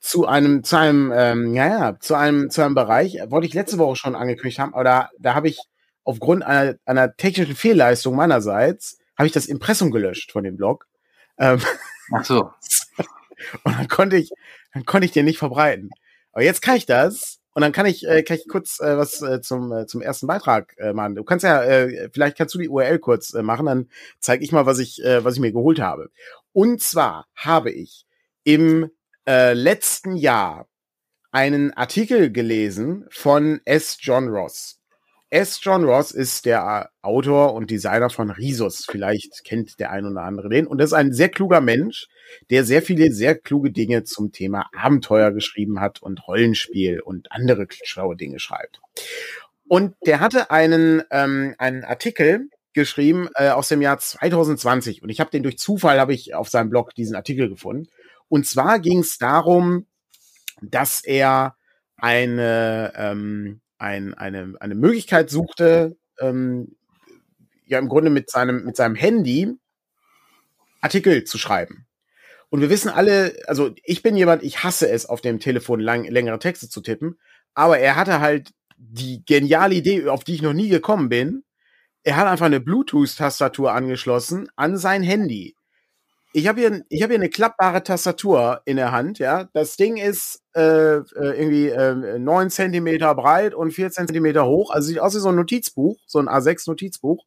zu 0.00 0.26
einem, 0.26 0.64
zu 0.64 0.76
einem, 0.76 1.12
ähm, 1.14 1.54
ja, 1.54 1.66
ja, 1.66 2.00
zu 2.00 2.14
einem, 2.14 2.50
zu 2.50 2.62
einem 2.64 2.74
Bereich, 2.74 3.18
wollte 3.28 3.46
ich 3.46 3.54
letzte 3.54 3.78
Woche 3.78 3.96
schon 3.96 4.14
angekündigt 4.14 4.58
haben, 4.58 4.74
aber 4.74 4.84
da, 4.84 5.10
da 5.18 5.34
habe 5.34 5.48
ich 5.48 5.60
aufgrund 6.04 6.42
einer, 6.42 6.76
einer 6.84 7.14
technischen 7.16 7.54
Fehlleistung 7.54 8.16
meinerseits, 8.16 8.98
habe 9.16 9.26
ich 9.26 9.32
das 9.32 9.46
Impressum 9.46 9.90
gelöscht 9.90 10.32
von 10.32 10.44
dem 10.44 10.56
Blog. 10.56 10.86
Ähm, 11.38 11.60
Ach 12.14 12.24
so. 12.24 12.50
Und 13.64 13.78
dann 13.78 13.88
konnte 13.88 14.16
ich, 14.16 14.30
dann 14.72 14.84
konnte 14.84 15.04
ich 15.04 15.12
den 15.12 15.26
nicht 15.26 15.38
verbreiten. 15.38 15.90
Aber 16.32 16.42
jetzt 16.42 16.62
kann 16.62 16.76
ich 16.76 16.86
das. 16.86 17.38
Und 17.52 17.62
dann 17.62 17.72
kann 17.72 17.86
ich, 17.86 18.06
äh, 18.06 18.22
kann 18.22 18.36
ich 18.36 18.46
kurz 18.48 18.78
äh, 18.78 18.96
was 18.96 19.20
äh, 19.20 19.40
zum, 19.40 19.72
äh, 19.72 19.86
zum 19.86 20.00
ersten 20.00 20.28
Beitrag 20.28 20.74
äh, 20.78 20.92
machen. 20.92 21.16
Du 21.16 21.24
kannst 21.24 21.42
ja, 21.42 21.62
äh, 21.62 22.08
vielleicht 22.12 22.38
kannst 22.38 22.54
du 22.54 22.58
die 22.58 22.68
URL 22.68 23.00
kurz 23.00 23.34
äh, 23.34 23.42
machen, 23.42 23.66
dann 23.66 23.88
zeige 24.20 24.44
ich 24.44 24.52
mal, 24.52 24.64
was 24.64 24.78
ich, 24.78 25.02
äh, 25.02 25.24
was 25.24 25.34
ich 25.34 25.40
mir 25.40 25.52
geholt 25.52 25.80
habe. 25.80 26.10
Und 26.52 26.80
zwar 26.80 27.26
habe 27.34 27.72
ich 27.72 28.06
im 28.44 28.90
äh, 29.28 29.52
letzten 29.52 30.16
Jahr 30.16 30.66
einen 31.30 31.74
Artikel 31.74 32.32
gelesen 32.32 33.04
von 33.10 33.60
S. 33.66 33.98
John 34.00 34.28
Ross. 34.28 34.80
S. 35.28 35.60
John 35.62 35.84
Ross 35.84 36.12
ist 36.12 36.46
der 36.46 36.88
Autor 37.02 37.52
und 37.52 37.70
Designer 37.70 38.08
von 38.08 38.30
Risus. 38.30 38.86
Vielleicht 38.90 39.44
kennt 39.44 39.78
der 39.78 39.90
ein 39.90 40.06
oder 40.06 40.22
andere 40.22 40.48
den. 40.48 40.66
Und 40.66 40.78
das 40.78 40.92
ist 40.92 40.94
ein 40.94 41.12
sehr 41.12 41.28
kluger 41.28 41.60
Mensch, 41.60 42.08
der 42.48 42.64
sehr 42.64 42.80
viele 42.80 43.12
sehr 43.12 43.38
kluge 43.38 43.70
Dinge 43.70 44.04
zum 44.04 44.32
Thema 44.32 44.70
Abenteuer 44.74 45.30
geschrieben 45.32 45.78
hat 45.78 46.00
und 46.00 46.26
Rollenspiel 46.26 47.00
und 47.00 47.30
andere 47.30 47.66
schlaue 47.70 48.16
Dinge 48.16 48.38
schreibt. 48.38 48.80
Und 49.68 49.94
der 50.06 50.20
hatte 50.20 50.50
einen, 50.50 51.02
ähm, 51.10 51.54
einen 51.58 51.84
Artikel 51.84 52.48
geschrieben 52.72 53.28
äh, 53.34 53.50
aus 53.50 53.68
dem 53.68 53.82
Jahr 53.82 53.98
2020. 53.98 55.02
Und 55.02 55.10
ich 55.10 55.20
habe 55.20 55.30
den 55.30 55.42
durch 55.42 55.58
Zufall, 55.58 56.00
habe 56.00 56.14
ich 56.14 56.34
auf 56.34 56.48
seinem 56.48 56.70
Blog 56.70 56.94
diesen 56.94 57.16
Artikel 57.16 57.50
gefunden. 57.50 57.88
Und 58.28 58.46
zwar 58.46 58.78
ging 58.78 59.00
es 59.00 59.18
darum, 59.18 59.86
dass 60.60 61.02
er 61.04 61.56
eine, 61.96 62.92
ähm, 62.96 63.60
ein, 63.78 64.14
eine, 64.14 64.54
eine 64.60 64.74
Möglichkeit 64.74 65.30
suchte, 65.30 65.96
ähm, 66.20 66.76
ja 67.66 67.78
im 67.78 67.88
Grunde 67.88 68.10
mit 68.10 68.30
seinem, 68.30 68.64
mit 68.64 68.76
seinem 68.76 68.94
Handy 68.94 69.54
Artikel 70.80 71.24
zu 71.24 71.38
schreiben. 71.38 71.86
Und 72.50 72.60
wir 72.60 72.70
wissen 72.70 72.88
alle, 72.88 73.36
also 73.46 73.74
ich 73.84 74.02
bin 74.02 74.16
jemand, 74.16 74.42
ich 74.42 74.64
hasse 74.64 74.88
es, 74.88 75.06
auf 75.06 75.20
dem 75.20 75.38
Telefon 75.38 75.80
lang, 75.80 76.04
längere 76.04 76.38
Texte 76.38 76.68
zu 76.68 76.80
tippen, 76.80 77.18
aber 77.54 77.78
er 77.78 77.96
hatte 77.96 78.20
halt 78.20 78.52
die 78.76 79.24
geniale 79.24 79.74
Idee, 79.74 80.08
auf 80.08 80.24
die 80.24 80.34
ich 80.34 80.42
noch 80.42 80.52
nie 80.52 80.68
gekommen 80.68 81.08
bin. 81.08 81.44
Er 82.04 82.16
hat 82.16 82.26
einfach 82.26 82.46
eine 82.46 82.60
Bluetooth-Tastatur 82.60 83.72
angeschlossen 83.72 84.48
an 84.56 84.78
sein 84.78 85.02
Handy 85.02 85.56
ich 86.32 86.46
habe 86.46 86.60
hier, 86.60 86.84
ich 86.88 87.02
hab 87.02 87.10
hier 87.10 87.18
eine 87.18 87.30
klappbare 87.30 87.82
Tastatur 87.82 88.60
in 88.64 88.76
der 88.76 88.92
Hand, 88.92 89.18
ja. 89.18 89.44
Das 89.54 89.76
Ding 89.76 89.96
ist 89.96 90.42
äh, 90.54 90.96
äh 90.96 91.02
irgendwie 91.14 91.68
äh, 91.68 92.18
9 92.18 92.50
Zentimeter 92.50 93.14
breit 93.14 93.54
und 93.54 93.72
4 93.72 93.90
Zentimeter 93.90 94.46
hoch. 94.46 94.70
Also 94.70 94.88
sieht 94.88 95.00
aus 95.00 95.14
wie 95.14 95.20
so 95.20 95.30
ein 95.30 95.36
Notizbuch, 95.36 95.96
so 96.06 96.18
ein 96.18 96.28
A6-Notizbuch. 96.28 97.24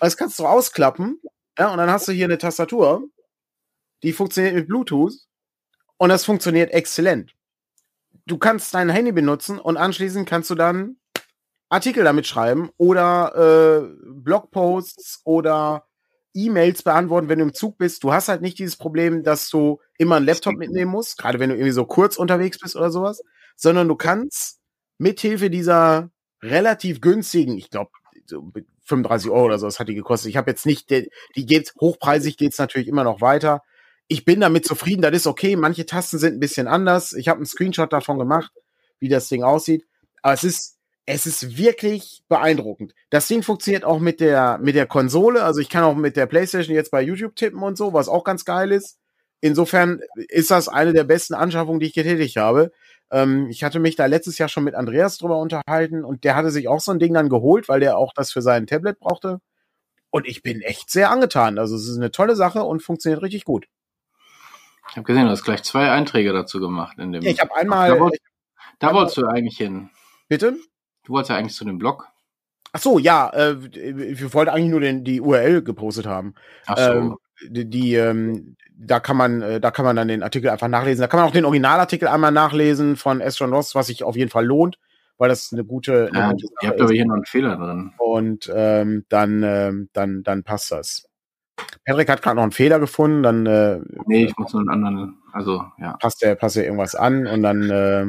Das 0.00 0.16
kannst 0.16 0.38
du 0.38 0.46
ausklappen, 0.46 1.20
ja, 1.58 1.70
und 1.70 1.78
dann 1.78 1.90
hast 1.90 2.08
du 2.08 2.12
hier 2.12 2.24
eine 2.24 2.38
Tastatur, 2.38 3.04
die 4.02 4.12
funktioniert 4.12 4.54
mit 4.54 4.66
Bluetooth 4.66 5.12
und 5.98 6.08
das 6.08 6.24
funktioniert 6.24 6.72
exzellent. 6.72 7.34
Du 8.26 8.38
kannst 8.38 8.72
dein 8.74 8.88
Handy 8.88 9.12
benutzen 9.12 9.58
und 9.58 9.76
anschließend 9.76 10.28
kannst 10.28 10.48
du 10.50 10.54
dann 10.54 10.96
Artikel 11.68 12.02
damit 12.04 12.26
schreiben 12.26 12.70
oder 12.78 13.34
äh, 13.36 13.88
Blogposts 14.06 15.20
oder 15.24 15.86
E-Mails 16.34 16.82
beantworten, 16.82 17.28
wenn 17.28 17.38
du 17.38 17.46
im 17.46 17.54
Zug 17.54 17.78
bist. 17.78 18.04
Du 18.04 18.12
hast 18.12 18.28
halt 18.28 18.42
nicht 18.42 18.58
dieses 18.58 18.76
Problem, 18.76 19.22
dass 19.22 19.48
du 19.50 19.80
immer 19.98 20.16
einen 20.16 20.26
Laptop 20.26 20.56
mitnehmen 20.56 20.90
musst, 20.90 21.18
gerade 21.18 21.38
wenn 21.40 21.50
du 21.50 21.56
irgendwie 21.56 21.72
so 21.72 21.84
kurz 21.84 22.16
unterwegs 22.16 22.58
bist 22.58 22.76
oder 22.76 22.90
sowas, 22.90 23.22
sondern 23.56 23.88
du 23.88 23.96
kannst 23.96 24.60
mithilfe 24.98 25.50
dieser 25.50 26.10
relativ 26.42 27.00
günstigen, 27.00 27.56
ich 27.56 27.70
glaube, 27.70 27.90
so 28.26 28.52
35 28.84 29.30
Euro 29.30 29.46
oder 29.46 29.58
so, 29.58 29.66
das 29.66 29.80
hat 29.80 29.88
die 29.88 29.94
gekostet. 29.94 30.30
Ich 30.30 30.36
habe 30.36 30.50
jetzt 30.50 30.66
nicht, 30.66 30.90
die, 30.90 31.10
geht 31.46 31.72
hochpreisig, 31.80 32.36
geht's 32.36 32.58
natürlich 32.58 32.88
immer 32.88 33.04
noch 33.04 33.20
weiter. 33.20 33.62
Ich 34.08 34.24
bin 34.24 34.40
damit 34.40 34.66
zufrieden, 34.66 35.02
das 35.02 35.12
ist 35.12 35.26
okay. 35.26 35.56
Manche 35.56 35.86
Tasten 35.86 36.18
sind 36.18 36.34
ein 36.34 36.40
bisschen 36.40 36.66
anders. 36.66 37.12
Ich 37.12 37.28
habe 37.28 37.38
einen 37.38 37.46
Screenshot 37.46 37.92
davon 37.92 38.18
gemacht, 38.18 38.50
wie 38.98 39.08
das 39.08 39.28
Ding 39.28 39.42
aussieht. 39.42 39.86
Aber 40.22 40.34
es 40.34 40.44
ist 40.44 40.79
es 41.06 41.26
ist 41.26 41.56
wirklich 41.56 42.22
beeindruckend. 42.28 42.94
Das 43.10 43.26
Ding 43.26 43.42
funktioniert 43.42 43.84
auch 43.84 43.98
mit 43.98 44.20
der, 44.20 44.58
mit 44.58 44.74
der 44.74 44.86
Konsole. 44.86 45.42
Also 45.42 45.60
ich 45.60 45.68
kann 45.68 45.84
auch 45.84 45.96
mit 45.96 46.16
der 46.16 46.26
PlayStation 46.26 46.74
jetzt 46.74 46.90
bei 46.90 47.02
YouTube 47.02 47.36
tippen 47.36 47.62
und 47.62 47.76
so, 47.76 47.92
was 47.92 48.08
auch 48.08 48.24
ganz 48.24 48.44
geil 48.44 48.70
ist. 48.70 48.98
Insofern 49.40 50.00
ist 50.28 50.50
das 50.50 50.68
eine 50.68 50.92
der 50.92 51.04
besten 51.04 51.34
Anschaffungen, 51.34 51.80
die 51.80 51.86
ich 51.86 51.94
getätigt 51.94 52.36
habe. 52.36 52.72
Ähm, 53.10 53.48
ich 53.48 53.64
hatte 53.64 53.80
mich 53.80 53.96
da 53.96 54.06
letztes 54.06 54.38
Jahr 54.38 54.48
schon 54.48 54.64
mit 54.64 54.74
Andreas 54.74 55.18
drüber 55.18 55.38
unterhalten 55.38 56.04
und 56.04 56.24
der 56.24 56.36
hatte 56.36 56.50
sich 56.50 56.68
auch 56.68 56.80
so 56.80 56.92
ein 56.92 56.98
Ding 56.98 57.14
dann 57.14 57.28
geholt, 57.28 57.68
weil 57.68 57.80
der 57.80 57.96
auch 57.96 58.12
das 58.14 58.32
für 58.32 58.42
sein 58.42 58.66
Tablet 58.66 59.00
brauchte. 59.00 59.40
Und 60.10 60.26
ich 60.26 60.42
bin 60.42 60.60
echt 60.60 60.90
sehr 60.90 61.10
angetan. 61.10 61.58
Also 61.58 61.76
es 61.76 61.88
ist 61.88 61.96
eine 61.96 62.10
tolle 62.10 62.36
Sache 62.36 62.62
und 62.62 62.82
funktioniert 62.82 63.22
richtig 63.22 63.44
gut. 63.44 63.66
Ich 64.90 64.96
habe 64.96 65.06
gesehen, 65.06 65.24
du 65.24 65.30
hast 65.30 65.44
gleich 65.44 65.62
zwei 65.62 65.90
Einträge 65.90 66.32
dazu 66.32 66.58
gemacht 66.58 66.98
in 66.98 67.12
dem. 67.12 67.24
Ich 67.24 67.40
habe 67.40 67.54
einmal. 67.54 67.90
Da, 67.90 68.00
wollt, 68.00 68.18
da 68.80 68.92
wolltest 68.92 69.16
du 69.16 69.26
eigentlich 69.26 69.56
hin. 69.56 69.88
Bitte? 70.28 70.56
Du 71.10 71.14
wolltest 71.14 71.30
ja 71.30 71.36
eigentlich 71.38 71.56
zu 71.56 71.64
dem 71.64 71.76
Blog. 71.76 72.06
Ach 72.72 72.78
so, 72.78 73.00
ja, 73.00 73.30
äh, 73.30 73.56
ich 73.74 74.32
wollte 74.32 74.52
eigentlich 74.52 74.70
nur 74.70 74.78
den, 74.78 75.02
die 75.02 75.20
URL 75.20 75.60
gepostet 75.60 76.06
haben. 76.06 76.36
Ach 76.66 76.78
so. 76.78 76.92
Ähm, 76.92 77.16
die, 77.48 77.68
die 77.68 77.94
ähm, 77.96 78.54
da 78.76 79.00
kann 79.00 79.16
man, 79.16 79.42
äh, 79.42 79.60
da 79.60 79.72
kann 79.72 79.84
man 79.84 79.96
dann 79.96 80.06
den 80.06 80.22
Artikel 80.22 80.50
einfach 80.50 80.68
nachlesen. 80.68 81.00
Da 81.00 81.08
kann 81.08 81.18
man 81.18 81.28
auch 81.28 81.32
den 81.32 81.44
Originalartikel 81.46 82.06
einmal 82.06 82.30
nachlesen 82.30 82.94
von 82.94 83.20
Astron 83.20 83.52
Ross, 83.52 83.74
was 83.74 83.88
sich 83.88 84.04
auf 84.04 84.14
jeden 84.14 84.30
Fall 84.30 84.46
lohnt, 84.46 84.78
weil 85.18 85.30
das 85.30 85.52
eine 85.52 85.64
gute. 85.64 86.12
Ja, 86.14 86.28
eine 86.28 86.34
gute 86.34 86.46
ihr 86.62 86.68
habt 86.68 86.80
aber 86.80 86.92
hier 86.92 87.06
noch 87.06 87.16
einen 87.16 87.26
Fehler 87.26 87.56
drin. 87.56 87.92
Und 87.98 88.48
ähm, 88.54 89.04
dann, 89.08 89.42
ähm, 89.42 89.88
dann, 89.92 90.22
dann 90.22 90.44
passt 90.44 90.70
das. 90.70 91.08
Patrick 91.84 92.08
hat 92.08 92.22
gerade 92.22 92.36
noch 92.36 92.44
einen 92.44 92.52
Fehler 92.52 92.78
gefunden, 92.78 93.24
dann 93.24 93.46
äh, 93.46 93.80
Nee, 94.06 94.26
ich 94.26 94.36
muss 94.36 94.52
nur 94.52 94.60
einen 94.60 94.70
anderen, 94.70 95.18
also 95.32 95.64
ja. 95.78 95.96
passt 95.96 96.22
der, 96.22 96.36
passt 96.36 96.54
der 96.54 96.66
irgendwas 96.66 96.94
an 96.94 97.26
und 97.26 97.42
dann, 97.42 97.68
äh, 97.68 98.06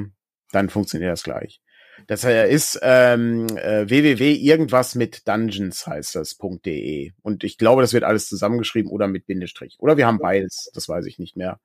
dann 0.52 0.70
funktioniert 0.70 1.12
das 1.12 1.24
gleich. 1.24 1.62
Das 2.08 2.24
äh, 2.24 2.50
ist 2.52 2.80
ähm, 2.82 3.48
äh, 3.58 3.90
www 3.90 4.34
irgendwas 4.34 4.96
mit 4.96 5.28
Dungeons 5.28 5.86
heißt 5.88 6.16
das.de 6.16 7.12
und 7.22 7.44
ich 7.44 7.58
glaube, 7.58 7.82
das 7.82 7.94
wird 7.94 8.04
alles 8.04 8.28
zusammengeschrieben 8.28 8.92
oder 8.92 9.08
mit 9.08 9.26
Bindestrich 9.26 9.78
oder 9.80 9.98
wir 9.98 10.08
haben 10.08 10.20
beides, 10.20 10.70
das 10.74 10.88
weiß 10.90 11.06
ich 11.06 11.20
nicht 11.20 11.36
mehr. 11.36 11.60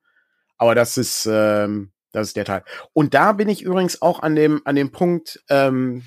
Aber 0.57 0.75
das 0.75 0.97
ist 0.97 1.27
ähm, 1.31 1.91
das 2.11 2.29
ist 2.29 2.35
der 2.35 2.45
Teil. 2.45 2.63
Und 2.93 3.13
da 3.13 3.33
bin 3.33 3.49
ich 3.49 3.61
übrigens 3.61 4.01
auch 4.01 4.21
an 4.21 4.35
dem 4.35 4.61
an 4.65 4.75
dem 4.75 4.91
Punkt 4.91 5.43
ähm, 5.49 6.03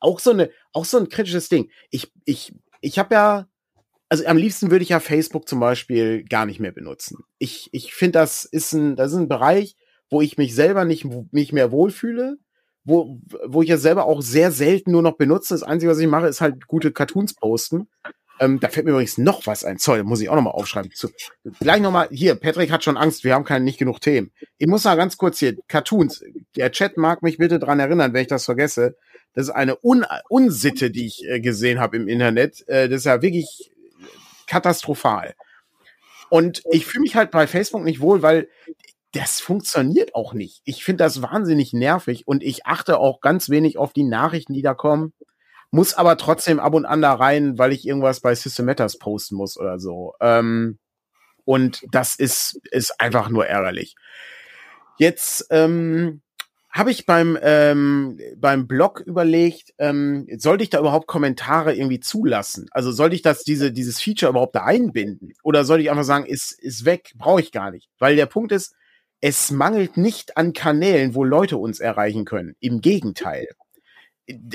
auch 0.00 0.20
so 0.20 0.30
eine 0.30 0.50
auch 0.72 0.84
so 0.84 0.98
ein 0.98 1.08
kritisches 1.08 1.48
Ding. 1.48 1.70
Ich 1.90 2.12
ich 2.24 2.54
ich 2.80 2.98
habe 2.98 3.14
ja 3.14 3.48
also 4.08 4.24
am 4.26 4.36
liebsten 4.36 4.70
würde 4.70 4.82
ich 4.82 4.90
ja 4.90 5.00
Facebook 5.00 5.48
zum 5.48 5.60
Beispiel 5.60 6.24
gar 6.24 6.46
nicht 6.46 6.60
mehr 6.60 6.72
benutzen. 6.72 7.24
Ich 7.38 7.68
ich 7.72 7.92
finde, 7.92 8.18
das 8.18 8.44
ist 8.44 8.72
ein 8.72 8.96
das 8.96 9.12
ist 9.12 9.18
ein 9.18 9.28
Bereich, 9.28 9.76
wo 10.08 10.20
ich 10.20 10.38
mich 10.38 10.54
selber 10.54 10.84
nicht 10.84 11.06
nicht 11.32 11.52
mehr 11.52 11.72
wohlfühle 11.72 12.38
wo, 12.86 13.20
wo 13.44 13.62
ich 13.62 13.68
ja 13.68 13.76
selber 13.76 14.06
auch 14.06 14.22
sehr 14.22 14.52
selten 14.52 14.92
nur 14.92 15.02
noch 15.02 15.16
benutze. 15.16 15.54
Das 15.54 15.62
Einzige, 15.62 15.90
was 15.90 15.98
ich 15.98 16.06
mache, 16.06 16.28
ist 16.28 16.40
halt 16.40 16.66
gute 16.66 16.92
Cartoons 16.92 17.34
posten. 17.34 17.88
Ähm, 18.38 18.60
da 18.60 18.68
fällt 18.68 18.86
mir 18.86 18.92
übrigens 18.92 19.18
noch 19.18 19.46
was 19.46 19.64
ein. 19.64 19.78
Zoll, 19.78 20.04
muss 20.04 20.20
ich 20.20 20.28
auch 20.28 20.36
noch 20.36 20.42
mal 20.42 20.50
aufschreiben. 20.50 20.90
Zu, 20.94 21.08
gleich 21.58 21.80
noch 21.80 21.90
mal, 21.90 22.08
hier, 22.10 22.34
Patrick 22.36 22.70
hat 22.70 22.84
schon 22.84 22.96
Angst, 22.96 23.24
wir 23.24 23.34
haben 23.34 23.44
keine, 23.44 23.64
nicht 23.64 23.78
genug 23.78 24.00
Themen. 24.00 24.30
Ich 24.58 24.66
muss 24.66 24.84
mal 24.84 24.94
ganz 24.94 25.16
kurz 25.16 25.38
hier, 25.38 25.56
Cartoons. 25.68 26.22
Der 26.54 26.70
Chat 26.70 26.96
mag 26.96 27.22
mich 27.22 27.38
bitte 27.38 27.58
dran 27.58 27.80
erinnern, 27.80 28.12
wenn 28.12 28.22
ich 28.22 28.28
das 28.28 28.44
vergesse. 28.44 28.96
Das 29.34 29.48
ist 29.48 29.54
eine 29.54 29.82
Un 29.82 30.06
Unsitte, 30.28 30.90
die 30.90 31.06
ich 31.06 31.24
äh, 31.26 31.40
gesehen 31.40 31.80
habe 31.80 31.96
im 31.96 32.08
Internet. 32.08 32.66
Äh, 32.68 32.88
das 32.88 32.98
ist 32.98 33.04
ja 33.06 33.20
wirklich 33.20 33.70
katastrophal. 34.46 35.34
Und 36.28 36.62
ich 36.70 36.86
fühle 36.86 37.02
mich 37.02 37.16
halt 37.16 37.30
bei 37.30 37.46
Facebook 37.46 37.84
nicht 37.84 38.00
wohl, 38.00 38.22
weil 38.22 38.48
das 39.16 39.40
funktioniert 39.40 40.14
auch 40.14 40.34
nicht. 40.34 40.60
Ich 40.64 40.84
finde 40.84 41.04
das 41.04 41.22
wahnsinnig 41.22 41.72
nervig 41.72 42.26
und 42.26 42.42
ich 42.42 42.66
achte 42.66 42.98
auch 42.98 43.20
ganz 43.20 43.48
wenig 43.48 43.78
auf 43.78 43.92
die 43.92 44.04
Nachrichten, 44.04 44.52
die 44.52 44.62
da 44.62 44.74
kommen. 44.74 45.12
Muss 45.70 45.94
aber 45.94 46.16
trotzdem 46.16 46.60
ab 46.60 46.74
und 46.74 46.86
an 46.86 47.02
da 47.02 47.14
rein, 47.14 47.58
weil 47.58 47.72
ich 47.72 47.86
irgendwas 47.86 48.20
bei 48.20 48.34
System 48.34 48.66
Matters 48.66 48.98
posten 48.98 49.36
muss 49.36 49.58
oder 49.58 49.78
so. 49.78 50.14
Ähm, 50.20 50.78
und 51.44 51.82
das 51.92 52.16
ist, 52.16 52.60
ist 52.70 53.00
einfach 53.00 53.28
nur 53.28 53.46
ärgerlich. 53.46 53.96
Jetzt 54.98 55.46
ähm, 55.50 56.22
habe 56.70 56.90
ich 56.90 57.06
beim, 57.06 57.38
ähm, 57.40 58.20
beim 58.36 58.66
Blog 58.66 59.00
überlegt, 59.00 59.72
ähm, 59.78 60.26
sollte 60.36 60.62
ich 60.62 60.70
da 60.70 60.78
überhaupt 60.78 61.06
Kommentare 61.06 61.74
irgendwie 61.74 62.00
zulassen? 62.00 62.68
Also 62.70 62.92
sollte 62.92 63.16
ich 63.16 63.22
das, 63.22 63.44
diese, 63.44 63.72
dieses 63.72 64.00
Feature 64.00 64.30
überhaupt 64.30 64.56
da 64.56 64.64
einbinden? 64.64 65.32
Oder 65.42 65.64
sollte 65.64 65.82
ich 65.82 65.90
einfach 65.90 66.04
sagen, 66.04 66.26
ist, 66.26 66.52
ist 66.52 66.84
weg, 66.84 67.12
brauche 67.16 67.40
ich 67.40 67.50
gar 67.50 67.70
nicht? 67.70 67.88
Weil 67.98 68.16
der 68.16 68.26
Punkt 68.26 68.52
ist, 68.52 68.74
es 69.28 69.50
mangelt 69.50 69.96
nicht 69.96 70.36
an 70.36 70.52
Kanälen, 70.52 71.16
wo 71.16 71.24
Leute 71.24 71.56
uns 71.56 71.80
erreichen 71.80 72.24
können. 72.24 72.54
Im 72.60 72.80
Gegenteil. 72.80 73.48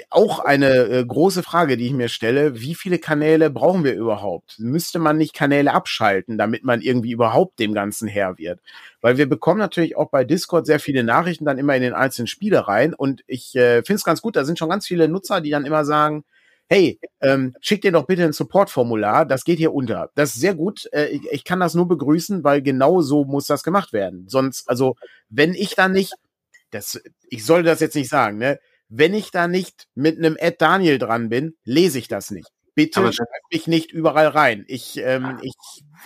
Auch 0.10 0.40
eine 0.40 0.86
äh, 0.86 1.06
große 1.06 1.44
Frage, 1.44 1.76
die 1.76 1.88
ich 1.88 1.92
mir 1.92 2.08
stelle, 2.08 2.62
wie 2.62 2.74
viele 2.74 2.98
Kanäle 2.98 3.50
brauchen 3.50 3.84
wir 3.84 3.96
überhaupt? 3.96 4.60
Müsste 4.60 4.98
man 4.98 5.18
nicht 5.18 5.34
Kanäle 5.34 5.74
abschalten, 5.74 6.38
damit 6.38 6.64
man 6.64 6.80
irgendwie 6.80 7.12
überhaupt 7.12 7.60
dem 7.60 7.74
Ganzen 7.74 8.08
Herr 8.08 8.38
wird? 8.38 8.62
Weil 9.02 9.18
wir 9.18 9.28
bekommen 9.28 9.60
natürlich 9.60 9.98
auch 9.98 10.10
bei 10.10 10.24
Discord 10.24 10.66
sehr 10.66 10.80
viele 10.80 11.04
Nachrichten 11.04 11.44
dann 11.44 11.58
immer 11.58 11.76
in 11.76 11.82
den 11.82 11.94
einzelnen 11.94 12.28
Spiele 12.28 12.66
rein 12.70 12.94
und 12.94 13.26
ich 13.28 13.54
äh, 13.58 13.84
finde 13.84 13.96
es 13.96 14.06
ganz 14.06 14.22
gut, 14.22 14.38
da 14.38 14.46
sind 14.46 14.58
schon 14.58 14.70
ganz 14.70 14.88
viele 14.88 15.10
Nutzer, 15.10 15.42
die 15.42 15.50
dann 15.50 15.66
immer 15.66 15.84
sagen, 15.84 16.24
hey, 16.72 16.98
ähm, 17.20 17.54
schick 17.60 17.82
dir 17.82 17.92
doch 17.92 18.06
bitte 18.08 18.24
ein 18.24 18.32
Support-Formular, 18.32 19.26
das 19.26 19.44
geht 19.44 19.58
hier 19.58 19.74
unter. 19.74 20.10
Das 20.16 20.34
ist 20.34 20.40
sehr 20.40 20.56
gut. 20.56 20.88
Äh, 20.94 21.08
ich, 21.08 21.22
ich 21.30 21.44
kann 21.44 21.60
das 21.60 21.74
nur 21.76 21.86
begrüßen, 21.86 22.46
weil 22.46 22.62
genau 22.62 23.02
so 23.02 23.26
muss 23.26 23.46
das 23.46 23.64
gemacht 23.64 23.92
werden. 23.92 24.30
Sonst, 24.30 24.70
also, 24.70 24.96
wenn 25.28 25.54
ich 25.54 25.76
da 25.76 25.90
nicht, 25.90 26.14
das, 26.70 27.02
ich 27.28 27.46
sollte 27.46 27.68
das 27.68 27.82
jetzt 27.82 27.96
nicht 27.96 28.08
sagen, 28.08 28.38
ne? 28.38 28.58
Wenn 28.88 29.14
ich 29.14 29.32
da 29.32 29.50
nicht 29.50 29.88
mit 29.96 30.18
einem 30.18 30.38
Ed 30.38 30.62
Daniel 30.62 30.98
dran 30.98 31.28
bin, 31.28 31.56
lese 31.66 32.00
ich 32.00 32.08
das 32.08 32.32
nicht. 32.32 32.48
Bitte 32.74 33.02
Aber- 33.02 33.12
schreib 33.12 33.28
mich 33.52 33.68
nicht 33.68 33.92
überall 33.92 34.28
rein. 34.28 34.64
Ich, 34.68 34.96
ähm, 34.98 35.40
ich, 35.42 35.54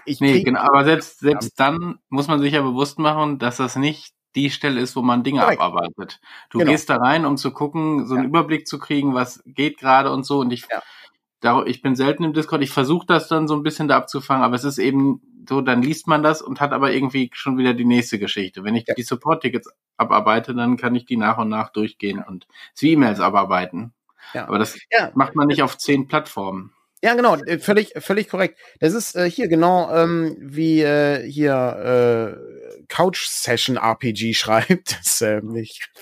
ich 0.06 0.19
Nee, 0.19 0.41
genau, 0.41 0.62
aber 0.62 0.84
selbst, 0.84 1.19
selbst 1.19 1.60
dann 1.60 1.99
muss 2.10 2.28
man 2.28 2.41
sich 2.41 2.54
ja 2.54 2.63
bewusst 2.63 2.97
machen, 2.97 3.38
dass 3.38 3.58
das 3.58 3.75
nicht 3.75 4.14
die 4.36 4.50
Stelle 4.50 4.80
ist, 4.82 4.95
wo 4.95 5.02
man 5.02 5.24
Dinge 5.24 5.41
Korrekt. 5.41 5.62
abarbeitet. 5.62 6.19
Du 6.50 6.60
Genau. 6.60 6.71
gehst 6.71 6.89
da 6.89 6.98
rein, 6.98 7.26
um 7.26 7.38
zu 7.38 7.52
gucken, 7.52 8.06
so 8.06 8.15
einen 8.15 8.24
Ja. 8.26 8.30
Überblick 8.30 8.67
zu 8.67 8.78
kriegen, 8.80 9.13
was 9.13 9.41
geht 9.45 9.78
gerade 9.80 10.12
und 10.12 10.26
so. 10.26 10.39
Und 10.39 10.52
ich, 10.52 10.65
Ja. 10.69 10.82
da, 11.41 11.63
ich 11.65 11.82
bin 11.82 11.95
selten 11.95 12.24
im 12.24 12.34
Discord, 12.34 12.62
ich 12.62 12.71
versuche 12.71 13.06
das 13.08 13.28
dann 13.28 13.48
so 13.48 13.56
ein 13.56 13.63
bisschen 13.63 13.88
da 13.88 13.98
abzufangen, 13.98 14.43
aber 14.43 14.56
es 14.56 14.63
ist 14.63 14.78
eben 14.78 15.21
so, 15.48 15.62
dann 15.62 15.82
liest 15.84 16.08
man 16.08 16.24
das 16.24 16.41
und 16.41 16.60
hat 16.60 16.74
aber 16.74 16.91
irgendwie 16.91 17.30
schon 17.34 17.58
wieder 17.58 17.74
die 17.74 17.86
nächste 17.86 18.17
Geschichte. 18.19 18.63
Wenn 18.63 18.76
ich 18.76 18.86
Ja. 18.88 18.95
die 18.95 19.04
Support-Tickets 19.04 19.69
abarbeite, 19.98 20.54
dann 20.56 20.76
kann 20.78 20.95
ich 20.95 21.06
die 21.06 21.17
nach 21.17 21.38
und 21.38 21.50
nach 21.50 21.69
durchgehen 21.69 22.24
und 22.28 22.48
wie 22.80 22.93
E-Mails 22.93 23.19
abarbeiten. 23.19 23.93
Aber 24.34 24.58
das 24.60 24.76
macht 25.13 25.36
man 25.36 25.48
nicht 25.48 25.62
auf 25.62 25.78
zehn 25.78 26.08
Plattformen. 26.08 26.71
Ja, 27.06 27.13
genau, 27.13 27.36
äh, 27.36 27.60
völlig, 27.60 27.94
völlig 27.98 28.30
korrekt. 28.30 28.58
Das 28.80 28.96
ist 28.96 29.15
äh, 29.15 29.30
hier 29.30 29.48
genau 29.48 29.94
ähm, 29.94 30.36
wie 30.39 30.82
äh, 30.82 31.22
hier 31.30 32.39
äh, 32.74 32.84
Couch 32.88 33.28
Session 33.28 33.78
RPG 33.78 34.34
schreibt. 34.38 34.98
Das, 34.98 35.22
äh, 35.22 35.41
nicht. 35.41 35.88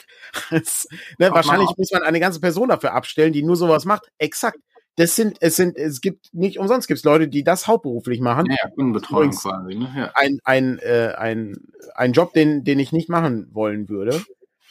Das, 0.50 0.88
ne, 1.20 1.30
wahrscheinlich 1.30 1.70
muss 1.78 1.92
man 1.92 2.02
eine 2.02 2.20
ganze 2.20 2.40
Person 2.40 2.70
dafür 2.70 2.94
abstellen, 2.94 3.34
die 3.34 3.44
nur 3.44 3.56
sowas 3.56 3.86
macht. 3.86 4.08
Exakt. 4.18 4.58
Das 4.96 5.16
sind, 5.16 5.38
es 5.42 5.58
sind, 5.58 5.78
es 5.78 6.02
gibt 6.02 6.34
nicht 6.34 6.58
umsonst 6.58 6.88
gibt 6.88 6.98
es 6.98 7.04
Leute, 7.04 7.28
die 7.28 7.44
das 7.44 7.68
hauptberuflich 7.68 8.20
machen. 8.20 8.48
Ja, 8.50 8.70
Kundenbetreuung 8.70 9.30
quasi. 9.30 9.76
Ne? 9.76 9.94
Ja. 9.96 10.12
Ein, 10.16 10.40
ein, 10.44 10.80
äh, 10.80 11.14
ein, 11.16 11.56
ein 11.94 12.14
Job, 12.14 12.34
den, 12.34 12.64
den 12.64 12.80
ich 12.80 12.92
nicht 12.92 13.10
machen 13.10 13.48
wollen 13.52 13.90
würde. 13.90 14.24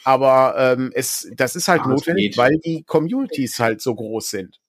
Aber 0.03 0.55
ähm, 0.57 0.91
es, 0.93 1.31
das 1.37 1.55
ist 1.55 1.69
halt 1.69 1.83
es 1.83 1.87
notwendig, 1.87 2.37
weil 2.37 2.57
die 2.57 2.83
Communities 2.83 3.59
halt 3.59 3.79
so 3.79 3.95
groß 3.95 4.29
sind. 4.31 4.59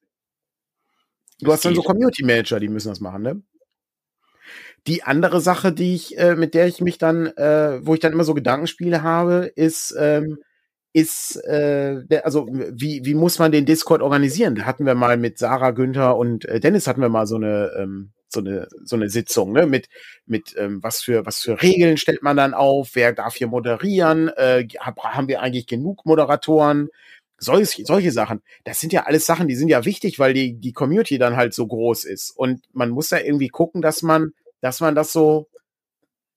Du 1.44 1.52
hast 1.52 1.64
dann 1.64 1.74
so. 1.74 1.83
Community 1.83 2.24
Manager, 2.24 2.61
die 2.61 2.68
müssen 2.68 2.88
das 2.88 3.00
machen, 3.00 3.22
ne? 3.22 3.42
Die 4.87 5.02
andere 5.02 5.40
Sache, 5.40 5.72
die 5.72 5.94
ich, 5.94 6.18
äh, 6.18 6.37
mit 6.37 6.54
der 6.54 6.66
ich 6.66 6.81
mich 6.81 6.98
dann, 6.98 7.27
äh, 7.27 7.79
wo 7.87 7.94
ich 7.94 8.00
dann 8.00 8.12
immer 8.12 8.25
so 8.25 8.35
Gedankenspiele 8.35 9.02
habe, 9.02 9.50
ist, 9.54 9.94
ähm, 9.98 10.38
ist, 10.92 11.37
äh, 11.44 12.04
der, 12.04 12.25
also 12.27 12.46
wie, 12.50 13.00
wie 13.04 13.14
muss 13.14 13.38
man 13.38 13.50
den 13.50 13.66
Discord 13.66 14.02
organisieren? 14.02 14.54
Da 14.54 14.64
hatten 14.64 14.87
wir 14.87 14.94
mal 14.94 15.16
mit 15.16 15.38
Sarah, 15.38 15.71
Günther 15.71 16.16
und 16.16 16.44
äh, 16.44 16.60
Dennis 16.60 16.87
hatten 16.87 17.00
wir 17.00 17.08
mal 17.08 17.27
so 17.27 17.37
eine, 17.37 17.73
ähm, 17.79 18.12
so 18.29 18.40
eine, 18.40 18.68
so 18.85 18.96
eine 18.96 19.08
Sitzung, 19.08 19.52
ne? 19.52 19.66
Mit, 19.66 19.88
mit 20.27 20.54
ähm, 20.58 20.83
was 20.83 21.00
für, 21.02 21.25
was 21.25 21.40
für 21.40 21.62
Regeln 21.62 21.96
stellt 21.96 22.23
man 22.23 22.37
dann 22.37 22.52
auf? 22.54 22.90
Wer 22.94 23.12
darf 23.12 23.37
hier 23.37 23.46
moderieren? 23.46 24.29
Äh, 24.37 24.68
hab, 24.79 24.98
haben 25.02 25.29
wir 25.29 25.40
eigentlich 25.40 25.66
genug 25.66 26.04
Moderatoren? 26.04 26.90
Solch, 27.38 27.82
solche 27.85 28.12
Sachen. 28.12 28.42
Das 28.64 28.80
sind 28.80 28.92
ja 28.92 29.04
alles 29.04 29.26
Sachen, 29.26 29.48
die 29.48 29.56
sind 29.56 29.68
ja 29.68 29.85
wichtig, 29.85 30.18
weil 30.18 30.35
die, 30.35 30.54
die 30.54 30.72
Community 30.72 31.18
dann 31.18 31.37
halt 31.37 31.52
so 31.54 31.66
groß 31.66 32.04
ist. 32.04 32.30
Und 32.30 32.62
man 32.72 32.90
muss 32.90 33.10
ja 33.10 33.18
irgendwie 33.18 33.48
gucken, 33.48 33.82
dass 33.82 34.02
man, 34.02 34.32
dass 34.60 34.80
man 34.80 34.94
das 34.94 35.12
so, 35.12 35.48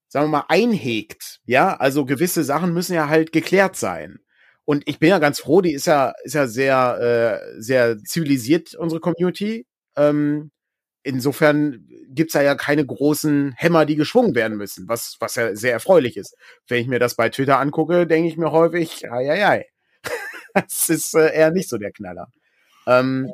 sagen 0.10 0.26
wir 0.28 0.40
mal, 0.40 0.46
einhegt. 0.50 1.40
Ja, 1.46 1.76
also 1.78 2.06
gewisse 2.06 2.44
Sachen 2.44 2.74
müssen 2.74 2.94
ja 2.94 3.10
halt 3.10 3.32
geklärt 3.32 3.76
sein. 3.76 4.20
Und 4.66 4.84
ich 4.88 5.00
bin 5.00 5.10
ja 5.10 5.20
ganz 5.20 5.40
froh, 5.40 5.62
die 5.62 5.72
ist 5.74 5.88
ja, 5.88 6.14
ist 6.24 6.34
ja 6.34 6.48
sehr, 6.48 7.42
äh, 7.56 7.62
sehr 7.62 7.98
zivilisiert, 8.00 8.76
unsere 8.76 9.00
Community. 9.00 9.66
Ähm, 9.96 10.52
insofern 11.04 11.88
gibt's 12.10 12.34
da 12.34 12.42
ja 12.42 12.56
keine 12.56 12.86
großen 12.86 13.54
Hämmer, 13.56 13.86
die 13.86 13.96
geschwungen 13.96 14.36
werden 14.36 14.58
müssen, 14.58 14.90
was, 14.90 15.16
was 15.20 15.36
ja 15.36 15.56
sehr 15.56 15.72
erfreulich 15.72 16.18
ist. 16.18 16.36
Wenn 16.68 16.82
ich 16.82 16.88
mir 16.88 17.00
das 17.00 17.16
bei 17.16 17.30
Twitter 17.30 17.60
angucke, 17.60 18.06
denke 18.08 18.28
ich 18.28 18.38
mir 18.38 18.52
häufig, 18.52 19.10
ai, 19.10 19.32
ai, 19.32 19.46
ai. 19.48 19.66
Das 20.62 20.90
ist 20.90 21.14
äh, 21.16 21.34
eher 21.34 21.52
nicht 21.52 21.70
so 21.70 21.78
der 21.78 21.92
Knaller. 21.92 22.28
Ähm, 22.86 23.32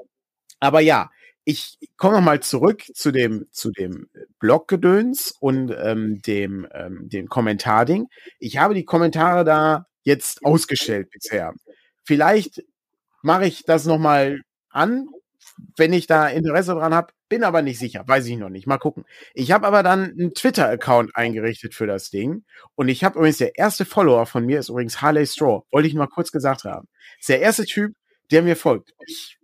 aber 0.60 0.80
ja, 0.80 1.10
ich 1.46 1.78
komme 1.98 2.16
noch 2.16 2.24
mal 2.24 2.40
zurück 2.42 2.84
zu 2.94 3.12
dem 3.12 3.48
zu 3.52 3.72
dem 3.72 4.08
Bloggedöns 4.40 5.34
und 5.40 5.76
ähm, 5.78 6.22
dem 6.22 6.68
ähm, 6.74 7.10
dem 7.10 7.28
Kommentarding. 7.28 8.08
Ich 8.40 8.58
habe 8.58 8.74
die 8.74 8.86
Kommentare 8.86 9.44
da 9.44 9.86
jetzt 10.04 10.46
ausgestellt 10.46 11.10
bisher. 11.12 11.54
Vielleicht 12.04 12.64
mache 13.22 13.46
ich 13.46 13.64
das 13.66 13.86
noch 13.86 14.00
mal 14.00 14.42
an, 14.70 15.08
wenn 15.78 15.94
ich 15.94 16.08
da 16.08 16.28
Interesse 16.28 16.74
dran 16.74 16.94
habe. 16.94 17.14
Bin 17.30 17.44
aber 17.44 17.62
nicht 17.62 17.80
sicher, 17.80 18.04
weiß 18.06 18.26
ich 18.28 18.38
noch 18.38 18.50
nicht. 18.50 18.68
Mal 18.68 18.78
gucken. 18.78 19.06
Ich 19.34 19.52
habe 19.52 19.66
aber 19.66 19.84
dann 19.84 20.12
einen 20.12 20.34
Twitter-Account 20.34 21.16
eingerichtet 21.16 21.74
für 21.74 21.88
das 21.88 22.10
Ding. 22.10 22.44
Und 22.76 22.90
ich 22.90 23.04
habe 23.04 23.18
übrigens 23.18 23.38
der 23.38 23.58
erste 23.58 23.86
Follower 23.86 24.26
von 24.26 24.46
mir 24.46 24.60
ist 24.60 24.70
übrigens 24.70 25.02
Harley 25.02 25.26
Straw. 25.26 25.62
Wollte 25.72 25.88
ich 25.88 25.96
mal 25.96 26.08
kurz 26.08 26.32
gesagt 26.32 26.64
haben. 26.64 26.88
Ist 27.20 27.30
der 27.30 27.42
erste 27.42 27.66
Typ, 27.66 27.94
der 28.32 28.44
mir 28.44 28.56
folgt. 28.56 28.94
Ich, 29.08 29.38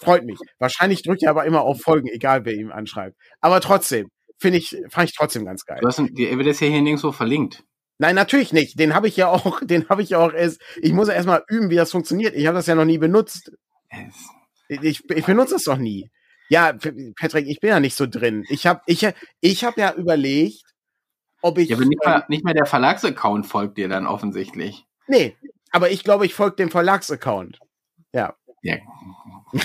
freut 0.00 0.24
mich. 0.24 0.38
Wahrscheinlich 0.58 1.02
drückt 1.02 1.22
er 1.22 1.30
aber 1.30 1.44
immer 1.44 1.62
auf 1.62 1.80
Folgen, 1.80 2.08
egal 2.08 2.44
wer 2.44 2.54
ihm 2.54 2.72
anschreibt. 2.72 3.16
Aber 3.40 3.60
trotzdem, 3.60 4.08
finde 4.38 4.58
ich, 4.58 4.76
fand 4.88 5.10
ich 5.10 5.16
trotzdem 5.16 5.44
ganz 5.44 5.64
geil. 5.64 5.78
Du 5.80 5.88
hast, 5.88 5.98
die 5.98 6.38
wird 6.38 6.60
ja 6.60 6.66
hier 6.66 6.82
nirgendwo 6.82 7.12
verlinkt. 7.12 7.64
Nein, 7.98 8.14
natürlich 8.14 8.52
nicht. 8.52 8.78
Den 8.78 8.94
habe 8.94 9.08
ich 9.08 9.16
ja 9.16 9.28
auch, 9.28 9.60
den 9.64 9.88
habe 9.88 10.02
ich 10.02 10.10
ja 10.10 10.18
auch 10.18 10.32
erst, 10.32 10.60
ich 10.80 10.92
muss 10.92 11.08
ja 11.08 11.14
erstmal 11.14 11.44
üben, 11.48 11.70
wie 11.70 11.76
das 11.76 11.90
funktioniert. 11.90 12.34
Ich 12.34 12.46
habe 12.46 12.56
das 12.56 12.66
ja 12.66 12.74
noch 12.74 12.84
nie 12.84 12.98
benutzt. 12.98 13.52
Ich, 14.68 15.08
ich 15.08 15.26
benutze 15.26 15.54
das 15.54 15.64
doch 15.64 15.78
nie. 15.78 16.10
Ja, 16.48 16.72
Patrick, 17.18 17.48
ich 17.48 17.60
bin 17.60 17.70
ja 17.70 17.80
nicht 17.80 17.96
so 17.96 18.06
drin. 18.06 18.44
Ich 18.48 18.66
habe 18.66 18.80
ich, 18.86 19.06
ich 19.40 19.64
hab 19.64 19.76
ja 19.76 19.92
überlegt, 19.94 20.62
ob 21.42 21.58
ich. 21.58 21.70
Ja, 21.70 21.76
aber 21.76 21.86
nicht, 21.86 22.04
mal, 22.04 22.24
nicht 22.28 22.44
mehr 22.44 22.54
der 22.54 22.66
Verlagsaccount 22.66 23.46
folgt 23.46 23.78
dir 23.78 23.88
dann 23.88 24.06
offensichtlich. 24.06 24.84
Nee, 25.08 25.36
aber 25.70 25.90
ich 25.90 26.04
glaube, 26.04 26.26
ich 26.26 26.34
folge 26.34 26.56
dem 26.56 26.70
Verlagsaccount. 26.70 27.58
Ja. 28.12 28.36
Ja. 28.62 28.76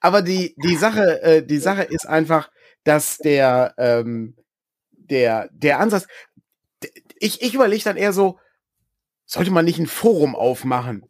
aber 0.00 0.22
die, 0.22 0.54
die 0.58 0.76
Sache, 0.76 1.22
äh, 1.22 1.46
die 1.46 1.58
Sache 1.58 1.82
ist 1.82 2.06
einfach, 2.06 2.50
dass 2.84 3.18
der, 3.18 3.74
ähm, 3.78 4.36
der, 4.90 5.48
der 5.52 5.80
Ansatz, 5.80 6.06
ich, 7.18 7.42
ich 7.42 7.54
überlege 7.54 7.84
dann 7.84 7.96
eher 7.96 8.12
so, 8.12 8.38
sollte 9.24 9.50
man 9.50 9.64
nicht 9.64 9.78
ein 9.78 9.86
Forum 9.86 10.36
aufmachen? 10.36 11.08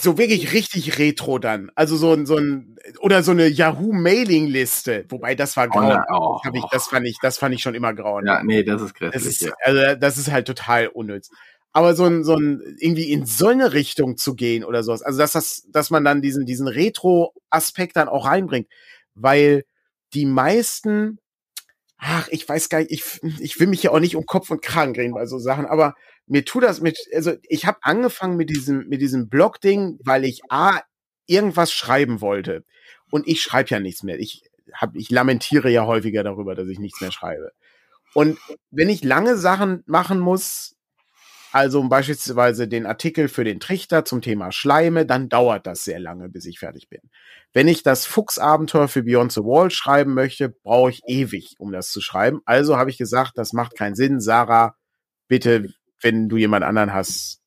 So 0.00 0.16
wirklich 0.16 0.52
richtig 0.52 0.98
retro 0.98 1.38
dann. 1.38 1.70
Also 1.74 1.96
so 1.96 2.12
ein, 2.12 2.26
so 2.26 2.36
ein, 2.36 2.76
oder 3.00 3.22
so 3.22 3.32
eine 3.32 3.48
Yahoo-Mailing-Liste. 3.48 5.04
Wobei 5.08 5.34
das 5.34 5.56
war 5.56 5.68
grau. 5.68 6.00
Oh, 6.10 6.40
oh. 6.42 6.68
das 6.70 6.88
fand 6.88 7.06
ich, 7.06 7.18
das 7.20 7.38
fand 7.38 7.54
ich 7.54 7.62
schon 7.62 7.74
immer 7.74 7.92
grau. 7.94 8.20
Ja, 8.20 8.42
nee, 8.42 8.62
das 8.62 8.80
ist 8.80 8.94
grässlich. 8.94 9.24
Das 9.24 9.32
ist, 9.32 9.40
ja. 9.42 9.52
also, 9.62 10.00
das 10.00 10.18
ist 10.18 10.30
halt 10.30 10.46
total 10.46 10.88
unnütz. 10.88 11.30
Aber 11.72 11.94
so 11.94 12.04
ein, 12.04 12.24
so 12.24 12.34
ein, 12.34 12.62
irgendwie 12.78 13.12
in 13.12 13.26
so 13.26 13.48
eine 13.48 13.74
Richtung 13.74 14.16
zu 14.16 14.34
gehen 14.34 14.64
oder 14.64 14.82
sowas. 14.82 15.02
Also, 15.02 15.18
dass 15.18 15.32
das, 15.32 15.66
dass 15.70 15.90
man 15.90 16.02
dann 16.02 16.22
diesen, 16.22 16.46
diesen 16.46 16.66
Retro-Aspekt 16.66 17.96
dann 17.96 18.08
auch 18.08 18.26
reinbringt. 18.26 18.68
Weil 19.14 19.64
die 20.14 20.24
meisten, 20.24 21.18
ach, 21.98 22.28
ich 22.30 22.48
weiß 22.48 22.70
gar 22.70 22.78
nicht, 22.78 22.90
ich, 22.90 23.20
ich 23.40 23.60
will 23.60 23.66
mich 23.66 23.82
ja 23.82 23.90
auch 23.90 24.00
nicht 24.00 24.16
um 24.16 24.24
Kopf 24.24 24.50
und 24.50 24.62
Kragen 24.62 24.94
reden 24.96 25.12
bei 25.12 25.26
so 25.26 25.38
Sachen, 25.38 25.66
aber 25.66 25.94
mir 26.28 26.44
tut 26.44 26.62
das 26.62 26.80
mit, 26.80 26.98
also 27.14 27.32
ich 27.42 27.66
habe 27.66 27.78
angefangen 27.82 28.36
mit 28.36 28.50
diesem, 28.50 28.88
mit 28.88 29.00
diesem 29.00 29.28
Blog-Ding, 29.28 29.98
weil 30.04 30.24
ich 30.24 30.40
A, 30.50 30.80
irgendwas 31.26 31.72
schreiben 31.72 32.20
wollte. 32.20 32.64
Und 33.10 33.26
ich 33.26 33.42
schreibe 33.42 33.70
ja 33.70 33.80
nichts 33.80 34.02
mehr. 34.02 34.18
Ich, 34.18 34.42
hab, 34.72 34.94
ich 34.94 35.10
lamentiere 35.10 35.70
ja 35.70 35.86
häufiger 35.86 36.22
darüber, 36.22 36.54
dass 36.54 36.68
ich 36.68 36.78
nichts 36.78 37.00
mehr 37.00 37.12
schreibe. 37.12 37.52
Und 38.14 38.38
wenn 38.70 38.88
ich 38.88 39.04
lange 39.04 39.36
Sachen 39.36 39.82
machen 39.86 40.18
muss, 40.18 40.74
also 41.52 41.86
beispielsweise 41.88 42.68
den 42.68 42.84
Artikel 42.84 43.28
für 43.28 43.44
den 43.44 43.60
Trichter 43.60 44.04
zum 44.04 44.20
Thema 44.20 44.52
Schleime, 44.52 45.06
dann 45.06 45.28
dauert 45.28 45.66
das 45.66 45.82
sehr 45.84 45.98
lange, 45.98 46.28
bis 46.28 46.44
ich 46.44 46.58
fertig 46.58 46.88
bin. 46.88 47.00
Wenn 47.52 47.68
ich 47.68 47.82
das 47.82 48.04
Fuchsabenteuer 48.06 48.88
für 48.88 49.02
Beyond 49.02 49.32
the 49.32 49.40
Wall 49.40 49.70
schreiben 49.70 50.14
möchte, 50.14 50.50
brauche 50.50 50.90
ich 50.90 51.02
ewig, 51.06 51.54
um 51.58 51.72
das 51.72 51.90
zu 51.90 52.00
schreiben. 52.00 52.40
Also 52.44 52.76
habe 52.76 52.90
ich 52.90 52.98
gesagt, 52.98 53.32
das 53.36 53.52
macht 53.54 53.76
keinen 53.76 53.94
Sinn. 53.94 54.20
Sarah, 54.20 54.76
bitte 55.26 55.68
wenn 56.00 56.28
du 56.28 56.36
jemand 56.36 56.64
anderen 56.64 56.92
hast, 56.92 57.40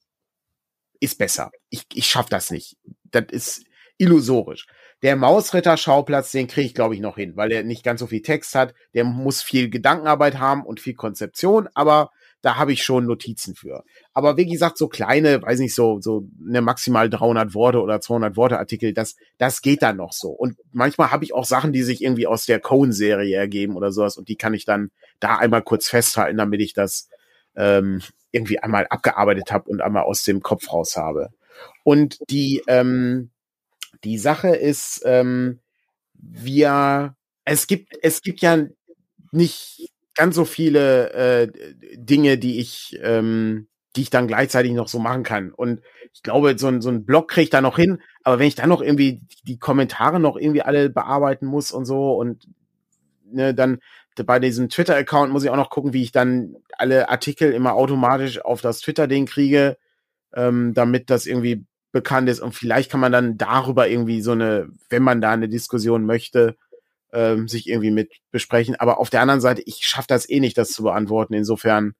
ist 0.99 1.17
besser. 1.17 1.51
Ich, 1.69 1.85
ich 1.93 2.05
schaff 2.05 2.27
das 2.29 2.51
nicht. 2.51 2.77
Das 3.11 3.25
ist 3.29 3.63
illusorisch. 3.97 4.67
Der 5.01 5.15
Mausritter-Schauplatz, 5.15 6.31
den 6.31 6.47
kriege 6.47 6.67
ich, 6.67 6.75
glaube 6.75 6.93
ich, 6.93 7.01
noch 7.01 7.15
hin, 7.15 7.35
weil 7.35 7.51
er 7.51 7.63
nicht 7.63 7.83
ganz 7.83 7.99
so 7.99 8.07
viel 8.07 8.21
Text 8.21 8.53
hat. 8.53 8.75
Der 8.93 9.03
muss 9.03 9.41
viel 9.41 9.69
Gedankenarbeit 9.69 10.37
haben 10.37 10.63
und 10.63 10.79
viel 10.79 10.93
Konzeption, 10.93 11.67
aber 11.73 12.11
da 12.41 12.57
habe 12.57 12.73
ich 12.73 12.83
schon 12.83 13.05
Notizen 13.05 13.55
für. 13.55 13.83
Aber 14.13 14.37
wie 14.37 14.45
gesagt, 14.45 14.77
so 14.77 14.87
kleine, 14.87 15.41
weiß 15.41 15.59
nicht, 15.59 15.75
so, 15.75 15.99
so 16.01 16.27
eine 16.47 16.61
maximal 16.61 17.09
300 17.09 17.53
Worte 17.53 17.81
oder 17.81 18.01
200 18.01 18.35
Worte 18.35 18.57
Artikel, 18.57 18.93
das, 18.93 19.15
das 19.37 19.61
geht 19.61 19.81
dann 19.83 19.97
noch 19.97 20.13
so. 20.13 20.29
Und 20.29 20.57
manchmal 20.71 21.11
habe 21.11 21.23
ich 21.23 21.33
auch 21.33 21.45
Sachen, 21.45 21.71
die 21.71 21.83
sich 21.83 22.03
irgendwie 22.03 22.27
aus 22.27 22.45
der 22.45 22.59
Cone-Serie 22.59 23.37
ergeben 23.37 23.75
oder 23.75 23.91
sowas 23.91 24.17
und 24.17 24.27
die 24.27 24.37
kann 24.37 24.53
ich 24.53 24.65
dann 24.65 24.89
da 25.19 25.37
einmal 25.37 25.61
kurz 25.61 25.87
festhalten, 25.87 26.37
damit 26.37 26.61
ich 26.61 26.73
das 26.73 27.09
ähm, 27.55 28.01
irgendwie 28.31 28.59
einmal 28.59 28.87
abgearbeitet 28.87 29.51
habe 29.51 29.69
und 29.69 29.81
einmal 29.81 30.03
aus 30.03 30.23
dem 30.23 30.41
Kopf 30.41 30.71
raus 30.71 30.95
habe. 30.97 31.29
Und 31.83 32.19
die, 32.29 32.63
ähm, 32.67 33.31
die 34.03 34.17
Sache 34.17 34.55
ist, 34.55 35.01
ähm, 35.05 35.59
wir, 36.13 37.15
es 37.45 37.67
gibt, 37.67 37.97
es 38.01 38.21
gibt 38.21 38.41
ja 38.41 38.65
nicht 39.31 39.91
ganz 40.15 40.35
so 40.35 40.45
viele 40.45 41.11
äh, 41.13 41.51
Dinge, 41.95 42.37
die 42.37 42.59
ich, 42.59 42.97
ähm, 43.01 43.67
die 43.95 44.01
ich 44.01 44.09
dann 44.09 44.27
gleichzeitig 44.27 44.71
noch 44.73 44.87
so 44.87 44.99
machen 44.99 45.23
kann. 45.23 45.51
Und 45.51 45.81
ich 46.13 46.23
glaube, 46.23 46.57
so 46.57 46.67
ein, 46.67 46.81
so 46.81 46.89
ein 46.89 47.05
Blog 47.05 47.29
kriege 47.29 47.43
ich 47.43 47.49
da 47.49 47.61
noch 47.61 47.77
hin, 47.77 48.01
aber 48.23 48.39
wenn 48.39 48.47
ich 48.47 48.55
dann 48.55 48.69
noch 48.69 48.81
irgendwie 48.81 49.21
die 49.43 49.57
Kommentare 49.57 50.19
noch 50.19 50.37
irgendwie 50.37 50.61
alle 50.61 50.89
bearbeiten 50.89 51.45
muss 51.45 51.71
und 51.71 51.85
so 51.85 52.13
und 52.13 52.47
ne, 53.25 53.53
dann 53.53 53.79
bei 54.15 54.39
diesem 54.39 54.69
Twitter-Account 54.69 55.31
muss 55.31 55.43
ich 55.43 55.49
auch 55.49 55.55
noch 55.55 55.69
gucken, 55.69 55.93
wie 55.93 56.03
ich 56.03 56.11
dann 56.11 56.55
alle 56.77 57.09
Artikel 57.09 57.53
immer 57.53 57.73
automatisch 57.73 58.43
auf 58.43 58.61
das 58.61 58.79
Twitter-Ding 58.79 59.25
kriege, 59.25 59.77
ähm, 60.33 60.73
damit 60.73 61.09
das 61.09 61.25
irgendwie 61.25 61.65
bekannt 61.91 62.29
ist. 62.29 62.39
Und 62.39 62.53
vielleicht 62.53 62.91
kann 62.91 62.99
man 62.99 63.11
dann 63.11 63.37
darüber 63.37 63.87
irgendwie 63.87 64.21
so 64.21 64.31
eine, 64.31 64.69
wenn 64.89 65.03
man 65.03 65.21
da 65.21 65.31
eine 65.31 65.49
Diskussion 65.49 66.05
möchte, 66.05 66.57
ähm, 67.13 67.47
sich 67.47 67.67
irgendwie 67.67 67.91
mit 67.91 68.11
besprechen. 68.31 68.75
Aber 68.75 68.99
auf 68.99 69.09
der 69.09 69.21
anderen 69.21 69.41
Seite, 69.41 69.61
ich 69.65 69.85
schaffe 69.85 70.07
das 70.07 70.29
eh 70.29 70.39
nicht, 70.39 70.57
das 70.57 70.71
zu 70.71 70.83
beantworten. 70.83 71.33
Insofern, 71.33 71.93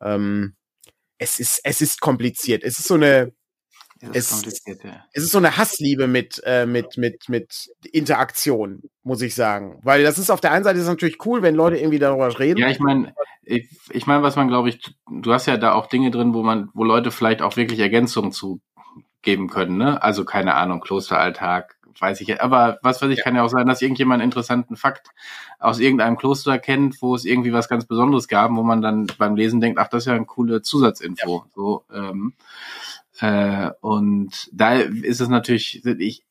ähm, 0.00 0.54
es 1.18 1.38
ist, 1.38 1.60
es 1.64 1.80
ist 1.80 2.00
kompliziert. 2.00 2.62
Es 2.62 2.78
ist 2.78 2.88
so 2.88 2.94
eine, 2.94 3.32
es, 4.12 4.46
es, 5.12 5.22
ist 5.22 5.32
so 5.32 5.38
eine 5.38 5.56
Hassliebe 5.56 6.06
mit, 6.06 6.42
äh, 6.44 6.66
mit, 6.66 6.96
mit, 6.96 7.28
mit 7.28 7.70
Interaktion, 7.92 8.82
muss 9.02 9.22
ich 9.22 9.34
sagen. 9.34 9.80
Weil 9.82 10.02
das 10.02 10.18
ist 10.18 10.30
auf 10.30 10.40
der 10.40 10.52
einen 10.52 10.64
Seite 10.64 10.78
ist 10.78 10.86
natürlich 10.86 11.24
cool, 11.26 11.42
wenn 11.42 11.54
Leute 11.54 11.76
irgendwie 11.76 11.98
darüber 11.98 12.38
reden. 12.38 12.58
Ja, 12.58 12.68
ich 12.68 12.80
meine, 12.80 13.14
ich, 13.42 13.68
ich 13.90 14.06
meine, 14.06 14.22
was 14.22 14.36
man, 14.36 14.48
glaube 14.48 14.68
ich, 14.68 14.80
du 15.10 15.32
hast 15.32 15.46
ja 15.46 15.56
da 15.56 15.72
auch 15.72 15.86
Dinge 15.86 16.10
drin, 16.10 16.34
wo 16.34 16.42
man, 16.42 16.70
wo 16.74 16.84
Leute 16.84 17.10
vielleicht 17.10 17.42
auch 17.42 17.56
wirklich 17.56 17.78
Ergänzungen 17.80 18.32
zu 18.32 18.60
geben 19.22 19.48
können, 19.48 19.76
ne? 19.76 20.02
Also 20.02 20.24
keine 20.24 20.54
Ahnung, 20.54 20.80
Klosteralltag, 20.80 21.76
weiß 22.00 22.20
ich 22.20 22.28
ja. 22.28 22.40
Aber 22.40 22.78
was 22.82 23.02
weiß 23.02 23.10
ich, 23.10 23.18
ja. 23.18 23.24
kann 23.24 23.36
ja 23.36 23.42
auch 23.42 23.48
sein, 23.48 23.66
dass 23.66 23.82
irgendjemand 23.82 24.20
einen 24.20 24.28
interessanten 24.28 24.76
Fakt 24.76 25.08
aus 25.58 25.78
irgendeinem 25.78 26.16
Kloster 26.16 26.58
kennt, 26.58 27.00
wo 27.02 27.14
es 27.14 27.24
irgendwie 27.24 27.52
was 27.52 27.68
ganz 27.68 27.86
Besonderes 27.86 28.28
gab, 28.28 28.50
wo 28.52 28.62
man 28.62 28.82
dann 28.82 29.06
beim 29.18 29.36
Lesen 29.36 29.60
denkt, 29.60 29.78
ach, 29.78 29.88
das 29.88 30.04
ist 30.04 30.06
ja 30.06 30.14
eine 30.14 30.26
coole 30.26 30.62
Zusatzinfo. 30.62 31.44
Ja. 31.44 31.50
So, 31.54 31.84
ähm, 31.92 32.34
äh, 33.20 33.70
und 33.80 34.48
da 34.52 34.74
ist 34.74 35.20
es 35.20 35.28
natürlich, 35.28 35.84
ich, 35.84 36.24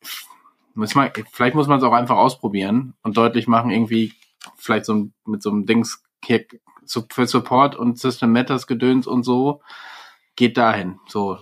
muss 0.74 0.94
man, 0.94 1.10
vielleicht 1.32 1.54
muss 1.54 1.66
man 1.66 1.78
es 1.78 1.84
auch 1.84 1.92
einfach 1.92 2.16
ausprobieren 2.16 2.94
und 3.02 3.16
deutlich 3.16 3.48
machen, 3.48 3.70
irgendwie 3.70 4.12
vielleicht 4.56 4.84
so 4.84 5.08
mit 5.24 5.42
so 5.42 5.50
einem 5.50 5.66
Dings 5.66 6.02
für 6.22 7.26
Support 7.26 7.76
und 7.76 7.98
System 7.98 8.32
Matters 8.32 8.66
Gedöns 8.66 9.06
und 9.06 9.24
so 9.24 9.60
geht 10.36 10.56
dahin. 10.56 10.98
So. 11.08 11.38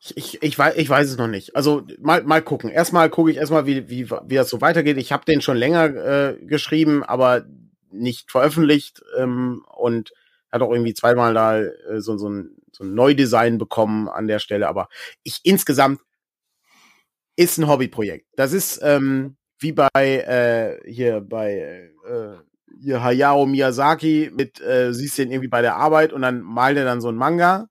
Ich, 0.00 0.16
ich, 0.16 0.42
ich, 0.42 0.58
weiß, 0.58 0.76
ich 0.76 0.88
weiß 0.88 1.10
es 1.10 1.18
noch 1.18 1.26
nicht. 1.26 1.56
Also 1.56 1.86
mal, 2.00 2.22
mal 2.22 2.42
gucken. 2.42 2.70
Erstmal 2.70 3.10
gucke 3.10 3.30
ich 3.30 3.36
erstmal, 3.36 3.66
wie, 3.66 3.88
wie, 3.88 4.10
wie 4.10 4.34
das 4.34 4.48
so 4.48 4.60
weitergeht. 4.60 4.96
Ich 4.98 5.12
habe 5.12 5.24
den 5.24 5.40
schon 5.40 5.56
länger 5.56 5.84
äh, 5.84 6.36
geschrieben, 6.40 7.02
aber 7.02 7.44
nicht 7.90 8.30
veröffentlicht 8.30 9.02
ähm, 9.18 9.64
und 9.76 10.12
hat 10.50 10.62
auch 10.62 10.70
irgendwie 10.70 10.94
zweimal 10.94 11.34
da 11.34 11.60
äh, 11.60 12.00
so, 12.00 12.16
so 12.16 12.28
ein 12.28 12.56
so 12.76 12.84
ein 12.84 12.94
Neudesign 12.94 13.58
bekommen 13.58 14.08
an 14.08 14.26
der 14.26 14.38
Stelle. 14.38 14.68
Aber 14.68 14.88
ich 15.22 15.40
insgesamt 15.44 16.00
ist 17.36 17.58
ein 17.58 17.68
Hobbyprojekt. 17.68 18.26
Das 18.36 18.52
ist 18.52 18.80
ähm, 18.82 19.36
wie 19.58 19.72
bei 19.72 19.88
äh, 19.94 20.80
hier 20.90 21.20
bei 21.20 21.90
äh, 22.06 22.36
hier 22.80 23.02
Hayao 23.02 23.46
Miyazaki 23.46 24.30
mit, 24.34 24.60
äh, 24.60 24.92
siehst 24.92 25.18
den 25.18 25.30
irgendwie 25.30 25.48
bei 25.48 25.62
der 25.62 25.76
Arbeit 25.76 26.12
und 26.12 26.22
dann 26.22 26.42
malt 26.42 26.76
er 26.76 26.84
dann 26.84 27.00
so 27.00 27.08
ein 27.08 27.16
Manga. 27.16 27.68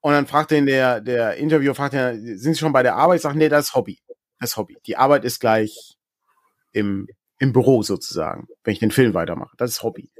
Und 0.00 0.12
dann 0.12 0.26
fragt 0.26 0.50
den 0.50 0.66
der, 0.66 1.00
der 1.00 1.36
Interviewer, 1.36 1.74
fragt 1.74 1.94
er, 1.94 2.14
sind 2.14 2.54
Sie 2.54 2.56
schon 2.56 2.72
bei 2.72 2.82
der 2.82 2.96
Arbeit? 2.96 3.16
Ich 3.16 3.22
sage, 3.22 3.38
nee, 3.38 3.48
das 3.48 3.66
ist 3.66 3.74
Hobby. 3.74 4.00
Das 4.40 4.50
ist 4.50 4.56
Hobby. 4.56 4.76
Die 4.86 4.96
Arbeit 4.96 5.24
ist 5.24 5.38
gleich 5.38 5.96
im, 6.72 7.06
im 7.38 7.52
Büro 7.52 7.82
sozusagen, 7.82 8.48
wenn 8.64 8.72
ich 8.72 8.80
den 8.80 8.90
Film 8.90 9.14
weitermache. 9.14 9.54
Das 9.58 9.70
ist 9.70 9.82
Hobby. 9.82 10.10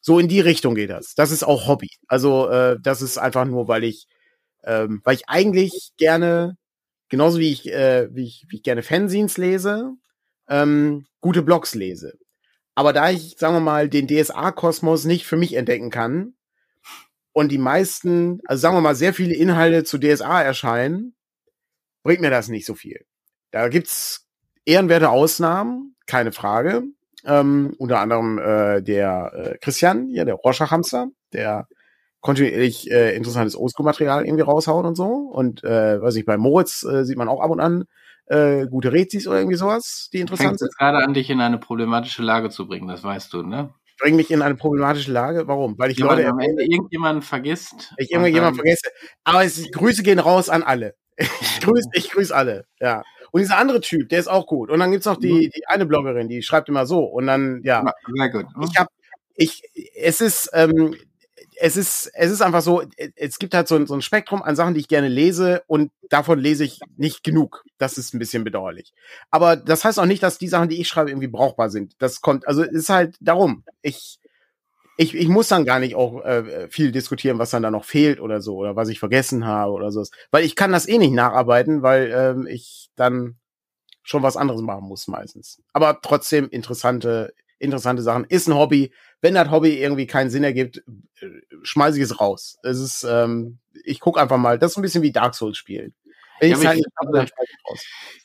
So 0.00 0.18
in 0.18 0.28
die 0.28 0.40
Richtung 0.40 0.74
geht 0.74 0.90
das. 0.90 1.14
Das 1.14 1.30
ist 1.30 1.44
auch 1.44 1.66
Hobby. 1.68 1.90
Also 2.08 2.48
äh, 2.48 2.78
das 2.80 3.02
ist 3.02 3.18
einfach 3.18 3.44
nur, 3.44 3.68
weil 3.68 3.84
ich 3.84 4.06
Ähm, 4.64 5.00
weil 5.04 5.16
ich 5.16 5.28
eigentlich 5.28 5.92
gerne, 5.98 6.56
genauso 7.10 7.38
wie 7.40 7.52
ich, 7.52 7.72
äh, 7.72 8.08
wie 8.14 8.24
ich, 8.26 8.46
wie 8.50 8.56
ich 8.56 8.62
gerne 8.64 8.82
Fanzines 8.82 9.38
lese, 9.38 9.94
ähm, 10.48 11.06
gute 11.20 11.42
Blogs 11.42 11.74
lese. 11.74 12.18
Aber 12.74 12.92
da 12.92 13.10
ich, 13.10 13.36
sagen 13.38 13.54
wir 13.56 13.60
mal, 13.60 13.88
den 13.88 14.08
DSA-Kosmos 14.08 15.04
nicht 15.06 15.26
für 15.26 15.36
mich 15.36 15.54
entdecken 15.54 15.90
kann 15.90 16.34
und 17.32 17.50
die 17.52 17.58
meisten, 17.58 18.40
also 18.46 18.60
sagen 18.60 18.76
wir 18.76 18.80
mal, 18.80 18.94
sehr 18.94 19.14
viele 19.14 19.34
Inhalte 19.34 19.84
zu 19.84 19.98
DSA 19.98 20.42
erscheinen, 20.42 21.14
bringt 22.02 22.20
mir 22.20 22.30
das 22.30 22.48
nicht 22.48 22.66
so 22.66 22.74
viel. 22.74 23.04
Da 23.52 23.68
gibt's 23.68 24.26
ehrenwerte 24.64 25.10
Ausnahmen, 25.10 25.96
keine 26.06 26.32
Frage. 26.32 26.84
Ähm, 27.24 27.74
unter 27.78 27.98
anderem 28.00 28.38
äh, 28.38 28.80
der 28.82 29.32
äh, 29.34 29.58
Christian, 29.58 30.08
ja, 30.10 30.24
der 30.24 30.34
Rorschach-Hamster, 30.34 31.08
der 31.32 31.66
kontinuierlich 32.20 32.90
äh, 32.90 33.14
interessantes 33.16 33.56
Oldschool-Material 33.56 34.24
irgendwie 34.24 34.42
raushauen 34.42 34.86
und 34.86 34.96
so. 34.96 35.04
Und 35.06 35.62
äh, 35.64 36.00
weiß 36.00 36.16
ich, 36.16 36.24
bei 36.24 36.36
Moritz 36.36 36.84
äh, 36.84 37.04
sieht 37.04 37.16
man 37.18 37.28
auch 37.28 37.40
ab 37.40 37.50
und 37.50 37.60
an 37.60 37.84
äh, 38.26 38.66
gute 38.66 38.92
Rezis 38.92 39.26
oder 39.26 39.38
irgendwie 39.38 39.56
sowas, 39.56 40.10
die 40.12 40.20
interessant 40.20 40.58
sind. 40.58 40.68
jetzt 40.68 40.78
gerade 40.78 40.98
an, 40.98 41.14
dich 41.14 41.30
in 41.30 41.40
eine 41.40 41.58
problematische 41.58 42.22
Lage 42.22 42.50
zu 42.50 42.66
bringen, 42.68 42.86
das 42.88 43.02
weißt 43.02 43.32
du, 43.32 43.42
ne? 43.42 43.72
Bring 44.00 44.14
mich 44.14 44.30
in 44.30 44.42
eine 44.42 44.54
problematische 44.54 45.10
Lage. 45.10 45.48
Warum? 45.48 45.76
Weil 45.76 45.90
ich 45.90 45.98
Ja, 45.98 46.06
Leute 46.06 46.28
am 46.28 46.38
Ende 46.38 46.62
irgendjemanden 46.62 47.22
vergisst. 47.22 47.92
ich 47.96 48.10
und 48.10 48.20
irgendjemand 48.20 48.50
dann- 48.58 48.64
vergesse. 48.64 48.88
Aber 49.24 49.44
es, 49.44 49.68
Grüße 49.72 50.02
gehen 50.04 50.20
raus 50.20 50.48
an 50.50 50.62
alle. 50.62 50.94
Ich 51.40 51.60
grüße, 51.60 51.88
ich 51.94 52.10
grüße 52.12 52.34
alle. 52.34 52.64
Ja. 52.80 53.02
Und 53.38 53.42
dieser 53.42 53.58
andere 53.58 53.80
Typ, 53.80 54.08
der 54.08 54.18
ist 54.18 54.26
auch 54.26 54.48
gut. 54.48 54.68
Und 54.68 54.80
dann 54.80 54.90
gibt's 54.90 55.06
noch 55.06 55.16
die, 55.16 55.48
die 55.48 55.64
eine 55.68 55.86
Bloggerin, 55.86 56.28
die 56.28 56.42
schreibt 56.42 56.68
immer 56.68 56.86
so. 56.86 57.04
Und 57.04 57.28
dann, 57.28 57.60
ja. 57.62 57.84
Sehr 58.16 58.30
gut. 58.30 58.46
ich 58.68 58.76
habe 58.76 58.90
ich 59.36 59.62
es 59.94 60.20
ist 60.20 60.50
ähm, 60.54 60.96
es 61.60 61.76
ist 61.76 62.10
es 62.14 62.32
ist 62.32 62.42
einfach 62.42 62.62
so 62.62 62.82
es 63.14 63.38
gibt 63.38 63.54
halt 63.54 63.68
so 63.68 63.76
ein, 63.76 63.86
so 63.86 63.94
ein 63.94 64.02
Spektrum 64.02 64.42
an 64.42 64.56
Sachen 64.56 64.74
die 64.74 64.80
ich 64.80 64.88
gerne 64.88 65.06
lese 65.06 65.62
und 65.68 65.92
davon 66.10 66.40
lese 66.40 66.64
ich 66.64 66.80
nicht 66.96 67.22
genug 67.22 67.64
das 67.78 67.96
ist 67.96 68.12
ein 68.12 68.18
bisschen 68.18 68.42
bedauerlich 68.42 68.92
aber 69.30 69.54
das 69.54 69.84
heißt 69.84 70.00
auch 70.00 70.06
nicht 70.06 70.24
dass 70.24 70.38
die 70.38 70.48
Sachen 70.48 70.68
die 70.68 70.80
ich 70.80 70.88
schreibe 70.88 71.10
irgendwie 71.10 71.28
brauchbar 71.28 71.70
sind 71.70 71.94
das 72.00 72.20
kommt 72.20 72.48
also 72.48 72.64
es 72.64 72.72
ist 72.72 72.88
halt 72.88 73.16
darum 73.20 73.62
ich 73.82 74.18
ich, 75.00 75.14
ich 75.14 75.28
muss 75.28 75.46
dann 75.46 75.64
gar 75.64 75.78
nicht 75.78 75.94
auch 75.94 76.24
äh, 76.24 76.68
viel 76.70 76.90
diskutieren, 76.90 77.38
was 77.38 77.50
dann 77.50 77.62
da 77.62 77.70
noch 77.70 77.84
fehlt 77.84 78.20
oder 78.20 78.40
so, 78.40 78.56
oder 78.56 78.74
was 78.74 78.88
ich 78.88 78.98
vergessen 78.98 79.46
habe 79.46 79.70
oder 79.72 79.92
so. 79.92 80.04
Weil 80.32 80.44
ich 80.44 80.56
kann 80.56 80.72
das 80.72 80.88
eh 80.88 80.98
nicht 80.98 81.12
nacharbeiten, 81.12 81.82
weil 81.82 82.12
ähm, 82.12 82.48
ich 82.48 82.90
dann 82.96 83.36
schon 84.02 84.24
was 84.24 84.36
anderes 84.36 84.60
machen 84.60 84.88
muss 84.88 85.06
meistens. 85.06 85.62
Aber 85.72 86.00
trotzdem 86.02 86.48
interessante, 86.48 87.32
interessante 87.60 88.02
Sachen. 88.02 88.24
Ist 88.24 88.48
ein 88.48 88.56
Hobby. 88.56 88.92
Wenn 89.20 89.34
das 89.34 89.52
Hobby 89.52 89.80
irgendwie 89.80 90.08
keinen 90.08 90.30
Sinn 90.30 90.42
ergibt, 90.42 90.82
äh, 91.20 91.26
schmeiße 91.62 91.98
ich 91.98 92.04
es 92.04 92.20
raus. 92.20 92.58
Es 92.64 92.80
ist, 92.80 93.06
ähm, 93.08 93.58
ich 93.84 94.00
guck 94.00 94.18
einfach 94.18 94.36
mal. 94.36 94.58
Das 94.58 94.72
ist 94.72 94.78
ein 94.78 94.82
bisschen 94.82 95.02
wie 95.02 95.12
Dark 95.12 95.36
Souls 95.36 95.56
spielen. 95.56 95.94
Wenn 96.40 96.50
Ja, 96.50 96.72
ich- 96.72 96.84
hab. 96.96 97.28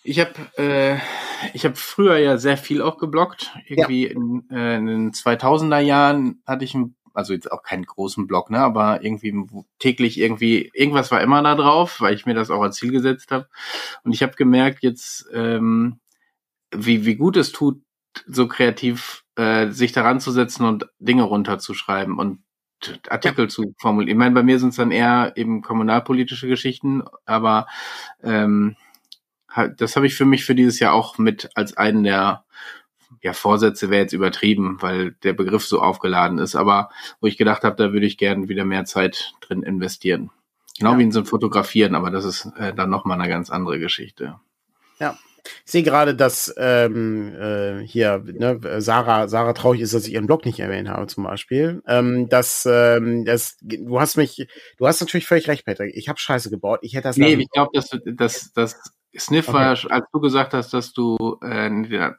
Ich 0.04 0.20
habe 0.20 0.34
äh, 0.58 0.98
ich 1.54 1.66
habe 1.66 1.76
früher 1.76 2.18
ja 2.18 2.38
sehr 2.38 2.58
viel 2.58 2.82
auch 2.82 2.98
gebloggt. 2.98 3.52
Irgendwie 3.68 4.06
in, 4.06 4.48
äh, 4.52 4.78
in 4.78 4.86
den 4.88 5.12
2000er 5.14 5.80
Jahren 5.80 6.42
hatte 6.46 6.66
ich 6.66 6.74
ein, 6.74 6.96
also 7.14 7.34
jetzt 7.34 7.52
auch 7.52 7.64
keinen 7.64 7.86
großen 7.86 8.28
Blog, 8.28 8.50
ne, 8.50 8.60
aber 8.60 9.04
irgendwie 9.04 9.34
täglich 9.80 10.20
irgendwie 10.20 10.72
irgendwas 10.74 11.12
war 11.12 11.22
immer 11.22 11.42
da 11.44 11.56
drauf, 11.56 12.02
weil 12.02 12.16
ich 12.16 12.26
mir 12.26 12.34
das 12.34 12.50
auch 12.52 12.62
als 12.62 12.78
Ziel 12.78 12.92
gesetzt 12.92 13.32
habe. 13.32 13.48
Und 14.04 14.14
ich 14.14 14.24
habe 14.24 14.34
gemerkt 14.36 14.84
jetzt, 14.84 15.26
ähm, 15.34 16.00
wie 16.76 17.06
wie 17.06 17.16
gut 17.16 17.38
es 17.38 17.52
tut, 17.52 17.82
so 18.28 18.48
kreativ 18.48 19.24
äh, 19.36 19.70
sich 19.72 19.92
daran 19.92 20.20
zu 20.20 20.32
setzen 20.32 20.66
und 20.66 20.88
Dinge 21.00 21.24
runterzuschreiben 21.24 22.18
und 22.20 22.44
Artikel 23.10 23.50
zu 23.50 23.74
formulieren. 23.78 24.12
Ich 24.12 24.18
meine, 24.18 24.36
bei 24.36 24.44
mir 24.44 24.60
sind 24.60 24.70
es 24.70 24.76
dann 24.76 24.92
eher 24.92 25.34
eben 25.36 25.62
kommunalpolitische 25.62 26.48
Geschichten, 26.48 27.04
aber 27.26 27.68
ähm, 28.24 28.76
halt, 29.50 29.82
das 29.82 29.96
habe 29.96 30.08
ich 30.08 30.16
für 30.16 30.26
mich 30.26 30.46
für 30.46 30.56
dieses 30.56 30.80
Jahr 30.80 30.94
auch 30.94 31.18
mit 31.18 31.50
als 31.56 31.78
einen 31.78 32.04
der 32.04 32.44
ja, 33.22 33.34
Vorsätze 33.34 33.90
wäre 33.90 34.02
jetzt 34.02 34.14
übertrieben, 34.14 34.78
weil 34.82 35.12
der 35.24 35.34
Begriff 35.34 35.66
so 35.66 35.82
aufgeladen 35.82 36.40
ist, 36.40 36.56
aber 36.56 36.90
wo 37.22 37.28
ich 37.28 37.38
gedacht 37.38 37.64
habe, 37.64 37.76
da 37.76 37.94
würde 37.94 38.06
ich 38.06 38.18
gerne 38.18 38.50
wieder 38.50 38.66
mehr 38.66 38.86
Zeit 38.86 39.34
drin 39.42 39.64
investieren. 39.64 40.32
Genau 40.80 40.94
Ja. 40.94 40.98
wie 40.98 41.04
in 41.04 41.12
so 41.12 41.20
ein 41.20 41.26
Fotografieren, 41.26 41.96
aber 41.96 42.10
das 42.10 42.26
ist 42.26 42.46
äh, 42.58 42.74
dann 42.74 42.90
nochmal 42.90 43.20
eine 43.20 43.30
ganz 43.30 43.50
andere 43.50 43.80
Geschichte. 43.80 44.40
Ich 45.66 45.72
sehe 45.72 45.84
gerade, 45.84 46.16
dass 46.16 46.54
ähm, 46.58 47.34
äh, 47.36 47.86
hier 47.86 48.24
ne, 48.26 48.60
Sarah 48.82 49.28
Sarah 49.28 49.54
traurig 49.54 49.82
ist, 49.82 49.94
dass 49.94 50.08
ich 50.08 50.14
ihren 50.14 50.26
Blog 50.28 50.46
nicht 50.46 50.60
erwähnt 50.60 50.88
habe 50.90 51.08
zum 51.08 51.24
Beispiel. 51.26 51.82
Ähm, 51.88 52.30
dass 52.30 52.66
ähm, 52.70 53.26
das 53.26 53.58
du 53.62 54.00
hast 54.00 54.16
mich, 54.18 54.48
du 54.78 54.88
hast 54.88 55.02
natürlich 55.02 55.28
völlig 55.28 55.48
recht, 55.48 55.66
Patrick. 55.66 55.96
Ich 55.96 56.08
habe 56.10 56.20
Scheiße 56.20 56.50
gebaut. 56.50 56.80
Ich 56.82 56.94
hätte 56.96 57.10
das 57.10 57.18
Nee, 57.18 57.34
ich 57.36 57.50
glaube, 57.50 57.72
dass 57.74 57.90
du- 57.90 58.00
dass 58.14 58.52
das 58.54 58.76
Sniff 59.18 59.48
Okay. 59.48 59.58
war, 59.58 59.92
als 59.92 60.06
du 60.12 60.20
gesagt 60.20 60.54
hast, 60.54 60.74
dass 60.74 60.94
du 60.94 61.38
äh, 61.42 61.70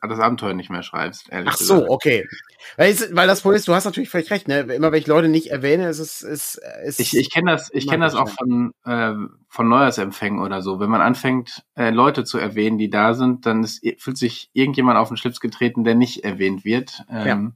das 0.03 0.21
Abenteuer 0.21 0.55
nicht 0.55 0.71
mehr 0.71 0.83
schreibst. 0.83 1.29
Ehrlich 1.31 1.51
Ach 1.53 1.57
so, 1.57 1.75
gesagt. 1.75 1.91
okay. 1.91 2.29
Weil, 2.77 2.97
weil 3.13 3.27
das 3.27 3.43
Problem 3.43 3.59
ist, 3.59 3.67
du 3.67 3.75
hast 3.75 3.85
natürlich 3.85 4.11
völlig 4.11 4.31
recht. 4.31 4.49
Ne? 4.49 4.61
Immer 4.61 4.93
wenn 4.93 5.01
ich 5.01 5.07
Leute 5.07 5.29
nicht 5.29 5.51
erwähne, 5.51 5.89
ist 5.89 5.99
es 5.99 6.23
ist, 6.23 6.61
ist 6.85 7.01
Ich, 7.01 7.17
ich 7.17 7.33
kenne 7.33 7.51
das, 7.53 7.69
ich 7.73 7.89
kenne 7.89 8.05
das 8.05 8.15
auch 8.15 8.29
ja. 8.29 8.35
von, 8.35 8.75
äh, 8.85 9.13
von 9.49 9.69
Neujahrsempfängen 9.69 10.41
oder 10.41 10.63
so. 10.63 10.79
Wenn 10.79 10.91
man 10.91 11.01
anfängt, 11.01 11.65
äh, 11.77 11.91
Leute 11.91 12.25
zu 12.25 12.39
erwähnen, 12.39 12.79
die 12.79 12.91
da 12.91 13.15
sind, 13.15 13.47
dann 13.47 13.65
ist, 13.65 13.85
fühlt 13.99 14.19
sich 14.19 14.51
irgendjemand 14.53 14.99
auf 14.99 15.09
den 15.09 15.17
Schlips 15.17 15.41
getreten, 15.41 15.85
der 15.85 15.95
nicht 15.95 16.25
erwähnt 16.25 16.65
wird. 16.65 17.03
Ähm, 17.11 17.55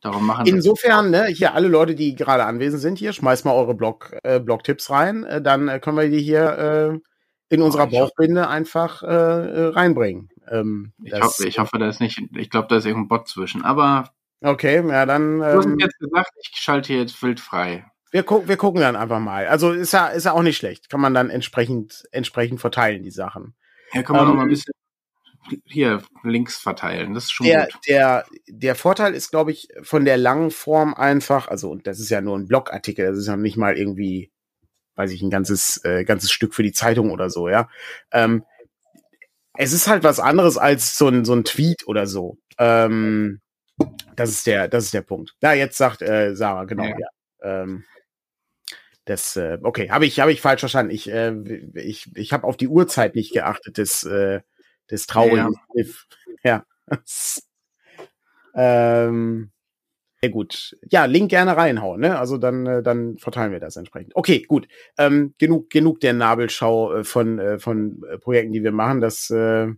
Darum 0.00 0.26
machen 0.26 0.46
Insofern, 0.46 1.10
ne, 1.10 1.26
hier 1.26 1.54
alle 1.54 1.68
Leute, 1.68 1.94
die 1.94 2.14
gerade 2.14 2.44
anwesend 2.44 2.80
sind, 2.80 2.98
hier, 2.98 3.12
schmeißt 3.12 3.44
mal 3.44 3.52
eure 3.52 3.74
Blog, 3.74 4.16
äh, 4.22 4.40
Blog-Tipps 4.40 4.90
rein, 4.90 5.24
äh, 5.24 5.42
dann 5.42 5.68
äh, 5.68 5.80
können 5.80 5.98
wir 5.98 6.08
die 6.08 6.20
hier 6.20 6.92
äh, 6.94 6.98
in 7.48 7.62
unserer 7.62 7.86
Bauchbinde 7.86 8.48
einfach 8.48 9.02
äh, 9.02 9.06
äh, 9.06 9.66
reinbringen. 9.68 10.30
Ähm, 10.48 10.92
Ich, 11.02 11.10
das- 11.12 11.22
hoffe, 11.22 11.46
ich 11.48 11.58
hoffe, 11.58 11.78
da 11.78 11.88
ist 11.88 12.00
nicht, 12.00 12.20
ich 12.36 12.50
glaube, 12.50 12.68
da 12.68 12.76
ist 12.76 12.86
irgendein 12.86 13.08
Bot 13.08 13.28
zwischen. 13.28 13.64
Aber 13.64 14.10
Okay, 14.42 14.86
ja, 14.86 15.06
dann 15.06 15.38
du 15.38 15.44
hast 15.44 15.64
ähm, 15.66 15.78
jetzt 15.78 15.98
gesagt, 15.98 16.30
ich 16.42 16.58
schalte 16.58 16.88
hier 16.92 17.00
jetzt 17.02 17.20
wild 17.22 17.40
frei. 17.40 17.86
wir, 18.10 18.22
gu 18.22 18.46
wir 18.46 18.56
gucken 18.56 18.80
dann 18.82 18.94
einfach 18.96 19.18
mal. 19.20 19.46
Also 19.46 19.72
ist 19.72 19.92
ja, 19.92 20.08
ist 20.08 20.24
ja 20.24 20.32
auch 20.32 20.42
nicht 20.42 20.58
schlecht. 20.58 20.90
Kann 20.90 21.00
man 21.00 21.14
dann 21.14 21.30
entsprechend, 21.30 22.04
entsprechend 22.12 22.60
verteilen, 22.60 23.02
die 23.02 23.10
Sachen. 23.10 23.54
Hier 23.92 24.02
kann 24.02 24.14
man 24.16 24.24
Ähm, 24.24 24.28
noch 24.30 24.36
mal 24.36 24.42
ein 24.42 24.48
bisschen 24.50 24.72
hier 25.64 26.02
links 26.24 26.56
verteilen. 26.58 27.14
Das 27.14 27.24
ist 27.24 27.32
schon 27.32 27.46
Der, 27.46 27.66
gut. 27.66 27.80
der, 27.88 28.24
der 28.48 28.74
Vorteil 28.74 29.14
ist, 29.14 29.30
glaube 29.30 29.52
ich, 29.52 29.68
von 29.82 30.04
der 30.04 30.16
langen 30.16 30.50
Form 30.50 30.92
einfach, 30.94 31.48
also, 31.48 31.70
und 31.70 31.86
das 31.86 32.00
ist 32.00 32.10
ja 32.10 32.20
nur 32.20 32.36
ein 32.36 32.46
Blogartikel, 32.48 33.06
das 33.06 33.16
ist 33.18 33.28
ja 33.28 33.36
nicht 33.36 33.56
mal 33.56 33.76
irgendwie, 33.78 34.32
weiß 34.96 35.10
ich, 35.12 35.22
ein 35.22 35.30
ganzes, 35.30 35.82
äh, 35.84 36.04
ganzes 36.04 36.30
Stück 36.30 36.54
für 36.54 36.62
die 36.62 36.72
Zeitung 36.72 37.10
oder 37.10 37.30
so, 37.30 37.48
ja. 37.48 37.68
Ähm, 38.12 38.44
es 39.54 39.72
ist 39.72 39.88
halt 39.88 40.02
was 40.04 40.20
anderes 40.20 40.58
als 40.58 40.96
so 40.98 41.08
ein, 41.08 41.24
so 41.24 41.34
ein 41.34 41.44
Tweet 41.44 41.86
oder 41.86 42.06
so. 42.06 42.38
Ähm, 42.58 43.40
das 44.16 44.30
ist 44.30 44.46
der, 44.46 44.68
das 44.68 44.84
ist 44.84 44.94
der 44.94 45.02
Punkt. 45.02 45.34
Ja, 45.42 45.52
jetzt 45.52 45.76
sagt 45.76 46.02
äh, 46.02 46.34
Sarah, 46.34 46.64
genau, 46.64 46.84
ja. 46.84 46.96
Ja. 46.98 47.62
Ähm, 47.62 47.84
das, 49.04 49.36
äh, 49.36 49.58
okay, 49.62 49.90
habe 49.90 50.04
ich, 50.04 50.18
habe 50.18 50.32
ich 50.32 50.40
falsch 50.40 50.60
verstanden. 50.60 50.92
Ich, 50.92 51.08
äh, 51.10 51.32
ich, 51.74 52.10
ich 52.16 52.32
habe 52.32 52.44
auf 52.44 52.56
die 52.56 52.68
Uhrzeit 52.68 53.14
nicht 53.14 53.32
geachtet 53.32 53.78
des, 53.78 54.02
äh, 54.04 54.40
des 54.90 55.06
traurigen 55.06 55.54
Sniff. 55.72 56.06
Ja. 56.42 56.64
ähm, 58.54 59.50
sehr 60.26 60.32
gut. 60.32 60.76
Ja, 60.90 61.04
Link 61.04 61.30
gerne 61.30 61.56
reinhauen, 61.56 62.00
ne? 62.00 62.18
Also 62.18 62.36
dann, 62.36 62.66
äh, 62.66 62.82
dann 62.82 63.16
verteilen 63.16 63.52
wir 63.52 63.60
das 63.60 63.76
entsprechend. 63.76 64.16
Okay, 64.16 64.42
gut. 64.42 64.66
Ähm, 64.98 65.34
genug, 65.38 65.70
genug 65.70 66.00
der 66.00 66.14
Nabelschau 66.14 66.94
äh, 66.94 67.04
von, 67.04 67.38
äh, 67.38 67.58
von 67.60 68.02
äh, 68.10 68.18
Projekten, 68.18 68.52
die 68.52 68.64
wir 68.64 68.72
machen. 68.72 69.00
Das 69.00 69.30
äh, 69.30 69.68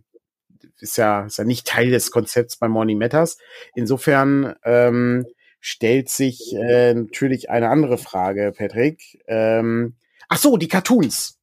ist 0.79 0.97
ja, 0.97 1.25
ist 1.25 1.37
ja 1.37 1.43
nicht 1.43 1.67
Teil 1.67 1.91
des 1.91 2.09
Konzepts 2.09 2.57
bei 2.57 2.67
Morning 2.67 2.97
Matters. 2.97 3.37
Insofern 3.75 4.55
ähm, 4.63 5.27
stellt 5.59 6.09
sich 6.09 6.55
äh, 6.55 6.95
natürlich 6.95 7.51
eine 7.51 7.69
andere 7.69 7.99
Frage, 7.99 8.51
Patrick. 8.57 9.21
Ähm, 9.27 9.97
ach 10.29 10.39
so, 10.39 10.57
die 10.57 10.67
Cartoons. 10.67 11.37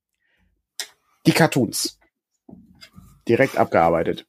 Die 1.26 1.32
Cartoons. 1.32 2.00
Direkt 3.28 3.56
abgearbeitet. 3.56 4.26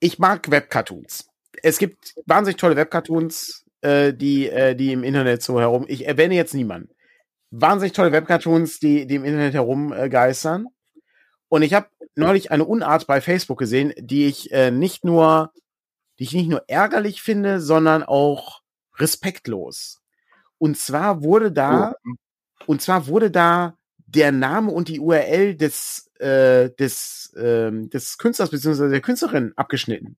Ich 0.00 0.18
mag 0.18 0.50
Webcartoons. 0.50 1.28
Es 1.62 1.78
gibt 1.78 2.14
wahnsinnig 2.26 2.58
tolle 2.58 2.76
Webcartoons, 2.76 3.64
äh, 3.80 4.12
die, 4.12 4.48
äh, 4.48 4.74
die 4.74 4.92
im 4.92 5.04
Internet 5.04 5.42
so 5.42 5.60
herum. 5.60 5.84
Ich 5.88 6.06
erwähne 6.06 6.34
jetzt 6.34 6.54
niemanden. 6.54 6.90
Wahnsinnig 7.50 7.92
tolle 7.92 8.12
Webcartoons, 8.12 8.78
die, 8.78 9.06
die 9.06 9.14
im 9.16 9.24
Internet 9.24 9.54
herum 9.54 9.92
äh. 9.92 10.66
Und 11.48 11.62
ich 11.62 11.72
habe 11.72 11.88
neulich 12.14 12.50
eine 12.50 12.64
Unart 12.64 13.06
bei 13.06 13.20
Facebook 13.20 13.58
gesehen, 13.58 13.92
die 13.96 14.26
ich 14.26 14.52
äh, 14.52 14.70
nicht 14.70 15.04
nur, 15.04 15.52
die 16.18 16.24
ich 16.24 16.32
nicht 16.34 16.50
nur 16.50 16.64
ärgerlich 16.68 17.22
finde, 17.22 17.60
sondern 17.60 18.02
auch 18.02 18.60
respektlos. 18.96 20.02
Und 20.58 20.76
zwar 20.76 21.22
wurde 21.22 21.52
da, 21.52 21.94
und 22.66 22.82
zwar 22.82 23.06
wurde 23.06 23.30
da 23.30 23.78
der 24.08 24.32
Name 24.32 24.72
und 24.72 24.88
die 24.88 25.00
URL 25.00 25.54
des, 25.54 26.10
äh, 26.18 26.70
des, 26.70 27.32
ähm, 27.38 27.90
des 27.90 28.18
Künstlers 28.18 28.50
bzw. 28.50 28.88
der 28.88 29.00
Künstlerin 29.00 29.52
abgeschnitten. 29.56 30.16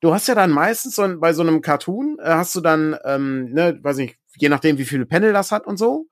Du 0.00 0.14
hast 0.14 0.28
ja 0.28 0.34
dann 0.34 0.50
meistens 0.50 0.94
so 0.94 1.02
ein, 1.02 1.20
bei 1.20 1.32
so 1.32 1.42
einem 1.42 1.60
Cartoon, 1.60 2.18
äh, 2.20 2.30
hast 2.30 2.56
du 2.56 2.60
dann, 2.60 2.96
ähm, 3.04 3.52
ne, 3.52 3.78
weiß 3.82 3.98
nicht, 3.98 4.16
je 4.36 4.48
nachdem, 4.48 4.78
wie 4.78 4.84
viele 4.84 5.06
Panel 5.06 5.32
das 5.32 5.52
hat 5.52 5.66
und 5.66 5.76
so. 5.76 6.06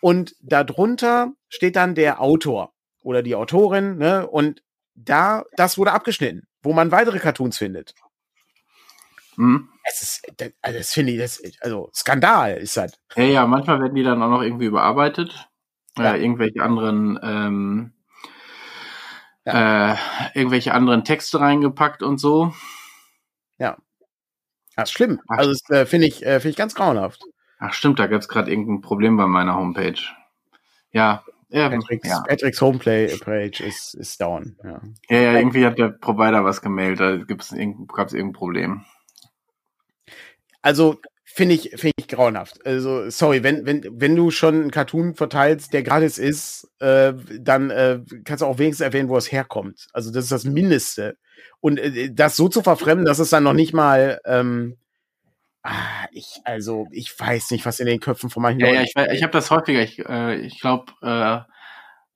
Und 0.00 0.34
darunter 0.40 1.32
steht 1.48 1.76
dann 1.76 1.94
der 1.94 2.20
Autor 2.20 2.72
oder 3.02 3.22
die 3.22 3.34
Autorin, 3.34 3.98
ne? 3.98 4.26
Und 4.26 4.62
da, 4.94 5.44
das 5.56 5.78
wurde 5.78 5.92
abgeschnitten, 5.92 6.46
wo 6.62 6.72
man 6.72 6.90
weitere 6.90 7.18
Cartoons 7.18 7.56
findet. 7.56 7.94
Hm. 9.36 9.68
Es 9.84 10.02
ist, 10.02 10.22
also 10.60 10.78
das 10.78 10.92
finde 10.92 11.12
ich, 11.12 11.18
das, 11.18 11.42
also 11.60 11.90
Skandal 11.94 12.58
ist 12.58 12.76
das. 12.76 12.92
Ja, 13.16 13.24
ja, 13.24 13.46
manchmal 13.46 13.80
werden 13.80 13.94
die 13.94 14.02
dann 14.02 14.22
auch 14.22 14.28
noch 14.28 14.42
irgendwie 14.42 14.66
überarbeitet. 14.66 15.48
Ja. 15.96 16.14
Äh, 16.14 16.22
irgendwelche 16.22 16.62
anderen, 16.62 17.18
ähm, 17.22 17.92
äh, 19.44 19.94
irgendwelche 20.34 20.74
anderen 20.74 21.04
Texte 21.04 21.40
reingepackt 21.40 22.02
und 22.02 22.18
so. 22.18 22.52
Das 24.76 24.88
ist 24.88 24.92
schlimm. 24.92 25.20
Also 25.28 25.50
das 25.50 25.68
äh, 25.70 25.86
finde 25.86 26.06
ich, 26.06 26.24
äh, 26.24 26.40
finde 26.40 26.50
ich 26.50 26.56
ganz 26.56 26.74
grauenhaft. 26.74 27.22
Ach 27.58 27.72
stimmt, 27.72 27.98
da 27.98 28.06
gab 28.06 28.20
es 28.20 28.28
gerade 28.28 28.50
irgendein 28.50 28.80
Problem 28.80 29.16
bei 29.16 29.26
meiner 29.26 29.54
Homepage. 29.54 30.00
Ja, 30.92 31.24
ja, 31.52 31.68
Patricks, 31.68 32.08
ja. 32.08 32.20
Patricks 32.26 32.60
Homeplay 32.62 33.14
Page 33.18 33.60
ist, 33.60 33.94
ist 33.94 34.20
down. 34.20 34.56
Ja. 34.64 34.80
ja, 35.10 35.18
ja, 35.18 35.32
irgendwie 35.38 35.66
hat 35.66 35.78
der 35.78 35.90
Provider 35.90 36.44
was 36.44 36.62
gemeldet, 36.62 37.00
da 37.28 37.56
irgend, 37.56 37.92
gab's 37.92 38.14
irgendein 38.14 38.32
Problem. 38.32 38.84
Also 40.62 40.98
finde 41.34 41.54
ich, 41.54 41.70
finde 41.70 41.92
ich 41.96 42.08
grauenhaft. 42.08 42.64
Also, 42.66 43.08
sorry, 43.10 43.42
wenn, 43.42 43.64
wenn, 43.66 43.84
wenn 43.90 44.14
du 44.16 44.30
schon 44.30 44.54
einen 44.54 44.70
Cartoon 44.70 45.14
verteilst, 45.14 45.72
der 45.72 45.82
gratis 45.82 46.18
ist, 46.18 46.70
äh, 46.80 47.14
dann 47.40 47.70
äh, 47.70 48.00
kannst 48.24 48.42
du 48.42 48.46
auch 48.46 48.58
wenigstens 48.58 48.84
erwähnen, 48.84 49.08
wo 49.08 49.16
es 49.16 49.32
herkommt. 49.32 49.88
Also, 49.92 50.10
das 50.12 50.24
ist 50.24 50.32
das 50.32 50.44
Mindeste. 50.44 51.16
Und 51.60 51.78
äh, 51.78 52.10
das 52.12 52.36
so 52.36 52.48
zu 52.48 52.62
verfremden, 52.62 53.06
dass 53.06 53.18
es 53.18 53.30
dann 53.30 53.44
noch 53.44 53.52
nicht 53.54 53.72
mal, 53.72 54.20
ähm, 54.24 54.76
ah, 55.62 56.06
ich, 56.12 56.40
also, 56.44 56.86
ich 56.90 57.18
weiß 57.18 57.50
nicht, 57.52 57.64
was 57.66 57.80
in 57.80 57.86
den 57.86 58.00
Köpfen 58.00 58.30
von 58.30 58.42
manchen 58.42 58.60
Ja, 58.60 58.66
ja, 58.68 58.72
Leuten- 58.80 58.84
ich, 58.88 58.94
we- 58.96 59.14
ich 59.14 59.22
habe 59.22 59.32
das 59.32 59.50
häufiger. 59.50 59.80
Ich, 59.82 59.98
äh, 60.00 60.36
ich 60.36 60.60
glaube, 60.60 60.86
äh, 61.02 61.40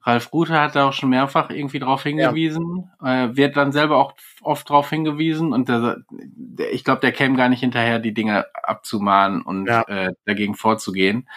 Ralf 0.07 0.33
Rute 0.33 0.59
hat 0.61 0.77
da 0.77 0.89
auch 0.89 0.93
schon 0.93 1.11
mehrfach 1.11 1.51
irgendwie 1.51 1.81
drauf 1.81 2.05
hingewiesen, 2.05 2.91
äh, 3.03 3.29
wird 3.37 3.57
dann 3.57 3.73
selber 3.73 3.97
auch 3.97 4.15
oft 4.41 4.69
drauf 4.71 4.89
hingewiesen 4.89 5.53
und 5.53 5.69
der, 5.69 5.97
der, 6.11 6.73
ich 6.73 6.85
glaube, 6.85 7.01
der 7.01 7.11
käme 7.13 7.37
gar 7.37 7.49
nicht 7.49 7.61
hinterher, 7.61 7.99
die 7.99 8.15
Dinge 8.15 8.47
abzumahnen 8.55 9.43
und 9.43 9.67
Ja. 9.67 9.83
äh, 9.89 10.13
dagegen 10.25 10.55
vorzugehen. 10.55 11.29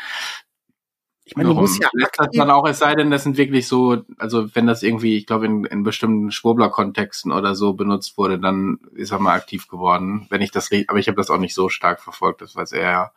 Ich 1.29 1.35
meine, 1.35 1.49
du 1.49 1.55
Warum? 1.55 1.69
musst 1.69 1.79
ja 1.79 1.89
aktiv, 2.03 2.27
dann 2.33 2.49
auch, 2.49 2.67
es 2.67 2.79
sei 2.79 2.95
denn, 2.95 3.11
das 3.11 3.21
sind 3.21 3.37
wirklich 3.37 3.67
so, 3.67 3.97
also 4.17 4.47
wenn 4.55 4.65
das 4.65 4.81
irgendwie, 4.81 5.15
ich 5.15 5.27
glaube, 5.27 5.45
in, 5.45 5.63
in 5.63 5.83
bestimmten 5.83 6.31
Schwurbler-Kontexten 6.31 7.31
oder 7.31 7.53
so 7.53 7.73
benutzt 7.73 8.17
wurde, 8.17 8.39
dann 8.39 8.79
ist 8.95 9.11
er 9.11 9.19
mal 9.19 9.35
aktiv 9.35 9.67
geworden. 9.67 10.25
Wenn 10.31 10.41
ich 10.41 10.49
das, 10.49 10.71
aber 10.87 10.97
ich 10.97 11.07
habe 11.07 11.17
das 11.17 11.29
auch 11.29 11.37
nicht 11.37 11.53
so 11.53 11.69
stark 11.69 12.01
verfolgt, 12.01 12.41
das 12.41 12.55
weiß 12.55 12.71
er 12.71 12.81
ja. 12.81 13.11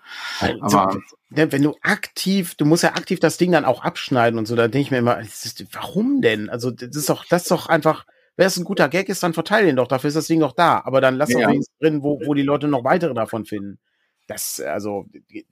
Aber 0.60 0.98
ne, 1.30 1.50
wenn 1.52 1.62
du 1.62 1.74
aktiv, 1.80 2.54
du 2.56 2.66
musst 2.66 2.82
ja 2.82 2.90
aktiv 2.90 3.18
das 3.18 3.38
Ding 3.38 3.50
dann 3.50 3.64
auch 3.64 3.82
abschneiden 3.82 4.38
und 4.38 4.44
so, 4.44 4.56
da 4.56 4.68
denke 4.68 4.80
ich 4.80 4.90
mir 4.90 4.98
immer, 4.98 5.18
ist, 5.18 5.64
warum 5.72 6.20
denn? 6.20 6.50
Also, 6.50 6.70
das 6.70 6.94
ist 6.94 7.08
doch, 7.08 7.24
das 7.24 7.42
ist 7.42 7.50
doch 7.50 7.66
einfach, 7.66 8.04
wenn 8.36 8.46
es 8.46 8.58
ein 8.58 8.64
guter 8.64 8.90
Gag 8.90 9.08
ist, 9.08 9.22
dann 9.22 9.32
verteile 9.32 9.70
ihn 9.70 9.76
doch, 9.76 9.88
dafür 9.88 10.08
ist 10.08 10.16
das 10.16 10.26
Ding 10.26 10.40
doch 10.40 10.52
da. 10.52 10.82
Aber 10.84 11.00
dann 11.00 11.16
lass 11.16 11.30
doch 11.30 11.40
Ja. 11.40 11.48
wenigstens 11.48 11.78
drin, 11.80 12.02
wo, 12.02 12.20
wo 12.26 12.34
die 12.34 12.42
Leute 12.42 12.68
noch 12.68 12.84
weitere 12.84 13.14
davon 13.14 13.46
finden. 13.46 13.78
Das, 14.26 14.60
also, 14.60 15.06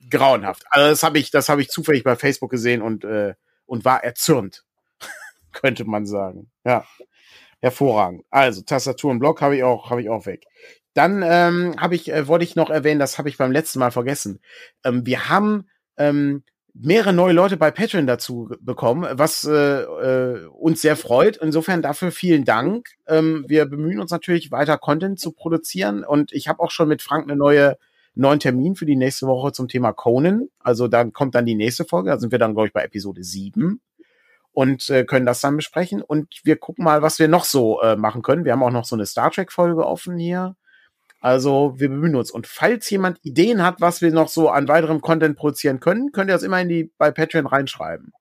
grauenhaft. 0.09 0.65
Also, 0.71 0.91
das 0.91 1.03
habe 1.03 1.19
ich, 1.19 1.31
das 1.31 1.49
habe 1.49 1.63
ich 1.63 1.69
zufällig 1.69 2.05
bei 2.05 2.17
Facebook 2.17 2.51
gesehen 2.51 2.83
und, 2.83 3.05
äh, 3.05 3.35
und 3.67 3.85
war 3.85 4.03
erzürnt. 4.05 4.65
Könnte 5.53 5.85
man 5.85 6.07
sagen. 6.07 6.51
Ja. 6.65 6.85
Hervorragend. 7.61 8.25
Also, 8.31 8.63
Tastatur 8.63 9.11
und 9.11 9.19
Block 9.19 9.43
habe 9.43 9.57
ich 9.57 9.65
auch, 9.65 9.91
habe 9.91 10.03
ich 10.03 10.09
auch 10.09 10.27
weg. 10.27 10.45
Dann 10.95 11.23
ähm, 11.25 11.77
habe 11.79 11.95
ich, 11.95 12.11
äh, 12.11 12.27
wollte 12.27 12.45
ich 12.45 12.57
noch 12.57 12.71
erwähnen, 12.71 13.01
das 13.01 13.19
habe 13.19 13.29
ich 13.29 13.39
beim 13.39 13.53
letzten 13.53 13.79
Mal 13.79 13.91
vergessen. 13.91 14.41
Ähm, 14.85 15.07
wir 15.07 15.29
haben 15.29 15.69
ähm, 15.97 16.43
mehrere 16.75 17.13
neue 17.13 17.33
Leute 17.33 17.57
bei 17.57 17.71
Patreon 17.71 18.07
dazu 18.07 18.51
bekommen, 18.61 19.07
was 19.13 19.45
äh, 19.45 19.83
äh, 19.83 20.47
uns 20.47 20.81
sehr 20.81 20.97
freut. 20.97 21.37
Insofern 21.37 21.83
dafür 21.83 22.11
vielen 22.11 22.45
Dank. 22.45 22.89
Ähm, 23.07 23.45
wir 23.49 23.67
bemühen 23.67 24.01
uns 24.01 24.11
natürlich 24.11 24.51
weiter 24.51 24.79
Content 24.79 25.21
zu 25.21 25.33
produzieren 25.33 26.05
und 26.05 26.33
ich 26.33 26.49
habe 26.49 26.61
auch 26.61 26.71
schon 26.71 26.89
mit 26.89 27.03
Frank 27.03 27.25
eine 27.25 27.37
neue 27.37 27.77
neuen 28.15 28.41
Termin 28.41 28.75
für 28.75 28.87
die 28.87 28.97
nächste 28.97 29.27
Woche 29.27 29.53
zum 29.53 29.69
Thema 29.69 29.93
Conan. 29.93 30.49
Also 30.59 30.89
dann 30.89 31.13
kommt 31.13 31.35
dann 31.35 31.47
die 31.47 31.55
nächste 31.55 31.85
Folge. 31.85 32.11
Da 32.11 32.19
sind 32.19 32.33
wir 32.33 32.39
dann 32.39 32.55
glaube 32.55 32.69
ich 32.69 32.73
bei 32.73 32.83
Episode 32.85 33.23
7 33.23 33.81
und 34.53 34.91
äh, 34.91 35.05
können 35.05 35.27
das 35.27 35.41
dann 35.41 35.57
besprechen 35.57 36.03
und 36.03 36.41
wir 36.45 36.57
gucken 36.57 36.85
mal, 36.85 37.03
was 37.03 37.19
wir 37.19 37.29
noch 37.29 37.45
so 37.45 37.81
äh, 37.83 37.97
machen 37.97 38.23
können. 38.23 38.45
Wir 38.45 38.53
haben 38.53 38.63
auch 38.63 38.71
noch 38.71 38.85
so 38.85 38.97
eine 38.97 39.07
Star 39.07 39.31
Trek 39.31 39.53
Folge 39.53 39.87
offen 39.87 40.19
hier. 40.19 40.57
Also 41.21 41.75
wir 41.77 41.91
bemühen 41.91 42.17
uns. 42.17 42.31
Und 42.31 42.47
falls 42.47 42.89
jemand 42.89 43.19
Ideen 43.23 43.63
hat, 43.63 43.81
was 43.81 44.01
wir 44.01 44.11
noch 44.11 44.29
so 44.29 44.49
an 44.49 44.69
weiterem 44.69 45.03
Content 45.03 45.37
produzieren 45.37 45.79
können, 45.79 46.13
könnt 46.13 46.31
ihr 46.31 46.35
das 46.35 46.43
immer 46.43 46.61
in 46.61 46.69
die 46.69 46.93
bei 46.97 47.11
Patreon 47.11 47.47
reinschreiben. 47.47 48.13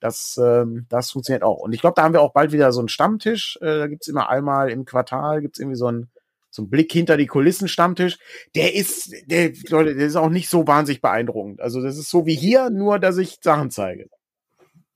Das, 0.00 0.38
ähm, 0.42 0.86
das 0.88 1.12
funktioniert 1.12 1.44
auch. 1.44 1.58
Und 1.58 1.72
ich 1.72 1.80
glaube, 1.80 1.94
da 1.96 2.02
haben 2.02 2.12
wir 2.12 2.20
auch 2.20 2.32
bald 2.32 2.52
wieder 2.52 2.72
so 2.72 2.80
einen 2.80 2.88
Stammtisch. 2.88 3.58
Äh, 3.62 3.78
da 3.78 3.86
gibt's 3.86 4.08
immer 4.08 4.28
einmal 4.28 4.70
im 4.70 4.84
Quartal 4.84 5.40
gibt's 5.40 5.58
irgendwie 5.58 5.78
so 5.78 5.86
einen, 5.86 6.10
so 6.52 6.62
einen 6.62 6.70
Blick 6.70 6.92
hinter 6.92 7.16
die 7.16 7.26
Kulissen 7.26 7.66
Stammtisch. 7.66 8.18
Der 8.54 8.74
ist, 8.74 9.10
der, 9.26 9.52
Leute, 9.70 9.94
der 9.94 10.06
ist 10.06 10.16
auch 10.16 10.28
nicht 10.28 10.50
so 10.50 10.66
wahnsinnig 10.66 11.00
beeindruckend. 11.00 11.60
Also 11.60 11.82
das 11.82 11.96
ist 11.96 12.10
so 12.10 12.26
wie 12.26 12.34
hier, 12.34 12.68
nur 12.70 12.98
dass 12.98 13.16
ich 13.16 13.38
Sachen 13.40 13.70
zeige. 13.70 14.08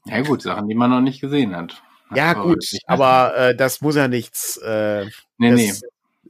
ja 0.05 0.21
gut, 0.21 0.43
Sachen, 0.43 0.69
die 0.69 0.75
man 0.75 0.91
noch 0.91 1.01
nicht 1.01 1.21
gesehen 1.21 1.57
hat. 1.57 1.83
Ja, 2.15 2.33
Aber 2.33 2.45
gut, 2.45 2.65
aber 2.87 3.37
äh, 3.37 3.57
das 3.57 3.81
muss 3.81 3.97
ja 3.97 4.07
nichts, 4.07 4.59
äh, 4.59 5.07
nee, 5.39 5.51
das, 5.51 5.61
nee. 5.61 5.73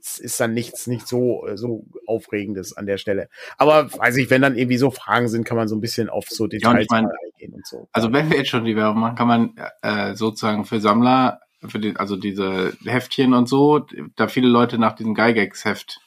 es 0.01 0.19
ist 0.19 0.41
dann 0.41 0.55
nichts, 0.55 0.87
nicht 0.87 1.07
so, 1.07 1.47
äh, 1.47 1.59
so 1.59 1.85
Aufregendes 2.07 2.75
an 2.75 2.87
der 2.87 2.97
Stelle. 2.97 3.29
Aber 3.59 3.93
weiß 3.93 4.17
ich, 4.17 4.31
wenn 4.31 4.41
dann 4.41 4.57
irgendwie 4.57 4.79
so 4.79 4.91
Fragen 4.91 5.29
sind, 5.29 5.45
kann 5.45 5.57
man 5.57 5.69
so 5.69 5.77
ein 5.77 5.83
bisschen 5.83 6.09
auf 6.09 6.29
so 6.29 6.45
und 6.45 6.55
Details 6.55 6.85
ich 6.85 6.91
mein, 6.91 7.07
eingehen 7.07 7.53
und 7.53 7.67
so. 7.67 7.89
Also 7.93 8.11
wenn 8.13 8.31
wir 8.31 8.39
jetzt 8.39 8.49
schon 8.49 8.65
die 8.65 8.77
Werbung 8.77 9.01
machen, 9.01 9.17
kann 9.17 9.29
man 9.29 9.55
äh, 9.83 10.15
sozusagen 10.15 10.65
für 10.65 10.81
Sammler, 10.81 11.41
für 11.69 11.79
die, 11.79 11.97
also 11.97 12.17
diese 12.17 12.77
Heftchen 12.85 13.35
und 13.35 13.49
so, 13.49 13.87
da 14.17 14.29
viele 14.29 14.49
Leute 14.49 14.79
nach 14.79 14.95
diesem 14.95 15.15
Gygax-Heft 15.15 16.01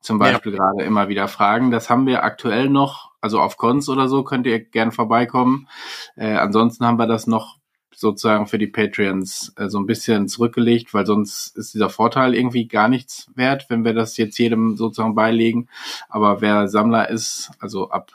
zum 0.00 0.20
Ja. 0.20 0.32
Beispiel 0.32 0.52
gerade 0.52 0.82
immer 0.82 1.08
wieder 1.08 1.28
fragen. 1.28 1.70
Das 1.70 1.88
haben 1.88 2.06
wir 2.06 2.24
aktuell 2.24 2.68
noch, 2.68 3.12
also 3.20 3.40
auf 3.40 3.56
Cons 3.56 3.88
oder 3.88 4.08
so 4.08 4.24
könnt 4.24 4.46
ihr 4.46 4.60
gern 4.60 4.92
vorbeikommen. 4.92 5.68
Äh, 6.16 6.34
ansonsten 6.34 6.84
haben 6.84 6.98
wir 6.98 7.06
das 7.06 7.26
noch 7.26 7.58
sozusagen 7.94 8.46
für 8.46 8.58
die 8.58 8.66
Patreons 8.66 9.52
äh, 9.56 9.68
so 9.68 9.78
ein 9.78 9.86
bisschen 9.86 10.28
zurückgelegt, 10.28 10.92
weil 10.92 11.06
sonst 11.06 11.56
ist 11.56 11.72
dieser 11.74 11.88
Vorteil 11.88 12.34
irgendwie 12.34 12.66
gar 12.66 12.88
nichts 12.88 13.30
wert, 13.36 13.66
wenn 13.68 13.84
wir 13.84 13.94
das 13.94 14.16
jetzt 14.16 14.38
jedem 14.38 14.76
sozusagen 14.76 15.14
beilegen. 15.14 15.68
Aber 16.08 16.40
wer 16.40 16.68
Sammler 16.68 17.08
ist, 17.08 17.52
also 17.60 17.90
ab 17.90 18.10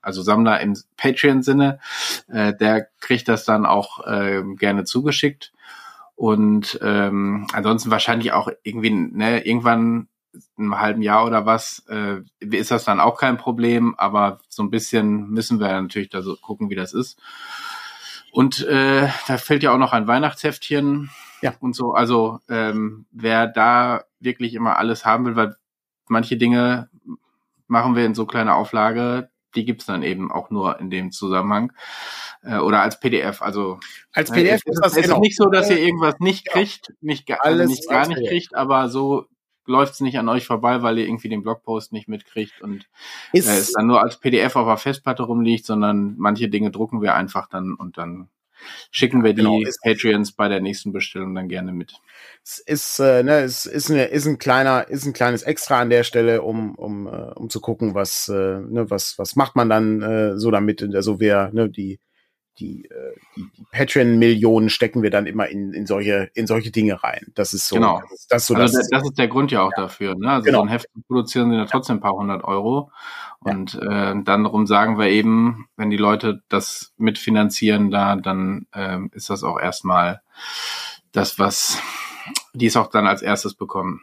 also 0.00 0.22
Sammler 0.22 0.60
im 0.60 0.76
Patreon-Sinne, 0.96 1.80
äh, 2.28 2.54
der 2.54 2.86
kriegt 3.00 3.26
das 3.26 3.44
dann 3.44 3.66
auch 3.66 4.06
äh, 4.06 4.44
gerne 4.56 4.84
zugeschickt. 4.84 5.52
Und 6.16 6.78
ähm, 6.82 7.46
ansonsten 7.52 7.90
wahrscheinlich 7.90 8.32
auch 8.32 8.48
irgendwie, 8.62 8.90
ne, 8.90 9.46
irgendwann 9.46 10.08
in 10.56 10.64
einem 10.64 10.80
halben 10.80 11.02
Jahr 11.02 11.24
oder 11.26 11.46
was, 11.46 11.84
äh, 11.88 12.20
ist 12.40 12.70
das 12.70 12.84
dann 12.84 13.00
auch 13.00 13.18
kein 13.18 13.36
Problem, 13.36 13.94
aber 13.96 14.40
so 14.48 14.62
ein 14.62 14.70
bisschen 14.70 15.28
müssen 15.30 15.60
wir 15.60 15.68
natürlich 15.68 16.08
da 16.10 16.22
so 16.22 16.36
gucken, 16.36 16.68
wie 16.70 16.74
das 16.74 16.92
ist. 16.94 17.18
Und 18.32 18.64
äh, 18.66 19.08
da 19.28 19.38
fällt 19.38 19.62
ja 19.62 19.72
auch 19.72 19.78
noch 19.78 19.92
ein 19.92 20.06
Weihnachtsheftchen 20.06 21.10
Ja. 21.42 21.54
und 21.60 21.74
so. 21.74 21.94
Also 21.94 22.40
ähm, 22.48 23.06
wer 23.10 23.46
da 23.46 24.04
wirklich 24.20 24.54
immer 24.54 24.76
alles 24.78 25.04
haben 25.06 25.24
will, 25.26 25.36
weil 25.36 25.56
manche 26.08 26.36
Dinge 26.36 26.90
machen 27.66 27.94
wir 27.96 28.04
in 28.04 28.14
so 28.14 28.26
kleiner 28.26 28.56
Auflage, 28.56 29.30
die 29.56 29.64
gibt's 29.64 29.86
dann 29.86 30.02
eben 30.02 30.30
auch 30.30 30.50
nur 30.50 30.78
in 30.78 30.90
dem 30.90 31.10
Zusammenhang. 31.10 31.72
Äh, 32.42 32.58
oder 32.58 32.80
als 32.80 33.00
PDF. 33.00 33.42
Also 33.42 33.80
Als 34.12 34.30
äh, 34.30 34.34
PDF 34.34 34.62
es 34.64 34.72
ist 34.74 34.80
das 34.82 34.92
es 34.92 34.98
ist 34.98 35.04
genau. 35.04 35.20
nicht 35.20 35.36
so, 35.36 35.46
dass 35.46 35.70
ihr 35.70 35.78
irgendwas 35.78 36.16
nicht 36.20 36.46
kriegt, 36.46 36.92
nicht, 37.00 37.30
also 37.30 37.42
Alles 37.42 37.70
nicht 37.70 37.88
gar 37.88 38.06
nicht 38.06 38.18
PDF. 38.18 38.30
kriegt, 38.30 38.54
aber 38.54 38.88
so 38.88 39.26
läuft's 39.66 40.00
nicht 40.00 40.18
an 40.18 40.28
euch 40.28 40.46
vorbei, 40.46 40.82
weil 40.82 40.98
ihr 40.98 41.06
irgendwie 41.06 41.28
den 41.28 41.42
Blogpost 41.42 41.92
nicht 41.92 42.08
mitkriegt 42.08 42.62
und 42.62 42.88
Ist, 43.32 43.48
äh, 43.48 43.56
es 43.56 43.72
dann 43.72 43.86
nur 43.86 44.00
als 44.00 44.18
PDF 44.18 44.54
auf 44.56 44.66
der 44.66 44.76
Festplatte 44.76 45.24
rumliegt, 45.24 45.66
sondern 45.66 46.14
manche 46.18 46.48
Dinge 46.48 46.70
drucken 46.70 47.02
wir 47.02 47.14
einfach 47.14 47.48
dann 47.48 47.74
und 47.74 47.98
dann 47.98 48.28
schicken 48.90 49.24
wir 49.24 49.32
die 49.34 49.42
Genau, 49.42 49.60
Patreons 49.82 50.32
bei 50.32 50.48
der 50.48 50.60
nächsten 50.60 50.92
Bestellung 50.92 51.34
dann 51.34 51.48
gerne 51.48 51.72
mit. 51.72 51.94
es 52.44 52.58
ist, 52.58 52.98
äh, 52.98 53.22
ne, 53.22 53.40
es 53.40 53.66
ist, 53.66 53.90
eine, 53.90 54.04
ist 54.04 54.26
ein 54.26 54.38
kleiner, 54.38 54.88
ist 54.88 55.06
ein 55.06 55.12
kleines 55.12 55.42
Extra 55.42 55.80
an 55.80 55.90
der 55.90 56.04
Stelle, 56.04 56.42
um, 56.42 56.74
um, 56.74 57.06
äh, 57.06 57.32
um 57.34 57.50
zu 57.50 57.60
gucken, 57.60 57.94
was, 57.94 58.28
äh, 58.28 58.60
ne, 58.60 58.90
was, 58.90 59.18
was 59.18 59.36
macht 59.36 59.56
man 59.56 59.68
dann 59.68 60.02
äh, 60.02 60.38
so 60.38 60.50
damit. 60.50 60.82
Also 60.94 61.20
wer, 61.20 61.50
ne, 61.52 61.68
die, 61.68 61.98
die, 62.58 62.86
äh, 62.86 63.14
die, 63.36 63.50
die 63.56 63.66
Patreon-Millionen 63.70 64.70
stecken 64.70 65.02
wir 65.02 65.10
dann 65.10 65.26
immer 65.26 65.48
in, 65.48 65.72
in 65.72 65.86
solche, 65.86 66.30
in 66.34 66.46
solche 66.46 66.70
Dinge 66.70 67.02
rein. 67.02 67.26
Das 67.34 67.52
ist 67.52 67.68
so, 67.68 67.76
Genau. 67.76 68.00
das 68.00 68.12
ist, 68.12 68.32
das 68.32 68.46
so 68.46 68.54
also 68.54 68.78
das, 68.78 68.88
das, 68.88 69.02
ist 69.04 69.18
der 69.18 69.28
Grund 69.28 69.50
ja 69.52 69.62
auch 69.62 69.72
dafür. 69.76 70.14
Ne? 70.14 70.30
Also 70.30 70.46
Genau. 70.46 70.58
so 70.58 70.64
ein 70.64 70.68
Heft 70.68 70.88
produzieren 71.06 71.50
sind 71.50 71.58
ja 71.58 71.66
trotzdem 71.66 71.96
ein 71.96 72.00
paar 72.00 72.14
hundert 72.14 72.44
Euro. 72.44 72.90
Und 73.40 73.74
äh, 73.74 74.14
dann 74.22 74.44
darum 74.44 74.66
sagen 74.66 74.98
wir 74.98 75.08
eben, 75.08 75.68
wenn 75.76 75.90
die 75.90 75.96
Leute 75.96 76.42
das 76.48 76.92
mitfinanzieren, 76.96 77.90
da, 77.90 78.16
dann 78.16 78.66
ähm, 78.74 79.10
ist 79.12 79.30
das 79.30 79.44
auch 79.44 79.58
erstmal 79.60 80.22
das, 81.12 81.38
was 81.38 81.78
die 82.54 82.66
es 82.66 82.76
auch 82.76 82.88
dann 82.88 83.06
als 83.06 83.22
erstes 83.22 83.54
bekommen. 83.54 84.02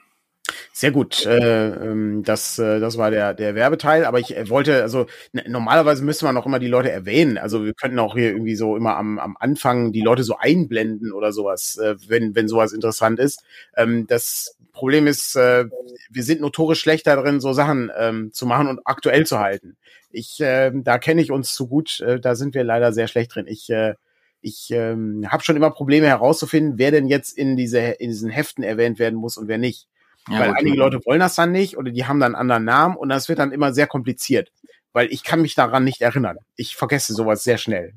Sehr 0.75 0.89
gut. 0.91 1.23
Äh, 1.27 1.67
ähm, 1.69 2.23
das, 2.23 2.57
äh, 2.57 2.79
das 2.79 2.97
war 2.97 3.11
der, 3.11 3.35
der 3.35 3.53
Werbeteil. 3.53 4.05
Aber 4.05 4.19
ich 4.19 4.35
äh, 4.35 4.49
wollte, 4.49 4.81
also 4.81 5.05
normalerweise 5.47 6.03
müsste 6.03 6.25
man 6.25 6.35
auch 6.35 6.47
immer 6.47 6.57
die 6.57 6.67
Leute 6.67 6.91
erwähnen. 6.91 7.37
Also 7.37 7.63
wir 7.63 7.75
könnten 7.75 7.99
auch 7.99 8.15
hier 8.15 8.31
irgendwie 8.31 8.55
so 8.55 8.75
immer 8.75 8.97
am, 8.97 9.19
am 9.19 9.37
Anfang 9.39 9.91
die 9.91 10.01
Leute 10.01 10.23
so 10.23 10.35
einblenden 10.37 11.11
oder 11.13 11.31
sowas, 11.31 11.77
äh, 11.77 11.95
wenn, 12.07 12.33
wenn 12.35 12.47
sowas 12.47 12.73
interessant 12.73 13.19
ist. 13.19 13.43
Ähm, 13.77 14.07
das 14.07 14.57
Problem 14.71 15.05
ist, 15.05 15.35
äh, 15.35 15.65
wir 16.09 16.23
sind 16.23 16.41
notorisch 16.41 16.79
schlechter 16.79 17.15
drin, 17.21 17.39
so 17.39 17.53
Sachen 17.53 17.91
ähm, 17.95 18.31
zu 18.33 18.47
machen 18.47 18.67
und 18.67 18.79
aktuell 18.85 19.27
zu 19.27 19.37
halten. 19.39 19.77
Ich, 20.11 20.39
äh, 20.41 20.71
da 20.73 20.97
kenne 20.97 21.21
ich 21.21 21.31
uns 21.31 21.53
zu 21.53 21.67
gut. 21.67 21.99
Äh, 21.99 22.19
da 22.19 22.33
sind 22.33 22.55
wir 22.55 22.63
leider 22.63 22.93
sehr 22.93 23.07
schlecht 23.07 23.35
drin. 23.35 23.45
Ich 23.47 23.69
äh, 23.69 23.93
ich 24.41 24.71
ähm, 24.71 25.25
habe 25.31 25.43
schon 25.43 25.55
immer 25.55 25.71
Probleme 25.71 26.07
herauszufinden, 26.07 26.77
wer 26.77 26.91
denn 26.91 27.07
jetzt 27.07 27.37
in 27.37 27.55
diese 27.55 27.79
in 27.79 28.09
diesen 28.09 28.29
Heften 28.29 28.63
erwähnt 28.63 28.99
werden 28.99 29.15
muss 29.17 29.37
und 29.37 29.47
wer 29.47 29.57
nicht. 29.59 29.87
Ja, 30.29 30.39
weil 30.39 30.49
okay. 30.51 30.59
einige 30.61 30.77
Leute 30.77 30.99
wollen 31.05 31.19
das 31.19 31.35
dann 31.35 31.51
nicht 31.51 31.77
oder 31.77 31.91
die 31.91 32.05
haben 32.05 32.19
dann 32.19 32.35
einen 32.35 32.41
anderen 32.41 32.65
Namen 32.65 32.95
und 32.95 33.09
das 33.09 33.27
wird 33.29 33.39
dann 33.39 33.51
immer 33.51 33.73
sehr 33.73 33.87
kompliziert, 33.87 34.51
weil 34.93 35.11
ich 35.11 35.23
kann 35.23 35.41
mich 35.41 35.55
daran 35.55 35.83
nicht 35.83 36.01
erinnern. 36.01 36.37
Ich 36.55 36.75
vergesse 36.75 37.13
sowas 37.13 37.43
sehr 37.43 37.57
schnell. 37.57 37.93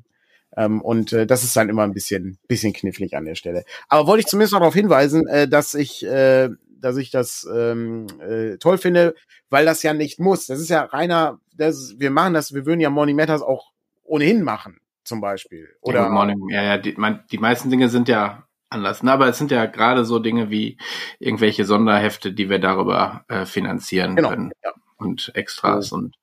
Ähm, 0.55 0.81
und 0.81 1.13
äh, 1.13 1.27
das 1.27 1.43
ist 1.43 1.55
dann 1.55 1.69
immer 1.69 1.83
ein 1.83 1.93
bisschen, 1.93 2.39
bisschen 2.47 2.73
knifflig 2.73 3.15
an 3.15 3.25
der 3.25 3.35
Stelle. 3.35 3.63
Aber 3.89 4.07
wollte 4.07 4.21
ich 4.21 4.25
zumindest 4.25 4.53
noch 4.53 4.59
darauf 4.59 4.73
hinweisen, 4.73 5.27
äh, 5.27 5.47
dass 5.47 5.73
ich, 5.75 6.05
äh, 6.05 6.49
dass 6.79 6.97
ich 6.97 7.11
das 7.11 7.47
ähm, 7.53 8.07
äh, 8.19 8.57
toll 8.57 8.77
finde, 8.77 9.13
weil 9.49 9.65
das 9.65 9.83
ja 9.83 9.93
nicht 9.93 10.19
muss. 10.19 10.47
Das 10.47 10.59
ist 10.59 10.69
ja 10.69 10.83
reiner, 10.83 11.39
das, 11.55 11.95
wir 11.97 12.09
machen 12.11 12.33
das, 12.33 12.53
wir 12.53 12.65
würden 12.65 12.79
ja 12.79 12.89
Morning 12.89 13.15
Matters 13.15 13.41
auch 13.41 13.71
ohnehin 14.03 14.43
machen, 14.43 14.79
zum 15.03 15.21
Beispiel. 15.21 15.69
Oder 15.81 16.03
ja, 16.03 16.09
Morning, 16.09 16.49
ja, 16.49 16.63
ja 16.63 16.77
die, 16.77 16.93
man, 16.93 17.23
die 17.31 17.37
meisten 17.37 17.69
Dinge 17.69 17.89
sind 17.89 18.07
ja 18.07 18.46
Na, 18.69 19.13
aber 19.13 19.27
es 19.27 19.37
sind 19.37 19.51
ja 19.51 19.65
gerade 19.65 20.03
so 20.03 20.19
Dinge 20.19 20.49
wie 20.49 20.77
irgendwelche 21.19 21.65
Sonderhefte, 21.65 22.33
die 22.33 22.49
wir 22.49 22.59
darüber 22.59 23.23
äh, 23.29 23.45
finanzieren 23.45 24.15
genau, 24.15 24.29
können 24.29 24.51
ja. 24.63 24.71
und 24.97 25.31
Extras 25.35 25.89
so. 25.89 25.95
und 25.95 26.15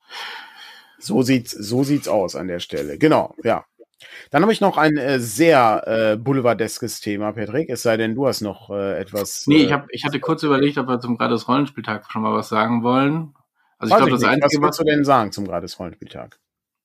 so 0.99 1.23
sieht's 1.23 1.53
so 1.53 1.85
sieht's 1.85 2.09
aus 2.09 2.37
an 2.37 2.49
der 2.49 2.61
Stelle. 2.61 2.99
Genau, 2.99 3.35
ja. 3.43 3.65
Dann 4.31 4.43
habe 4.43 4.53
ich 4.53 4.61
noch 4.61 4.77
ein 4.77 4.97
äh, 4.97 5.19
sehr 5.19 5.85
äh, 5.87 6.17
boulevardeskes 6.17 7.01
Thema, 7.01 7.33
Patrick. 7.33 7.71
Es 7.71 7.83
sei 7.83 7.97
denn, 7.97 8.15
du 8.15 8.27
hast 8.27 8.43
noch 8.43 8.71
äh, 8.71 8.99
etwas. 8.99 9.47
Nee, 9.47 9.65
ich, 9.65 9.73
hab, 9.73 9.87
ich 9.91 10.05
hatte 10.05 10.21
kurz 10.21 10.43
überlegt, 10.43 10.77
ob 10.79 10.89
wir 10.89 11.01
zum 11.01 11.17
Gratis 11.17 11.49
Rollenspieltag 11.49 12.11
schon 12.11 12.23
mal 12.23 12.35
was 12.35 12.49
sagen 12.49 12.83
wollen. 12.83 13.35
Also 13.79 13.95
ich 13.95 13.97
glaube, 13.97 14.11
das 14.13 14.21
nicht. 14.21 14.31
Einzige, 14.31 14.63
was 14.63 14.67
willst 14.67 14.81
du 14.81 14.85
denn 14.85 15.05
sagen 15.05 15.33
zum 15.33 15.47
Gratis 15.47 15.79
Rollenspieltag? 15.79 16.39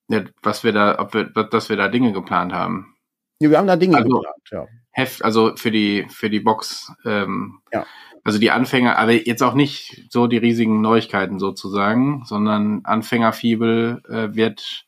Ja, 0.10 0.24
was 0.42 0.64
wir 0.64 0.72
da, 0.72 1.00
ob 1.00 1.14
wir, 1.14 1.26
dass 1.26 1.70
wir 1.70 1.78
da 1.78 1.88
Dinge 1.88 2.14
geplant 2.14 2.54
haben. 2.54 2.96
Ja, 3.40 3.50
wir 3.50 3.58
haben 3.58 3.68
da 3.68 3.76
Dinge 3.76 3.98
also, 3.98 4.10
geplant, 4.10 4.50
ja. 4.52 4.68
Heft, 5.00 5.24
also 5.24 5.56
für 5.56 5.72
die, 5.72 6.06
für 6.10 6.30
die 6.30 6.40
Box. 6.40 6.94
Ähm, 7.06 7.60
ja. 7.74 7.86
Also 8.24 8.38
die 8.38 8.52
Anfänger, 8.52 8.98
aber 8.98 9.14
jetzt 9.14 9.42
auch 9.42 9.54
nicht 9.54 10.06
so 10.10 10.28
die 10.28 10.38
riesigen 10.38 10.82
Neuigkeiten 10.82 11.40
sozusagen, 11.40 12.24
sondern 12.26 12.82
Anfängerfibel 12.84 14.04
äh, 14.10 14.36
wird 14.36 14.86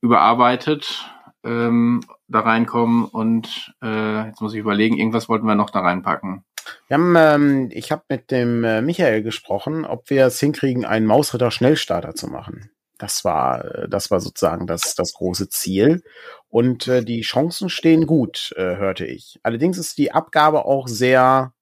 überarbeitet, 0.00 1.10
ähm, 1.44 2.00
da 2.28 2.40
reinkommen 2.40 3.04
und 3.04 3.74
äh, 3.82 4.28
jetzt 4.28 4.40
muss 4.40 4.54
ich 4.54 4.60
überlegen, 4.60 4.96
irgendwas 4.96 5.28
wollten 5.28 5.46
wir 5.46 5.56
noch 5.56 5.70
da 5.70 5.80
reinpacken. 5.80 6.44
Wir 6.86 6.96
haben, 6.96 7.14
ähm, 7.16 7.68
ich 7.72 7.90
habe 7.90 8.02
mit 8.08 8.30
dem 8.30 8.62
äh, 8.64 8.82
Michael 8.82 9.22
gesprochen, 9.22 9.84
ob 9.84 10.10
wir 10.10 10.26
es 10.26 10.38
hinkriegen, 10.38 10.84
einen 10.84 11.06
Mausritter 11.06 11.50
Schnellstarter 11.50 12.14
zu 12.14 12.28
machen. 12.28 12.70
Das 12.98 13.24
war, 13.24 13.64
äh, 13.64 13.88
das 13.88 14.10
war 14.10 14.20
sozusagen 14.20 14.66
das, 14.66 14.94
das 14.94 15.14
große 15.14 15.48
Ziel. 15.48 16.02
Und 16.48 16.88
äh, 16.88 17.02
die 17.04 17.22
Chancen 17.22 17.68
stehen 17.68 18.06
gut, 18.06 18.52
äh, 18.56 18.76
hörte 18.76 19.06
ich. 19.06 19.38
Allerdings 19.42 19.78
ist 19.78 19.98
die 19.98 20.12
Abgabe 20.12 20.64
auch 20.64 20.88
sehr 20.88 21.52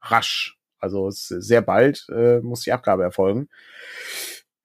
rasch. 0.00 0.58
Also 0.78 1.08
sehr 1.10 1.62
bald 1.62 2.06
äh, 2.10 2.40
muss 2.40 2.60
die 2.60 2.72
Abgabe 2.72 3.02
erfolgen. 3.02 3.48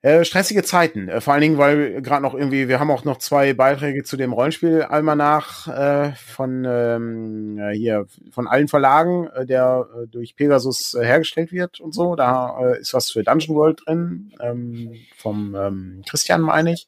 Äh, 0.02 0.24
stressige 0.24 0.64
Zeiten, 0.64 1.10
äh, 1.10 1.20
vor 1.20 1.34
allen 1.34 1.42
Dingen, 1.42 1.58
weil 1.58 2.02
gerade 2.02 2.24
noch 2.24 2.34
irgendwie, 2.34 2.70
wir 2.70 2.80
haben 2.80 2.90
auch 2.90 3.04
noch 3.04 3.18
zwei 3.18 3.54
Beiträge 3.54 4.04
zu 4.04 4.16
dem 4.16 4.32
Rollenspiel-Almanach 4.32 5.68
äh, 5.68 6.14
von 6.14 6.64
ähm, 6.66 7.60
äh, 7.60 7.74
hier 7.74 8.06
von 8.32 8.48
allen 8.48 8.70
Verlagen, 8.70 9.28
äh, 9.28 9.46
der 9.46 9.90
äh, 9.94 10.08
durch 10.08 10.38
Pegasus 10.38 10.96
hergestellt 10.98 11.52
wird 11.52 11.82
und 11.82 11.94
so. 11.94 12.16
Da 12.16 12.76
ist 12.76 12.94
was 12.94 13.12
für 13.12 13.24
Dungeon 13.24 13.58
World 13.58 13.82
drin, 13.86 14.32
ähm, 14.40 14.96
vom 15.18 15.54
ähm, 15.56 16.02
Christian 16.08 16.42
meine 16.42 16.72
ich. 16.72 16.88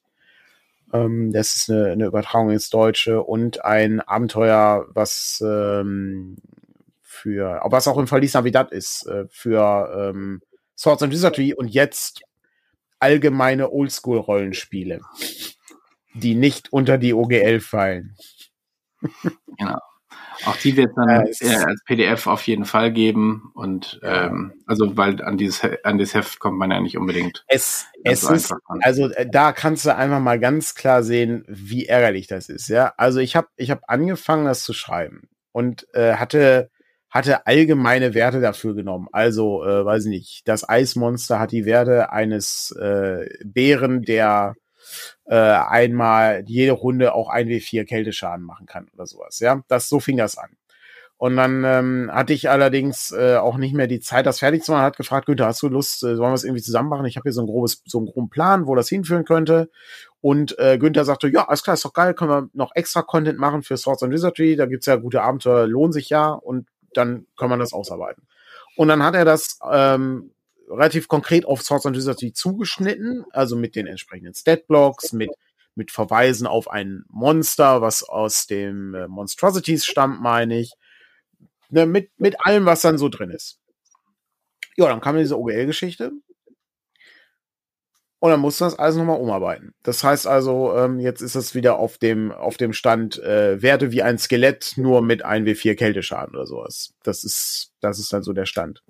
Ähm, 0.93 1.34
das 1.34 1.57
ist 1.57 1.70
eine, 1.70 1.88
eine 1.88 2.05
Übertragung 2.05 2.49
ins 2.51 2.70
Deutsche 2.70 3.22
und 3.22 3.66
ein 3.66 3.99
Abenteuer, 3.99 4.88
was 4.93 5.43
ähm, 5.45 6.38
für, 7.01 7.59
was 7.66 7.89
auch 7.89 7.97
im 7.97 8.07
Verlies 8.07 8.36
Navidad 8.36 8.72
ist, 8.72 9.07
für 9.30 10.12
ähm, 10.14 10.41
Swords 10.78 11.03
and 11.03 11.12
Wizardry 11.12 11.53
und 11.53 11.68
jetzt 11.68 12.22
allgemeine 13.02 13.72
Oldschool-Rollenspiele, 13.72 15.02
die 16.14 16.36
nicht 16.36 16.72
unter 16.72 16.97
die 16.97 17.14
OGL 17.14 17.60
fallen. 17.60 18.16
Genau. 19.58 19.78
Auch 20.45 20.56
die 20.56 20.76
wird 20.76 20.91
dann 20.95 21.10
äh, 21.10 21.56
als 21.56 21.84
PDF 21.86 22.26
auf 22.26 22.47
jeden 22.47 22.66
Fall 22.66 22.91
geben 22.91 23.52
und 23.54 23.99
ähm, 24.02 24.54
also 24.66 24.97
weil 24.97 25.22
an 25.22 25.38
dieses 25.38 25.62
an 25.84 25.97
das 25.97 26.14
Heft 26.16 26.39
kommt 26.39 26.58
man 26.58 26.72
ja 26.72 26.80
nicht 26.80 26.97
unbedingt. 26.97 27.43
Es, 27.47 27.86
es 28.04 28.24
ist 28.24 28.54
also 28.80 29.10
äh, 29.12 29.30
da 29.30 29.52
kannst 29.52 29.86
du 29.86 29.95
einfach 29.95 30.20
mal 30.20 30.39
ganz 30.39 30.74
klar 30.74 31.04
sehen, 31.04 31.43
wie 31.47 31.86
ärgerlich 31.86 32.28
das 32.28 32.49
ist. 32.49 32.70
Ja, 32.70 32.93
also 32.97 33.20
ich 33.20 33.36
habe 33.36 33.49
ich 33.56 33.70
habe 33.70 33.88
angefangen, 33.88 34.45
das 34.45 34.64
zu 34.64 34.74
schreiben 34.74 35.30
und 35.52 35.86
äh, 35.93 36.16
hatte 36.16 36.70
hatte 37.12 37.45
allgemeine 37.45 38.14
Werte 38.14 38.41
dafür 38.41 38.74
genommen. 38.74 39.07
Also, 39.12 39.64
äh, 39.64 39.86
weiß 39.86 40.05
nicht, 40.05 40.47
das 40.47 40.68
Eismonster 40.68 41.39
hat 41.39 41.51
die 41.51 41.66
Werte 41.66 42.12
eines 42.12 42.76
äh, 42.80 43.28
Bären, 43.43 44.01
der 44.01 44.55
äh, 45.26 45.36
einmal 45.36 46.43
jede 46.47 46.72
Runde 46.72 47.14
auch 47.14 47.30
ein 47.30 47.47
W4 47.47 47.86
Kälteschaden 47.86 48.45
machen 48.45 48.66
kann 48.66 48.88
oder 48.93 49.05
sowas. 49.05 49.39
Ja, 49.39 49.62
das 49.68 49.89
so 49.89 49.99
fing 49.99 50.18
das 50.18 50.38
an. 50.38 50.51
Und 51.22 51.38
dann 51.38 51.64
ähm, 51.66 52.09
hatte 52.12 52.34
ich 52.34 52.49
allerdings 52.49 53.12
äh, 53.12 53.36
auch 53.36 53.57
nicht 53.57 53.76
mehr 53.76 53.86
die 53.86 53.99
Zeit, 53.99 54.26
das 54.26 54.39
fertig 54.39 54.64
zu 54.64 54.72
machen. 54.72 54.82
Hat 54.82 54.97
gefragt, 54.97 55.28
Günther, 55.28 55.45
hast 55.45 55.62
du 55.62 55.68
Lust, 55.68 56.01
äh, 56.01 56.16
sollen 56.16 56.32
wir 56.32 56.34
es 56.34 56.43
irgendwie 56.43 56.64
zusammen 56.64 56.89
machen? 56.89 57.05
Ich 57.05 57.16
habe 57.16 57.26
hier 57.26 57.32
so 57.32 57.41
ein 57.41 57.47
grobes, 57.47 57.84
so 57.86 57.99
einen 57.99 58.07
groben 58.07 58.32
Plan, 58.32 58.66
wo 58.66 58.74
das 58.74 58.89
hinführen 58.89 59.24
könnte. 59.24 59.70
Und 60.20 60.57
äh, 60.57 60.80
Günther 60.80 61.05
sagte, 61.05 61.28
ja, 61.28 61.47
alles 61.47 61.62
klar, 61.62 61.76
ist 61.76 61.86
doch 61.86 61.93
geil, 61.93 62.16
können 62.16 62.32
wir 62.32 62.49
noch 62.53 62.72
extra 62.74 63.03
Content 63.03 63.38
machen 63.38 63.62
für 63.62 63.78
Swords 63.78 64.01
and 64.01 64.12
Wizardry. 64.12 64.55
Da 64.55 64.66
gibt's 64.66 64.88
ja 64.88 64.95
gute 64.95 65.22
Abenteuer, 65.22 65.68
lohnt 65.68 65.93
sich 65.93 66.09
ja. 66.09 66.32
Und 66.32 66.68
dann 66.94 67.28
kann 67.38 67.50
man 67.50 67.60
das 67.60 67.74
ausarbeiten. 67.74 68.28
Und 68.76 68.88
dann 68.88 69.04
hat 69.04 69.16
er 69.16 69.26
das 69.26 69.60
ähm, 69.70 70.32
relativ 70.70 71.08
konkret 71.08 71.46
auf 71.46 71.62
Swords 71.62 71.86
and 71.86 71.96
Wizardry 71.96 72.34
zugeschnitten, 72.34 73.26
also 73.32 73.56
mit 73.56 73.76
den 73.76 73.88
entsprechenden 73.88 74.34
Statblocks, 74.34 75.14
mit 75.14 75.32
mit 75.76 75.92
Verweisen 75.92 76.48
auf 76.48 76.70
ein 76.70 77.06
Monster, 77.10 77.82
was 77.82 78.04
aus 78.04 78.48
dem 78.48 78.94
äh, 78.94 79.08
Monstrosities 79.08 79.86
stammt, 79.86 80.22
meine 80.22 80.60
ich. 80.60 80.74
Ne, 81.70 81.86
mit, 81.86 82.12
mit 82.18 82.46
allem, 82.46 82.66
was 82.66 82.82
dann 82.82 82.98
so 82.98 83.08
drin 83.08 83.30
ist. 83.30 83.60
Ja, 84.76 84.88
dann 84.88 85.02
kam 85.02 85.18
diese 85.18 85.39
OGL-Geschichte. 85.39 86.12
Und 88.22 88.30
dann 88.30 88.39
mussten 88.39 88.65
wir 88.65 88.69
das 88.69 88.78
alles 88.78 88.97
nochmal 88.97 89.19
umarbeiten. 89.19 89.74
Das 89.82 90.03
heißt 90.03 90.28
also, 90.28 90.78
ähm, 90.78 90.99
jetzt 90.99 91.22
ist 91.22 91.34
es 91.34 91.55
wieder 91.55 91.80
auf 91.80 91.97
dem, 91.97 92.32
auf 92.32 92.55
dem 92.55 92.72
Stand 92.72 93.17
äh, 93.17 93.59
Werte 93.63 93.91
wie 93.91 94.03
ein 94.03 94.19
Skelett, 94.19 94.74
nur 94.76 95.01
mit 95.01 95.26
1W4 95.26 95.74
Kälteschaden 95.74 96.36
oder 96.36 96.45
sowas. 96.45 96.93
Das 97.01 97.24
ist, 97.24 97.72
das 97.82 97.97
ist 97.97 98.13
dann 98.13 98.22
so 98.22 98.32
der 98.34 98.45
Stand. 98.45 98.84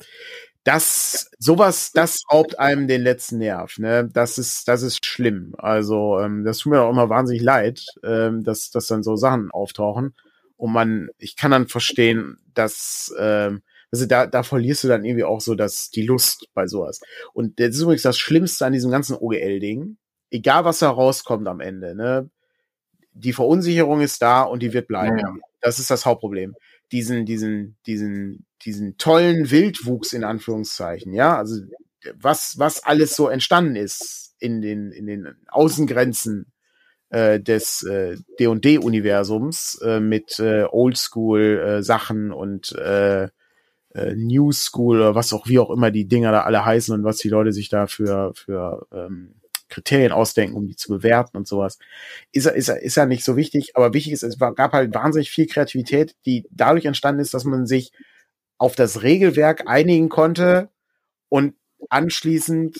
Das, 0.66 1.32
sowas, 1.40 1.94
das 1.94 2.18
raubt 2.30 2.60
einem 2.60 2.90
den 2.90 3.04
letzten 3.04 3.38
Nerv, 3.38 3.78
ne? 3.78 4.10
Das 4.12 4.38
ist, 4.38 4.68
das 4.68 4.82
ist 4.82 5.06
schlimm. 5.06 5.56
Also, 5.58 6.20
ähm, 6.20 6.44
das 6.44 6.58
tut 6.58 6.74
mir 6.74 6.82
auch 6.82 6.92
immer 6.92 7.08
wahnsinnig 7.08 7.42
leid, 7.42 7.86
ähm, 8.04 8.44
dass, 8.44 8.70
dass 8.70 8.88
dann 8.88 9.02
so 9.02 9.16
Sachen 9.16 9.50
auftauchen. 9.50 10.14
Und 10.58 10.74
man, 10.74 11.10
ich 11.18 11.38
kann 11.38 11.52
dann 11.52 11.70
verstehen, 11.70 12.38
dass, 12.54 13.16
ähm, 13.18 13.62
also 13.92 14.06
da, 14.06 14.26
da 14.26 14.44
verlierst 14.44 14.84
du 14.84 14.88
dann 14.88 15.04
irgendwie 15.04 15.26
auch 15.26 15.42
so 15.42 15.54
das, 15.54 15.90
die 15.90 16.06
Lust 16.06 16.48
bei 16.54 16.66
sowas. 16.68 17.02
Und 17.34 17.60
das 17.60 17.76
ist 17.76 17.82
übrigens 17.82 18.04
das 18.04 18.18
Schlimmste 18.18 18.66
an 18.66 18.74
diesem 18.74 18.90
ganzen 18.90 19.18
OGL-Ding. 19.18 19.98
Egal, 20.30 20.64
was 20.64 20.80
da 20.80 20.90
rauskommt 20.90 21.48
am 21.48 21.60
Ende, 21.60 21.96
ne? 21.96 22.30
Die 23.14 23.34
Verunsicherung 23.34 24.00
ist 24.00 24.22
da 24.22 24.44
und 24.44 24.64
die 24.64 24.72
wird 24.72 24.88
bleiben. 24.88 25.18
Ja. 25.18 25.36
Das 25.60 25.80
ist 25.80 25.92
das 25.92 26.06
Hauptproblem. 26.06 26.56
Diesen, 26.94 27.26
diesen, 27.26 27.78
diesen, 27.86 28.46
diesen 28.64 28.98
tollen 28.98 29.52
Wildwuchs 29.52 30.14
in 30.14 30.24
Anführungszeichen, 30.24 31.14
ja, 31.14 31.38
also 31.38 31.58
was, 32.16 32.58
was 32.58 32.84
alles 32.84 33.16
so 33.16 33.28
entstanden 33.28 33.76
ist 33.76 34.36
in 34.40 34.62
den, 34.62 34.92
in 34.92 35.06
den 35.06 35.36
Außengrenzen 35.50 36.52
äh, 37.10 37.40
des 37.40 37.84
äh, 37.84 38.16
D&D-Universums 38.40 39.80
äh, 39.84 40.00
mit 40.00 40.40
äh, 40.40 40.64
Oldschool-Sachen 40.64 42.32
äh, 42.32 42.34
und 42.34 42.72
äh, 42.74 43.28
äh, 43.94 44.16
New 44.16 44.52
School 44.52 44.98
oder 44.98 45.16
was 45.16 45.34
auch 45.34 45.48
wie 45.48 45.60
auch 45.60 45.70
immer 45.70 45.92
die 45.92 46.08
Dinger 46.08 46.32
da 46.32 46.42
alle 46.42 46.66
heißen 46.66 46.94
und 46.94 47.04
was 47.04 47.18
die 47.18 47.30
Leute 47.30 47.52
sich 47.52 47.70
da 47.70 47.88
für, 47.88 48.34
für 48.36 48.88
ähm, 48.94 49.36
Kriterien 49.70 50.12
ausdenken, 50.12 50.56
um 50.56 50.68
die 50.68 50.76
zu 50.76 50.90
bewerten 50.90 51.38
und 51.38 51.48
sowas, 51.48 51.80
ist 52.32 52.46
er, 52.46 52.54
ist 52.56 52.70
ist 52.70 52.98
er 52.98 53.06
nicht 53.08 53.24
so 53.24 53.36
wichtig. 53.36 53.76
Aber 53.76 53.94
wichtig 53.94 54.14
ist, 54.14 54.24
es 54.24 54.38
gab 54.38 54.74
halt 54.74 54.94
wahnsinnig 54.94 55.32
viel 55.32 55.48
Kreativität, 55.48 56.16
die 56.26 56.46
dadurch 56.52 56.86
entstanden 56.86 57.22
ist, 57.22 57.34
dass 57.34 57.46
man 57.46 57.66
sich 57.66 57.92
auf 58.58 58.76
das 58.76 59.02
Regelwerk 59.02 59.68
einigen 59.68 60.10
konnte 60.10 60.70
und 61.30 61.56
anschließend 61.90 62.78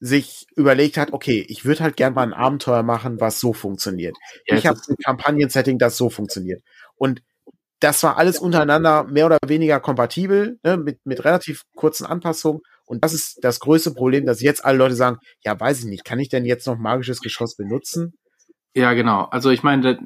sich 0.00 0.46
überlegt 0.56 0.96
hat, 0.96 1.12
okay, 1.12 1.46
ich 1.48 1.64
würde 1.64 1.84
halt 1.84 1.96
gern 1.96 2.12
mal 2.12 2.24
ein 2.24 2.34
Abenteuer 2.34 2.82
machen, 2.82 3.20
was 3.20 3.38
so 3.38 3.52
funktioniert. 3.52 4.16
Ja, 4.46 4.56
ich 4.56 4.66
habe 4.66 4.80
ein 4.88 4.96
Kampagnen-Setting, 4.96 5.78
das 5.78 5.96
so 5.96 6.10
funktioniert. 6.10 6.62
Und 6.96 7.22
das 7.82 8.02
war 8.04 8.16
alles 8.16 8.38
untereinander 8.38 9.04
mehr 9.04 9.26
oder 9.26 9.38
weniger 9.46 9.80
kompatibel, 9.80 10.58
ne, 10.62 10.76
mit, 10.76 11.04
mit 11.04 11.24
relativ 11.24 11.62
kurzen 11.74 12.06
Anpassungen. 12.06 12.60
Und 12.86 13.02
das 13.02 13.12
ist 13.12 13.38
das 13.42 13.58
größte 13.58 13.92
Problem, 13.92 14.24
dass 14.24 14.40
jetzt 14.40 14.64
alle 14.64 14.78
Leute 14.78 14.94
sagen, 14.94 15.16
ja, 15.44 15.58
weiß 15.58 15.80
ich 15.80 15.84
nicht, 15.86 16.04
kann 16.04 16.20
ich 16.20 16.28
denn 16.28 16.44
jetzt 16.44 16.66
noch 16.66 16.78
magisches 16.78 17.20
Geschoss 17.20 17.56
benutzen? 17.56 18.14
Ja, 18.74 18.92
genau. 18.92 19.24
Also 19.24 19.50
ich 19.50 19.62
meine, 19.62 19.98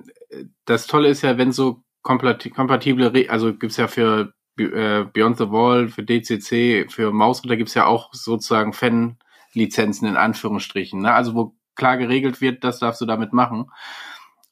das, 0.64 0.86
Tolle 0.86 1.08
ist 1.08 1.22
ja, 1.22 1.36
wenn 1.36 1.52
so 1.52 1.82
kompatible, 2.02 3.28
also 3.28 3.54
gibt's 3.54 3.76
ja 3.76 3.88
für 3.88 4.32
äh, 4.58 5.04
Beyond 5.12 5.38
the 5.38 5.50
Wall, 5.50 5.88
für 5.88 6.02
DCC, 6.02 6.90
für 6.90 7.12
Mausritter 7.12 7.56
gibt's 7.56 7.74
ja 7.74 7.86
auch 7.86 8.08
sozusagen 8.12 8.72
Fan-Lizenzen 8.72 10.08
in 10.08 10.16
Anführungsstrichen. 10.16 11.02
Ne? 11.02 11.12
Also 11.12 11.34
wo 11.34 11.54
klar 11.74 11.98
geregelt 11.98 12.40
wird, 12.40 12.64
das 12.64 12.78
darfst 12.78 13.00
du 13.02 13.06
damit 13.06 13.34
machen. 13.34 13.66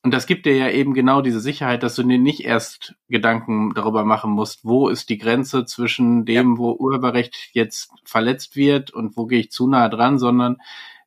Und 0.05 0.13
das 0.13 0.27
gibt 0.27 0.45
dir 0.45 0.55
ja 0.55 0.69
eben 0.69 0.93
genau 0.93 1.23
diese 1.23 1.41
Sicherheit, 1.41 1.83
dass 1.83 1.95
du 1.95 2.03
dir 2.03 2.19
nicht 2.19 2.45
erst 2.45 2.95
Gedanken 3.09 3.73
darüber 3.73 4.05
machen 4.05 4.33
musst, 4.33 4.63
wo 4.63 4.89
ist 4.89 5.09
die 5.09 5.17
Grenze 5.17 5.65
zwischen 5.65 6.27
dem, 6.27 6.53
ja. 6.53 6.59
wo 6.59 6.73
Urheberrecht 6.73 7.35
jetzt 7.53 7.91
verletzt 8.05 8.55
wird 8.55 8.91
und 8.91 9.17
wo 9.17 9.25
gehe 9.25 9.41
ich 9.41 9.51
zu 9.51 9.67
nah 9.67 9.89
dran, 9.89 10.19
sondern 10.19 10.59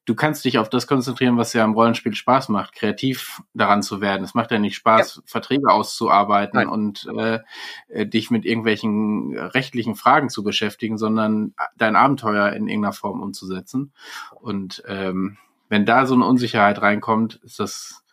du 0.05 0.15
kannst 0.15 0.45
dich 0.45 0.57
auf 0.57 0.69
das 0.69 0.87
konzentrieren, 0.87 1.37
was 1.37 1.53
ja 1.53 1.63
im 1.63 1.73
Rollenspiel 1.73 2.15
Spaß 2.15 2.49
macht, 2.49 2.73
kreativ 2.73 3.43
daran 3.53 3.83
zu 3.83 4.01
werden. 4.01 4.23
Es 4.23 4.33
macht 4.33 4.49
ja 4.49 4.57
nicht 4.57 4.75
Spaß, 4.75 5.17
ja. 5.17 5.21
Verträge 5.27 5.69
auszuarbeiten 5.69 6.57
Nein. 6.57 6.67
und 6.67 7.07
äh, 7.15 7.41
äh, 7.89 8.07
dich 8.07 8.31
mit 8.31 8.45
irgendwelchen 8.45 9.37
rechtlichen 9.37 9.93
Fragen 9.93 10.29
zu 10.29 10.41
beschäftigen, 10.41 10.97
sondern 10.97 11.53
dein 11.77 11.95
Abenteuer 11.95 12.51
in 12.53 12.67
irgendeiner 12.67 12.93
Form 12.93 13.21
umzusetzen. 13.21 13.93
Und 14.41 14.81
ähm, 14.87 15.37
wenn 15.69 15.85
da 15.85 16.07
so 16.07 16.15
eine 16.15 16.25
Unsicherheit 16.25 16.81
reinkommt, 16.81 17.35
ist 17.43 17.59
das 17.59 18.03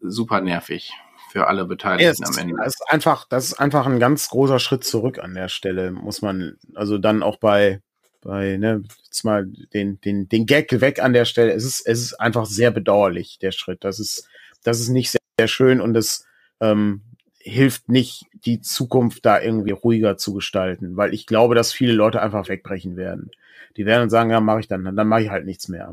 super 0.00 0.40
nervig 0.40 0.92
für 1.30 1.48
alle 1.48 1.64
Beteiligten 1.64 2.22
ja, 2.22 2.28
am 2.28 2.38
Ende. 2.38 2.54
Das 2.62 2.74
ist 2.74 2.84
einfach, 2.88 3.26
das 3.28 3.46
ist 3.46 3.54
einfach 3.54 3.86
ein 3.86 3.98
ganz 3.98 4.28
großer 4.28 4.58
Schritt 4.60 4.84
zurück 4.84 5.18
an 5.18 5.34
der 5.34 5.48
Stelle, 5.48 5.90
muss 5.90 6.22
man, 6.22 6.56
also 6.74 6.98
dann 6.98 7.22
auch 7.22 7.38
bei, 7.38 7.80
bei, 8.20 8.56
ne, 8.56 8.82
jetzt 9.04 9.24
mal 9.24 9.46
den, 9.72 10.00
den, 10.00 10.28
den 10.28 10.46
Gag 10.46 10.80
weg 10.80 11.02
an 11.02 11.12
der 11.12 11.24
Stelle. 11.24 11.52
Es 11.52 11.64
ist, 11.64 11.80
es 11.86 12.00
ist 12.00 12.14
einfach 12.14 12.46
sehr 12.46 12.70
bedauerlich, 12.70 13.38
der 13.40 13.52
Schritt. 13.52 13.84
Das 13.84 13.98
ist, 13.98 14.28
das 14.62 14.80
ist 14.80 14.90
nicht 14.90 15.10
sehr, 15.10 15.20
sehr 15.38 15.48
schön 15.48 15.80
und 15.80 15.96
es 15.96 16.24
ähm, 16.60 17.02
hilft 17.38 17.88
nicht, 17.88 18.26
die 18.46 18.60
Zukunft 18.60 19.26
da 19.26 19.40
irgendwie 19.40 19.72
ruhiger 19.72 20.16
zu 20.16 20.34
gestalten, 20.34 20.96
weil 20.96 21.12
ich 21.12 21.26
glaube, 21.26 21.54
dass 21.54 21.72
viele 21.72 21.92
Leute 21.92 22.22
einfach 22.22 22.48
wegbrechen 22.48 22.96
werden. 22.96 23.30
Die 23.76 23.86
werden 23.86 24.08
sagen, 24.08 24.30
ja, 24.30 24.40
mache 24.40 24.60
ich 24.60 24.68
dann, 24.68 24.96
dann 24.96 25.08
mache 25.08 25.22
ich 25.22 25.30
halt 25.30 25.44
nichts 25.44 25.68
mehr. 25.68 25.92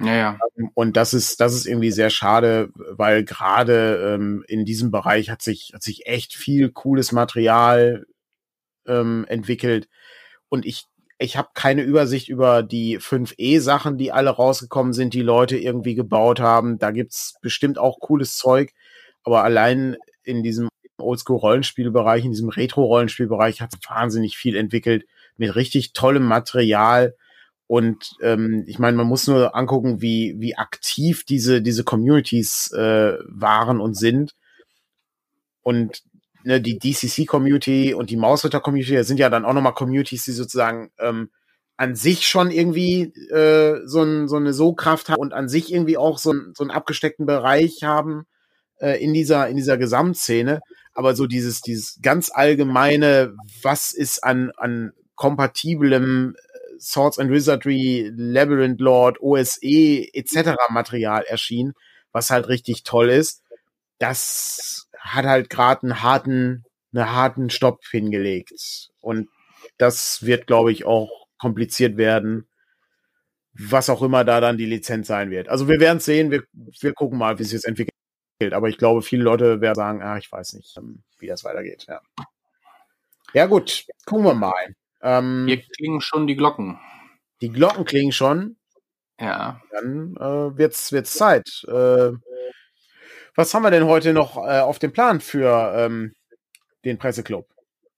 Ja, 0.00 0.14
ja. 0.14 0.38
Ähm, 0.56 0.70
und 0.74 0.96
das 0.96 1.14
ist, 1.14 1.40
das 1.40 1.54
ist 1.54 1.66
irgendwie 1.66 1.90
sehr 1.90 2.10
schade, 2.10 2.70
weil 2.74 3.24
gerade 3.24 4.14
ähm, 4.14 4.44
in 4.48 4.64
diesem 4.64 4.90
Bereich 4.90 5.30
hat 5.30 5.42
sich, 5.42 5.72
hat 5.74 5.82
sich 5.82 6.06
echt 6.06 6.34
viel 6.34 6.70
cooles 6.70 7.12
Material 7.12 8.06
ähm, 8.86 9.24
entwickelt. 9.28 9.88
Und 10.48 10.66
ich, 10.66 10.86
ich 11.18 11.36
habe 11.36 11.48
keine 11.54 11.82
Übersicht 11.82 12.28
über 12.28 12.62
die 12.62 12.98
5E-Sachen, 12.98 13.96
die 13.96 14.12
alle 14.12 14.30
rausgekommen 14.30 14.92
sind, 14.92 15.14
die 15.14 15.22
Leute 15.22 15.56
irgendwie 15.56 15.94
gebaut 15.94 16.40
haben. 16.40 16.78
Da 16.78 16.90
gibt's 16.90 17.36
bestimmt 17.40 17.78
auch 17.78 18.00
cooles 18.00 18.36
Zeug. 18.36 18.72
Aber 19.22 19.42
allein 19.42 19.96
in 20.24 20.42
diesem 20.42 20.68
Oldschool-Rollenspielbereich, 20.98 22.24
in 22.24 22.32
diesem 22.32 22.48
Retro-Rollenspielbereich 22.48 23.60
hat 23.60 23.72
wahnsinnig 23.88 24.36
viel 24.36 24.56
entwickelt 24.56 25.06
mit 25.36 25.54
richtig 25.54 25.92
tollem 25.92 26.24
Material 26.24 27.14
und 27.66 28.16
ähm, 28.22 28.64
ich 28.66 28.78
meine, 28.78 28.96
man 28.96 29.06
muss 29.06 29.26
nur 29.26 29.56
angucken, 29.56 30.00
wie, 30.00 30.36
wie 30.38 30.56
aktiv 30.56 31.24
diese, 31.24 31.62
diese 31.62 31.82
Communities 31.82 32.70
äh, 32.72 33.18
waren 33.26 33.80
und 33.80 33.96
sind. 33.96 34.34
Und 35.62 36.04
ne, 36.44 36.60
die 36.60 36.78
DCC-Community 36.78 37.92
und 37.92 38.10
die 38.10 38.16
Mausritter-Community 38.16 39.02
sind 39.02 39.18
ja 39.18 39.30
dann 39.30 39.44
auch 39.44 39.52
nochmal 39.52 39.74
Communities, 39.74 40.24
die 40.24 40.32
sozusagen 40.32 40.90
ähm, 40.98 41.30
an 41.76 41.96
sich 41.96 42.28
schon 42.28 42.52
irgendwie 42.52 43.12
äh, 43.30 43.80
so, 43.84 44.02
ein, 44.02 44.28
so 44.28 44.36
eine 44.36 44.52
So-Kraft 44.52 45.08
haben 45.08 45.20
und 45.20 45.34
an 45.34 45.48
sich 45.48 45.72
irgendwie 45.72 45.98
auch 45.98 46.18
so, 46.18 46.32
ein, 46.32 46.52
so 46.56 46.62
einen 46.62 46.70
abgesteckten 46.70 47.26
Bereich 47.26 47.82
haben 47.82 48.26
äh, 48.78 49.02
in, 49.02 49.12
dieser, 49.12 49.48
in 49.48 49.56
dieser 49.56 49.76
Gesamtszene. 49.76 50.60
Aber 50.94 51.16
so 51.16 51.26
dieses, 51.26 51.62
dieses 51.62 51.98
ganz 52.00 52.30
allgemeine, 52.32 53.34
was 53.62 53.92
ist 53.92 54.22
an, 54.22 54.52
an 54.56 54.92
kompatiblem 55.16 56.36
Swords 56.80 57.18
and 57.18 57.30
Wizardry, 57.30 58.10
Labyrinth 58.14 58.80
Lord, 58.80 59.20
OSE 59.20 60.08
etc. 60.12 60.56
Material 60.70 61.24
erschien, 61.24 61.74
was 62.12 62.30
halt 62.30 62.48
richtig 62.48 62.82
toll 62.84 63.10
ist. 63.10 63.42
Das 63.98 64.88
hat 64.98 65.24
halt 65.24 65.50
gerade 65.50 65.82
einen 65.82 66.02
harten, 66.02 66.64
einen 66.94 67.12
harten 67.12 67.50
Stopp 67.50 67.84
hingelegt. 67.90 68.90
Und 69.00 69.28
das 69.78 70.24
wird, 70.24 70.46
glaube 70.46 70.72
ich, 70.72 70.84
auch 70.84 71.26
kompliziert 71.38 71.96
werden, 71.96 72.48
was 73.52 73.90
auch 73.90 74.02
immer 74.02 74.24
da 74.24 74.40
dann 74.40 74.58
die 74.58 74.66
Lizenz 74.66 75.06
sein 75.06 75.30
wird. 75.30 75.48
Also 75.48 75.68
wir 75.68 75.80
werden 75.80 76.00
sehen, 76.00 76.30
wir, 76.30 76.44
wir 76.52 76.92
gucken 76.92 77.18
mal, 77.18 77.38
wie 77.38 77.44
sich 77.44 77.60
das 77.60 77.64
entwickelt. 77.64 77.92
Aber 78.52 78.68
ich 78.68 78.76
glaube, 78.76 79.02
viele 79.02 79.22
Leute 79.22 79.60
werden 79.60 79.74
sagen, 79.74 80.02
ah, 80.02 80.18
ich 80.18 80.30
weiß 80.30 80.54
nicht, 80.54 80.76
ähm, 80.76 81.02
wie 81.18 81.26
das 81.26 81.44
weitergeht. 81.44 81.86
Ja, 81.88 82.00
ja 83.32 83.46
gut, 83.46 83.86
gucken 84.04 84.24
wir 84.24 84.34
mal. 84.34 84.74
Ähm, 85.02 85.44
Hier 85.46 85.62
klingen 85.62 86.00
schon 86.00 86.26
die 86.26 86.36
Glocken. 86.36 86.78
Die 87.40 87.50
Glocken 87.50 87.84
klingen 87.84 88.12
schon. 88.12 88.56
Ja. 89.20 89.60
Dann 89.70 90.16
äh, 90.16 90.58
wird's 90.58 90.92
wird's 90.92 91.14
Zeit. 91.14 91.64
Äh, 91.68 92.12
was 93.34 93.52
haben 93.52 93.62
wir 93.62 93.70
denn 93.70 93.86
heute 93.86 94.12
noch 94.12 94.36
äh, 94.36 94.60
auf 94.60 94.78
dem 94.78 94.92
Plan 94.92 95.20
für 95.20 95.74
ähm, 95.76 96.14
den 96.84 96.98
Presseclub? 96.98 97.46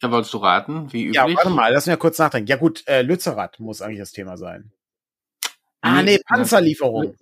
Ja, 0.02 0.10
wolltest 0.10 0.32
du 0.34 0.38
raten, 0.38 0.92
wie 0.92 1.04
üblich? 1.04 1.16
Ja, 1.16 1.26
warte 1.26 1.50
mal, 1.50 1.72
lass 1.72 1.86
mich 1.86 1.92
ja 1.92 1.96
kurz 1.96 2.18
nachdenken. 2.18 2.48
Ja 2.48 2.56
gut, 2.56 2.86
äh, 2.86 3.02
Lützerath 3.02 3.58
muss 3.58 3.82
eigentlich 3.82 3.98
das 3.98 4.12
Thema 4.12 4.36
sein. 4.36 4.72
Ah, 5.80 6.02
nee, 6.02 6.18
Panzerlieferung. 6.26 7.16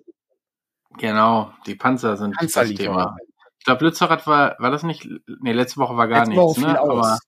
Genau, 0.99 1.53
die 1.67 1.75
Panzer 1.75 2.17
sind 2.17 2.35
das 2.41 2.53
Thema. 2.53 3.17
Ich 3.59 3.65
glaube, 3.65 3.85
Lützerath 3.85 4.27
war, 4.27 4.57
war 4.59 4.71
das 4.71 4.83
nicht, 4.83 5.09
nee, 5.41 5.53
letzte 5.53 5.79
Woche 5.79 5.97
war 5.97 6.09
gar 6.09 6.21
letzte 6.21 6.31
nichts, 6.31 6.61
Woche 6.61 6.61
ne? 6.61 6.81
Aber 6.81 7.19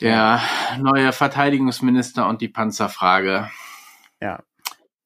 der 0.00 0.40
neue 0.78 1.12
Verteidigungsminister 1.12 2.28
und 2.28 2.40
die 2.40 2.48
Panzerfrage. 2.48 3.50
Ja, 4.20 4.42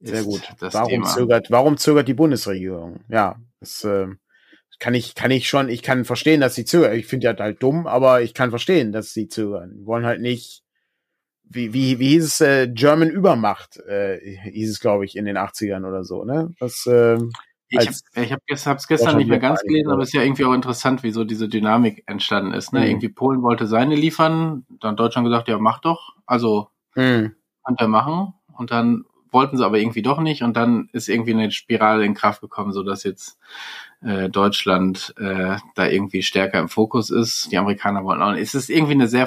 sehr 0.01 0.24
gut. 0.24 0.43
warum 0.59 0.88
Thema. 0.88 1.05
zögert, 1.07 1.51
warum 1.51 1.76
zögert 1.76 2.09
die 2.09 2.14
Bundesregierung? 2.14 3.01
Ja, 3.09 3.36
das 3.61 3.84
äh, 3.84 4.09
kann 4.78 4.95
ich, 4.95 5.14
kann 5.14 5.30
ich 5.30 5.49
schon, 5.49 5.68
ich 5.68 5.82
kann 5.82 6.05
verstehen, 6.05 6.41
dass 6.41 6.55
sie 6.55 6.64
zögern. 6.64 6.95
Ich 6.95 7.07
finde 7.07 7.26
ja 7.26 7.36
halt 7.38 7.62
dumm, 7.62 7.86
aber 7.86 8.22
ich 8.22 8.34
kann 8.34 8.51
verstehen, 8.51 8.93
dass 8.93 9.12
sie 9.12 9.28
zögern. 9.28 9.74
Die 9.76 9.86
wollen 9.86 10.07
halt 10.07 10.20
nicht, 10.20 10.62
wie, 11.45 11.72
wie, 11.74 11.99
wie 11.99 12.11
hieß 12.11 12.24
es, 12.24 12.41
äh, 12.41 12.68
German 12.68 13.11
Übermacht, 13.11 13.76
äh, 13.76 14.18
hieß 14.51 14.70
es, 14.70 14.80
glaube 14.80 15.05
ich, 15.05 15.16
in 15.16 15.26
den 15.26 15.36
80ern 15.36 15.86
oder 15.86 16.05
so, 16.05 16.24
ne? 16.24 16.55
Das, 16.59 16.86
äh, 16.86 17.18
ich 17.71 17.87
habe 18.33 18.43
ich 18.47 18.66
hab, 18.66 18.66
hab's 18.66 18.89
gestern 18.89 19.16
nicht 19.16 19.29
mehr 19.29 19.39
ganz 19.39 19.62
gelesen, 19.62 19.91
aber 19.91 20.03
es 20.03 20.09
ist 20.09 20.14
ja 20.14 20.23
irgendwie 20.23 20.45
auch 20.45 20.53
interessant, 20.53 21.03
wie 21.03 21.12
so 21.12 21.25
diese 21.25 21.49
Dynamik 21.49 22.03
entstanden 22.07 22.53
ist. 22.53 22.73
Ne? 22.73 22.81
Mhm. 22.81 22.87
Irgendwie 22.87 23.09
Polen 23.09 23.43
wollte 23.43 23.66
seine 23.66 23.95
liefern, 23.95 24.66
dann 24.81 24.97
Deutschland 24.97 25.27
gesagt, 25.27 25.49
ja, 25.49 25.59
mach 25.59 25.81
doch. 25.81 26.14
Also 26.27 26.68
mhm. 26.95 27.35
kann 27.64 27.77
er 27.79 27.89
machen. 27.89 28.35
Und 28.57 28.73
dann 28.73 29.05
wollten 29.31 29.57
sie 29.57 29.64
aber 29.64 29.79
irgendwie 29.79 30.03
doch 30.03 30.21
nicht. 30.21 30.43
Und 30.43 30.57
dann 30.57 30.89
ist 30.93 31.09
irgendwie 31.09 31.33
eine 31.33 31.51
Spirale 31.53 32.05
in 32.05 32.14
Kraft 32.14 32.41
gekommen, 32.41 32.73
so 32.73 32.83
dass 32.83 33.05
jetzt 33.05 33.39
äh, 34.03 34.29
Deutschland 34.29 35.14
äh, 35.18 35.57
da 35.75 35.87
irgendwie 35.87 36.23
stärker 36.23 36.59
im 36.59 36.68
Fokus 36.68 37.11
ist. 37.11 37.53
Die 37.53 37.59
Amerikaner 37.59 38.05
wollen 38.05 38.23
auch 38.23 38.33
nicht. 38.33 38.43
Es 38.43 38.55
ist 38.55 38.71
irgendwie 38.71 38.95
eine 38.95 39.09
sehr 39.09 39.27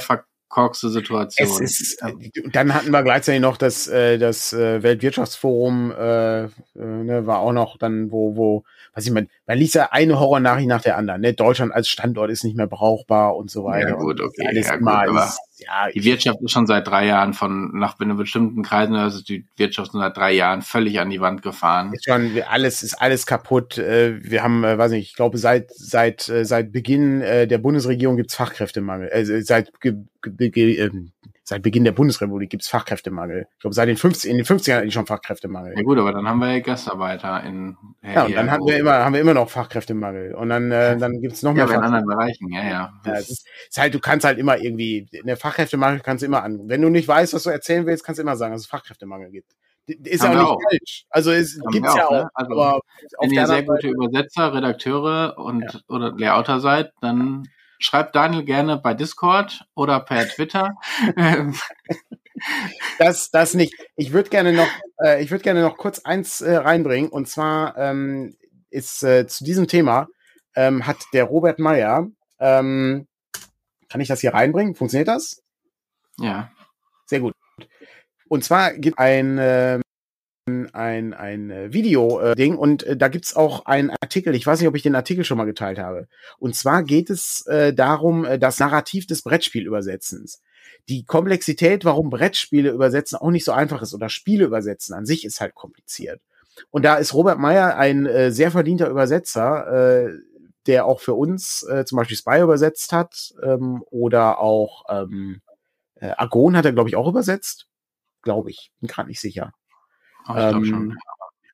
ver 0.50 0.54
korkste 0.54 0.90
Situation. 0.90 1.48
Es 1.48 1.60
ist, 1.60 2.02
äh, 2.02 2.14
dann 2.52 2.74
hatten 2.74 2.92
wir 2.92 3.04
gleichzeitig 3.04 3.42
noch 3.42 3.58
das, 3.58 3.88
äh, 3.88 4.18
das 4.18 4.54
äh, 4.54 4.84
Weltwirtschaftsforum, 4.84 5.92
äh, 5.92 6.48
ne, 6.76 7.26
war 7.26 7.40
auch 7.40 7.54
noch 7.54 7.78
dann, 7.78 8.12
wo, 8.12 8.36
wo, 8.36 8.64
was 8.94 9.06
ich 9.06 9.12
meine, 9.12 9.28
man 9.48 9.58
liest 9.58 9.76
ja 9.76 9.90
eine 9.92 10.20
Horrornachricht 10.20 10.68
nach 10.68 10.82
der 10.82 10.98
anderen. 10.98 11.22
Ne? 11.22 11.34
Deutschland 11.34 11.74
als 11.74 11.88
Standort 11.88 12.30
ist 12.30 12.44
nicht 12.44 12.56
mehr 12.56 12.68
brauchbar 12.68 13.36
und 13.36 13.50
so 13.50 13.64
weiter. 13.66 13.90
Ja 13.90 13.96
gut, 13.96 14.22
okay. 14.22 14.46
Alles 14.48 14.68
ja, 14.68 14.76
gut, 14.76 14.88
aber 14.88 15.26
ist, 15.26 15.40
ja, 15.58 15.90
die 15.94 16.04
Wirtschaft 16.04 16.40
ist 16.42 16.52
schon 16.52 16.68
seit 16.68 16.88
drei 16.88 17.08
Jahren 17.08 17.34
von, 17.34 17.72
nach 17.78 18.00
einem 18.00 18.18
bestimmten 18.18 18.62
Kreisen, 18.62 18.96
also 18.96 19.24
die 19.24 19.48
Wirtschaft 19.58 19.92
schon 19.92 20.02
seit 20.02 20.16
drei 20.16 20.34
Jahren 20.34 20.62
völlig 20.62 21.00
an 21.00 21.10
die 21.10 21.22
Wand 21.22 21.42
gefahren. 21.42 21.92
Ist 21.94 22.06
schon, 22.06 22.40
alles 22.48 22.84
ist 22.84 23.02
alles 23.02 23.26
kaputt. 23.26 23.80
Äh, 23.80 24.24
wir 24.24 24.44
haben, 24.44 24.64
äh, 24.64 24.78
weiß 24.78 24.92
nicht, 24.92 25.10
ich 25.10 25.16
glaube, 25.16 25.40
seit, 25.40 25.72
seit, 25.74 26.30
äh, 26.30 26.46
seit 26.46 26.72
Beginn 26.72 27.22
der 27.22 27.58
Bundesregierung 27.58 28.18
gibt's 28.18 28.36
Fachkräftemangel. 28.36 29.10
Äh, 29.10 29.42
seit 29.42 29.72
ähm, 29.84 31.12
seit 31.44 31.62
Beginn 31.62 31.84
der 31.84 31.92
Bundesrepublik 31.92 32.50
gibt's 32.50 32.70
Fachkräftemangel. 32.70 33.48
Ich 33.54 33.60
glaube, 33.60 33.74
seit 33.74 33.90
den 33.90 33.98
50, 33.98 34.32
in 34.32 34.38
den 34.38 34.46
50ern 34.46 34.76
hatten 34.76 34.86
die 34.86 34.92
schon 34.92 35.06
Fachkräftemangel. 35.06 35.74
Ja 35.76 35.84
gut, 35.84 35.98
aber 35.98 36.14
dann 36.14 36.28
haben 36.28 36.40
wir 36.40 36.52
ja 36.52 36.60
Gastarbeiter 36.60 37.44
in 37.44 37.78
Ja, 38.02 38.26
und 38.26 38.36
dann 38.36 38.50
hatten 38.50 38.66
wir 38.66 38.78
immer, 38.78 38.94
haben 38.94 39.14
wir 39.14 39.22
immer 39.22 39.34
noch 39.34 39.50
Fachkräftemangel. 39.50 40.34
Und 40.36 40.50
dann, 40.50 40.72
äh, 40.72 40.98
dann 40.98 41.20
gibt's 41.22 41.44
noch 41.44 41.54
mehr. 41.54 41.68
Ja, 41.68 41.76
in 41.76 41.82
anderen 41.82 42.06
Bereichen, 42.06 42.52
ja, 42.52 42.64
ja. 42.64 42.94
Ja, 43.06 43.14
es 43.14 43.30
ist, 43.30 43.48
ist 43.70 43.78
halt, 43.78 43.94
du 43.94 44.00
kannst 44.00 44.26
halt 44.26 44.40
immer 44.40 44.58
irgendwie, 44.58 45.08
eine 45.22 45.36
Fachkräftemangel 45.36 46.00
kannst 46.00 46.22
du 46.22 46.28
immer 46.28 46.44
an. 46.44 46.62
Wenn 46.70 46.82
du 46.82 46.90
nicht 46.90 47.08
weißt, 47.08 47.34
was 47.34 47.44
du 47.44 47.50
erzählen 47.50 47.86
willst, 47.86 48.06
kannst 48.06 48.20
du 48.20 48.24
immer 48.24 48.38
sagen, 48.38 48.54
dass 48.54 48.62
es 48.62 48.68
Fachkräftemangel 48.68 49.30
gibt. 49.30 49.52
Ist 49.86 50.24
Haben 50.24 50.34
ja 50.34 50.44
auch 50.44 50.58
nicht 50.58 50.66
auch. 50.66 50.70
falsch. 50.70 51.06
Also 51.10 51.32
es 51.32 51.60
gibt's 51.72 51.94
wir 51.94 52.00
ja 52.00 52.08
auch, 52.08 52.12
ne? 52.12 52.30
Also, 52.34 52.82
Wenn 53.20 53.32
ihr 53.32 53.48
sehr 53.48 53.64
gute 53.64 53.90
Übersetzer, 53.90 54.54
Redakteure 54.54 55.38
und 55.38 55.84
oder 55.90 56.14
Layouter 56.18 56.62
seid, 56.62 56.94
dann 57.02 57.44
schreibt 57.84 58.16
Daniel 58.16 58.44
gerne 58.44 58.78
bei 58.78 58.94
Discord 58.94 59.66
oder 59.76 60.00
per 60.00 60.28
Twitter. 60.30 60.76
Das, 62.98 63.30
das 63.32 63.54
nicht. 63.54 63.74
Ich 63.96 64.14
würde 64.14 64.30
gerne 64.30 64.54
noch, 64.54 64.70
äh, 65.04 65.22
ich 65.24 65.32
würde 65.32 65.44
gerne 65.44 65.62
noch 65.62 65.78
kurz 65.78 66.00
eins 66.00 66.42
äh, 66.42 66.56
reinbringen. 66.56 67.10
Und 67.10 67.28
zwar 67.28 67.78
ähm, 67.78 68.36
ist 68.70 69.04
äh, 69.04 69.28
zu 69.28 69.44
diesem 69.44 69.68
Thema 69.68 70.08
ähm, 70.56 70.86
hat 70.86 70.98
der 71.14 71.26
Robert 71.26 71.60
Meyer, 71.60 72.08
ähm, 72.40 73.08
kann 73.90 74.02
ich 74.02 74.08
das 74.08 74.22
hier 74.22 74.34
reinbringen? 74.34 74.76
Funktioniert 74.76 75.08
das? 75.08 75.42
ja. 76.20 76.52
Sehr 77.06 77.20
gut. 77.20 77.34
Und 78.30 78.44
zwar 78.44 78.74
gibt 78.74 78.98
ein 78.98 79.38
ähm, 79.40 79.82
ein 80.74 81.14
ein 81.14 81.50
äh, 81.50 81.74
Video 81.74 82.20
äh, 82.20 82.50
und 82.52 82.84
äh, 82.84 82.98
da 82.98 83.08
gibt's 83.08 83.36
auch 83.36 83.66
einen 83.66 83.92
Artikel. 84.02 84.36
Ich 84.36 84.46
weiß 84.46 84.60
nicht, 84.60 84.68
ob 84.68 84.76
ich 84.76 84.84
den 84.84 84.96
Artikel 84.96 85.24
schon 85.24 85.38
mal 85.38 85.46
geteilt 85.46 85.80
habe. 85.80 86.08
Und 86.38 86.56
zwar 86.56 86.84
geht 86.84 87.10
es 87.10 87.46
äh, 87.48 87.74
darum, 87.74 88.26
äh, 88.26 88.38
das 88.38 88.60
Narrativ 88.60 89.08
des 89.08 89.22
Brettspielübersetzens. 89.22 90.42
Die 90.90 91.06
Komplexität, 91.06 91.86
warum 91.86 92.10
Brettspiele 92.10 92.72
übersetzen 92.72 93.18
auch 93.18 93.32
nicht 93.32 93.46
so 93.46 93.54
einfach 93.54 93.82
ist 93.82 93.94
oder 93.94 94.10
Spiele 94.10 94.46
übersetzen 94.46 94.94
an 94.94 95.06
sich 95.06 95.24
ist 95.24 95.40
halt 95.40 95.56
kompliziert. 95.56 96.22
Und 96.72 96.84
da 96.84 96.96
ist 96.96 97.14
Robert 97.14 97.40
Meyer 97.40 97.78
ein 97.78 98.06
äh, 98.06 98.32
sehr 98.32 98.52
verdienter 98.52 98.90
Übersetzer, 98.90 100.08
äh, 100.08 100.14
der 100.68 100.86
auch 100.86 101.00
für 101.00 101.14
uns 101.14 101.64
äh, 101.64 101.86
zum 101.86 101.98
Beispiel 101.98 102.18
Spy 102.18 102.42
übersetzt 102.42 102.92
hat 102.92 103.34
ähm, 103.42 103.84
oder 103.92 104.40
auch 104.40 104.84
ähm, 104.90 105.42
äh, 105.96 106.12
Argon 106.18 106.58
hat 106.58 106.66
er, 106.66 106.74
glaube 106.74 106.90
ich, 106.90 106.96
auch 106.96 107.08
übersetzt. 107.08 107.68
Glaube 108.22 108.52
ich. 108.52 108.72
Bin 108.80 108.88
gerade 108.88 109.10
nicht 109.10 109.20
sicher. 109.20 109.54
Ich 110.28 110.34
glaube 110.34 110.68
Ähm. 110.68 110.98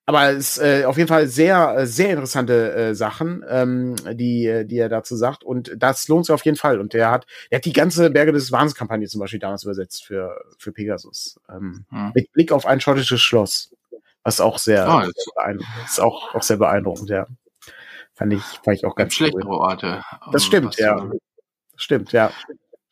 Aber 0.06 0.30
es 0.32 0.58
ist 0.58 0.64
äh, 0.64 0.86
auf 0.86 0.98
jeden 0.98 1.08
Fall 1.08 1.28
sehr, 1.28 1.76
äh, 1.78 1.86
sehr 1.86 2.10
interessante 2.10 2.74
äh, 2.74 2.96
Sachen, 2.96 3.46
ähm, 3.48 3.96
die, 4.14 4.48
äh, 4.48 4.66
die 4.66 4.80
er 4.80 4.90
dazu 4.90 5.16
sagt. 5.16 5.44
Und 5.44 5.72
das 5.78 6.08
lohnt 6.08 6.26
sich 6.26 6.34
auf 6.34 6.44
jeden 6.46 6.58
Fall. 6.58 6.80
Und 6.80 6.94
der 6.94 7.12
hat, 7.12 7.28
der 7.52 7.58
hat 7.58 7.66
die 7.66 7.74
ganze 7.74 8.10
Berge 8.10 8.32
des 8.32 8.52
Wahnsinns-Kampagne 8.52 9.08
zum 9.08 9.20
Beispiel 9.20 9.40
damals 9.40 9.64
übersetzt 9.66 10.04
für, 10.04 10.36
für 10.58 10.72
Pegasus. 10.72 11.40
Ähm, 11.48 11.86
Hm. 11.92 12.12
mit 12.16 12.32
Blick 12.32 12.52
auf 12.52 12.66
ein 12.66 12.82
schottisches 12.82 13.22
Schloss. 13.22 13.72
Was 14.24 14.42
auch 14.42 14.58
sehr, 14.58 14.88
Oh, 14.90 15.02
sehr 15.02 15.14
beeindruckend 15.36 15.86
ist. 15.86 16.00
Auch, 16.02 16.34
auch 16.34 16.44
sehr 16.44 16.58
beeindruckend, 16.58 17.10
ja. 17.12 17.28
Fand 18.16 18.34
ich, 18.34 18.42
fand 18.42 18.78
ich 18.78 18.86
auch 18.86 18.96
ganz 18.96 19.14
Schlechtere 19.14 19.46
cool. 19.46 19.58
Orte. 19.58 20.02
Das 20.32 20.42
um 20.44 20.48
stimmt, 20.48 20.68
was 20.70 20.78
ja. 20.80 21.10
Stimmt, 21.76 22.12
ja. 22.14 22.32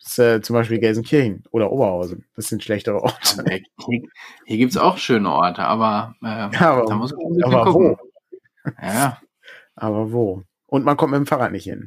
Ist, 0.08 0.20
äh, 0.20 0.42
zum 0.42 0.54
Beispiel 0.56 0.80
Gelsenkirchen 0.80 1.44
oder 1.52 1.72
Oberhausen. 1.72 2.26
Das 2.36 2.48
sind 2.48 2.64
schlechtere 2.64 3.02
Orte. 3.04 3.44
Hier, 3.88 4.02
hier 4.46 4.58
gibt's 4.58 4.78
auch 4.78 4.98
schöne 4.98 5.30
Orte, 5.32 5.64
aber, 5.64 6.16
äh, 6.24 6.50
Ja, 6.54 6.72
aber, 6.72 6.86
da 6.86 6.96
muss 6.96 7.12
man 7.14 7.44
aber 7.44 7.72
gucken. 7.72 7.98
wo? 8.00 8.72
Ja, 8.82 9.20
Aber 9.76 10.12
wo? 10.12 10.44
Und 10.66 10.86
man 10.86 10.98
kommt 10.98 11.12
mit 11.12 11.20
dem 11.20 11.28
Fahrrad 11.28 11.52
nicht 11.52 11.66
hin. 11.66 11.86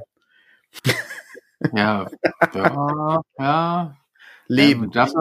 ja, 1.74 2.06
ja, 2.54 3.20
ja. 3.38 3.96
Leben. 4.46 4.82
Ja, 4.82 4.86
du 4.86 4.90
darfst, 4.92 5.14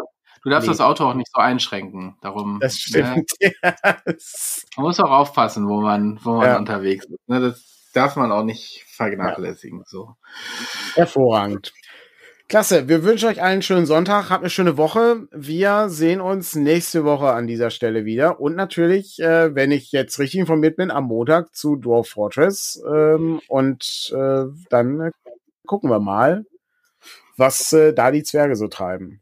du 0.44 0.50
darfst 0.50 0.68
Leben. 0.68 0.78
das 0.78 0.82
Auto 0.82 1.06
auch 1.06 1.14
nicht 1.16 1.30
so 1.34 1.40
einschränken. 1.42 2.16
Darum, 2.22 2.60
Das 2.62 2.76
Ja, 2.94 3.16
stimmt. 3.16 3.32
Ja, 3.64 3.98
das- 4.06 4.66
man 4.78 4.86
muss 4.86 5.00
auch 5.00 5.12
aufpassen, 5.12 5.68
wo 5.68 5.82
man, 5.82 6.20
wo 6.24 6.34
man 6.36 6.46
Ja. 6.48 6.58
unterwegs 6.58 7.06
ist. 7.06 7.28
Ne, 7.28 7.40
das 7.40 7.90
darf 7.94 8.16
man 8.16 8.32
auch 8.32 8.44
nicht 8.44 8.84
vernachlässigen. 8.88 9.84
So. 9.88 10.16
Hervorragend. 10.96 11.74
Klasse. 12.50 12.90
Wir 12.90 13.04
wünschen 13.04 13.30
euch 13.30 13.44
allen 13.44 13.54
einen 13.54 13.62
schönen 13.62 13.86
Sonntag. 13.86 14.32
Habt 14.32 14.42
eine 14.42 14.50
schöne 14.50 14.76
Woche. 14.76 15.28
Wir 15.32 15.88
sehen 15.88 16.20
uns 16.20 16.56
nächste 16.56 17.04
Woche 17.06 17.32
an 17.32 17.46
dieser 17.46 17.70
Stelle 17.70 18.06
wieder. 18.06 18.40
Und 18.40 18.56
natürlich, 18.56 19.20
äh, 19.20 19.54
wenn 19.54 19.70
ich 19.70 19.92
jetzt 19.92 20.18
richtig 20.18 20.40
informiert 20.40 20.76
bin, 20.76 20.90
am 20.90 21.04
Montag 21.04 21.56
zu 21.56 21.76
Dwarf 21.76 22.10
Fortress. 22.10 22.82
Ähm, 22.92 23.40
und 23.48 24.12
äh, 24.16 24.46
dann 24.72 25.00
äh, 25.00 25.12
gucken 25.68 25.92
wir 25.92 26.00
mal, 26.00 26.48
was 27.38 27.72
äh, 27.72 27.94
da 27.94 28.10
die 28.10 28.24
Zwerge 28.24 28.56
so 28.56 28.68
treiben. 28.68 29.22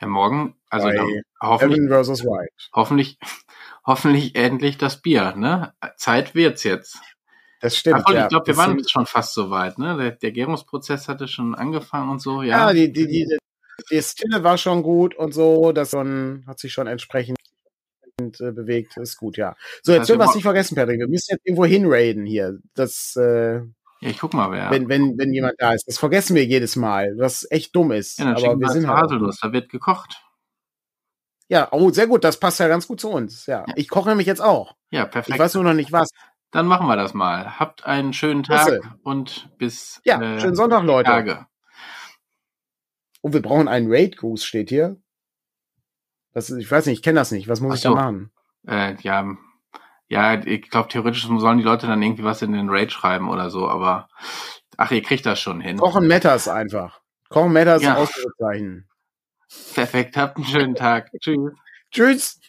Ja, 0.00 0.06
morgen, 0.06 0.56
also 0.70 0.88
dann, 0.88 1.06
hoffentlich, 1.42 1.88
versus 1.88 2.24
White. 2.24 2.54
hoffentlich, 2.72 3.18
hoffentlich 3.84 4.34
endlich 4.34 4.78
das 4.78 5.02
Bier. 5.02 5.34
Ne? 5.36 5.74
Zeit 5.98 6.34
wird's 6.34 6.64
jetzt. 6.64 6.98
Das 7.64 7.76
stimmt. 7.78 8.00
Obwohl, 8.00 8.14
ja. 8.16 8.22
ich 8.24 8.28
glaube, 8.28 8.46
wir 8.46 8.52
Das 8.54 8.58
waren 8.66 8.86
schon 8.86 9.06
fast 9.06 9.32
so 9.32 9.48
weit. 9.48 9.78
Ne? 9.78 9.96
Der, 9.96 10.10
der 10.10 10.32
Gärungsprozess 10.32 11.08
hatte 11.08 11.28
schon 11.28 11.54
angefangen 11.54 12.10
und 12.10 12.20
so. 12.20 12.42
Ja, 12.42 12.68
Ja, 12.68 12.72
die, 12.74 12.92
die, 12.92 13.06
die, 13.06 13.38
die 13.90 14.02
Stille 14.02 14.44
war 14.44 14.58
schon 14.58 14.82
gut 14.82 15.14
und 15.14 15.32
so, 15.32 15.72
das 15.72 15.92
schon, 15.92 16.44
hat 16.46 16.58
sich 16.58 16.74
schon 16.74 16.86
entsprechend 16.86 17.38
äh, 18.20 18.52
bewegt, 18.52 18.98
ist 18.98 19.16
gut, 19.16 19.38
ja. 19.38 19.56
So, 19.82 19.92
jetzt 19.92 20.00
Also 20.10 20.18
wir 20.18 20.20
es 20.20 20.26
mo- 20.26 20.34
nicht 20.34 20.42
vergessen, 20.42 20.74
Patrick. 20.74 20.98
Wir 21.00 21.08
müssen 21.08 21.30
jetzt 21.32 21.46
irgendwo 21.46 21.64
hinraiden 21.64 22.26
hier. 22.26 22.58
Das, 22.74 23.16
äh, 23.16 23.54
ja, 23.56 23.62
ich 24.10 24.18
guck 24.18 24.34
mal, 24.34 24.50
wer. 24.52 24.70
wenn, 24.70 24.90
wenn, 24.90 25.16
wenn 25.16 25.32
jemand 25.32 25.54
da 25.58 25.72
ist. 25.72 25.88
Das 25.88 25.96
vergessen 25.96 26.36
wir 26.36 26.44
jedes 26.44 26.76
Mal, 26.76 27.14
was 27.16 27.46
echt 27.50 27.74
dumm 27.74 27.92
ist. 27.92 28.18
ja, 28.18 28.26
dann 28.34 28.44
Aber 28.44 28.60
wir 28.60 28.68
sind 28.68 28.86
halt. 28.88 29.04
Haselnuss, 29.04 29.38
da 29.40 29.54
wird 29.54 29.70
gekocht. 29.70 30.20
Ja, 31.48 31.68
oh, 31.72 31.90
sehr 31.90 32.06
gut, 32.06 32.24
das 32.24 32.38
passt 32.38 32.60
ja 32.60 32.68
ganz 32.68 32.86
gut 32.86 33.00
zu 33.00 33.08
uns. 33.10 33.46
Ja. 33.46 33.64
Ich 33.74 33.88
koche 33.88 34.10
nämlich 34.10 34.26
jetzt 34.26 34.42
auch. 34.42 34.74
Ja, 34.90 35.04
Ich 35.04 35.10
perfekt. 35.10 35.38
weiß 35.38 35.54
nur 35.54 35.64
noch 35.64 35.74
nicht 35.74 35.92
was. 35.92 36.10
Dann 36.54 36.68
machen 36.68 36.86
wir 36.86 36.94
das 36.94 37.14
mal. 37.14 37.58
Habt 37.58 37.84
einen 37.84 38.12
schönen 38.12 38.44
Tag 38.44 38.66
Klasse. 38.66 38.80
und 39.02 39.50
bis 39.58 40.00
Ja, 40.04 40.22
äh, 40.22 40.40
schönen 40.40 40.54
Sonntag, 40.54 40.84
Leute. 40.84 41.10
Tage. 41.10 41.46
Und 43.22 43.32
wir 43.32 43.42
brauchen 43.42 43.66
einen 43.66 43.90
Raid-Gruß, 43.92 44.44
steht 44.44 44.68
hier. 44.68 44.96
Das, 46.32 46.50
ich 46.50 46.70
weiß 46.70 46.86
nicht, 46.86 46.98
ich 46.98 47.02
kenne 47.02 47.18
das 47.18 47.32
nicht. 47.32 47.48
Was 47.48 47.60
muss 47.60 47.72
Ach 47.72 47.76
ich 47.76 47.82
da 47.82 47.88
so. 47.88 47.94
machen? 47.96 48.30
Äh, 48.68 48.94
ja, 49.00 49.34
ja, 50.06 50.34
ich 50.44 50.70
glaube, 50.70 50.88
theoretisch 50.90 51.26
sollen 51.26 51.58
die 51.58 51.64
Leute 51.64 51.88
dann 51.88 52.00
irgendwie 52.00 52.22
was 52.22 52.40
in 52.42 52.52
den 52.52 52.68
Raid 52.70 52.92
schreiben 52.92 53.28
oder 53.30 53.50
so, 53.50 53.68
aber 53.68 54.08
ach, 54.76 54.92
ihr 54.92 55.02
kriegt 55.02 55.26
das 55.26 55.40
schon 55.40 55.60
hin. 55.60 55.76
Kochen 55.78 56.06
Matters 56.06 56.46
einfach. 56.46 57.00
Kochen 57.30 57.52
Matters 57.52 57.82
Ja. 57.82 57.96
Ausrufezeichen. 57.96 58.88
Perfekt, 59.74 60.16
habt 60.16 60.36
einen 60.36 60.46
schönen 60.46 60.74
Tag. 60.76 61.10
Tschüss. 61.20 61.50
Tschüss. 61.90 62.40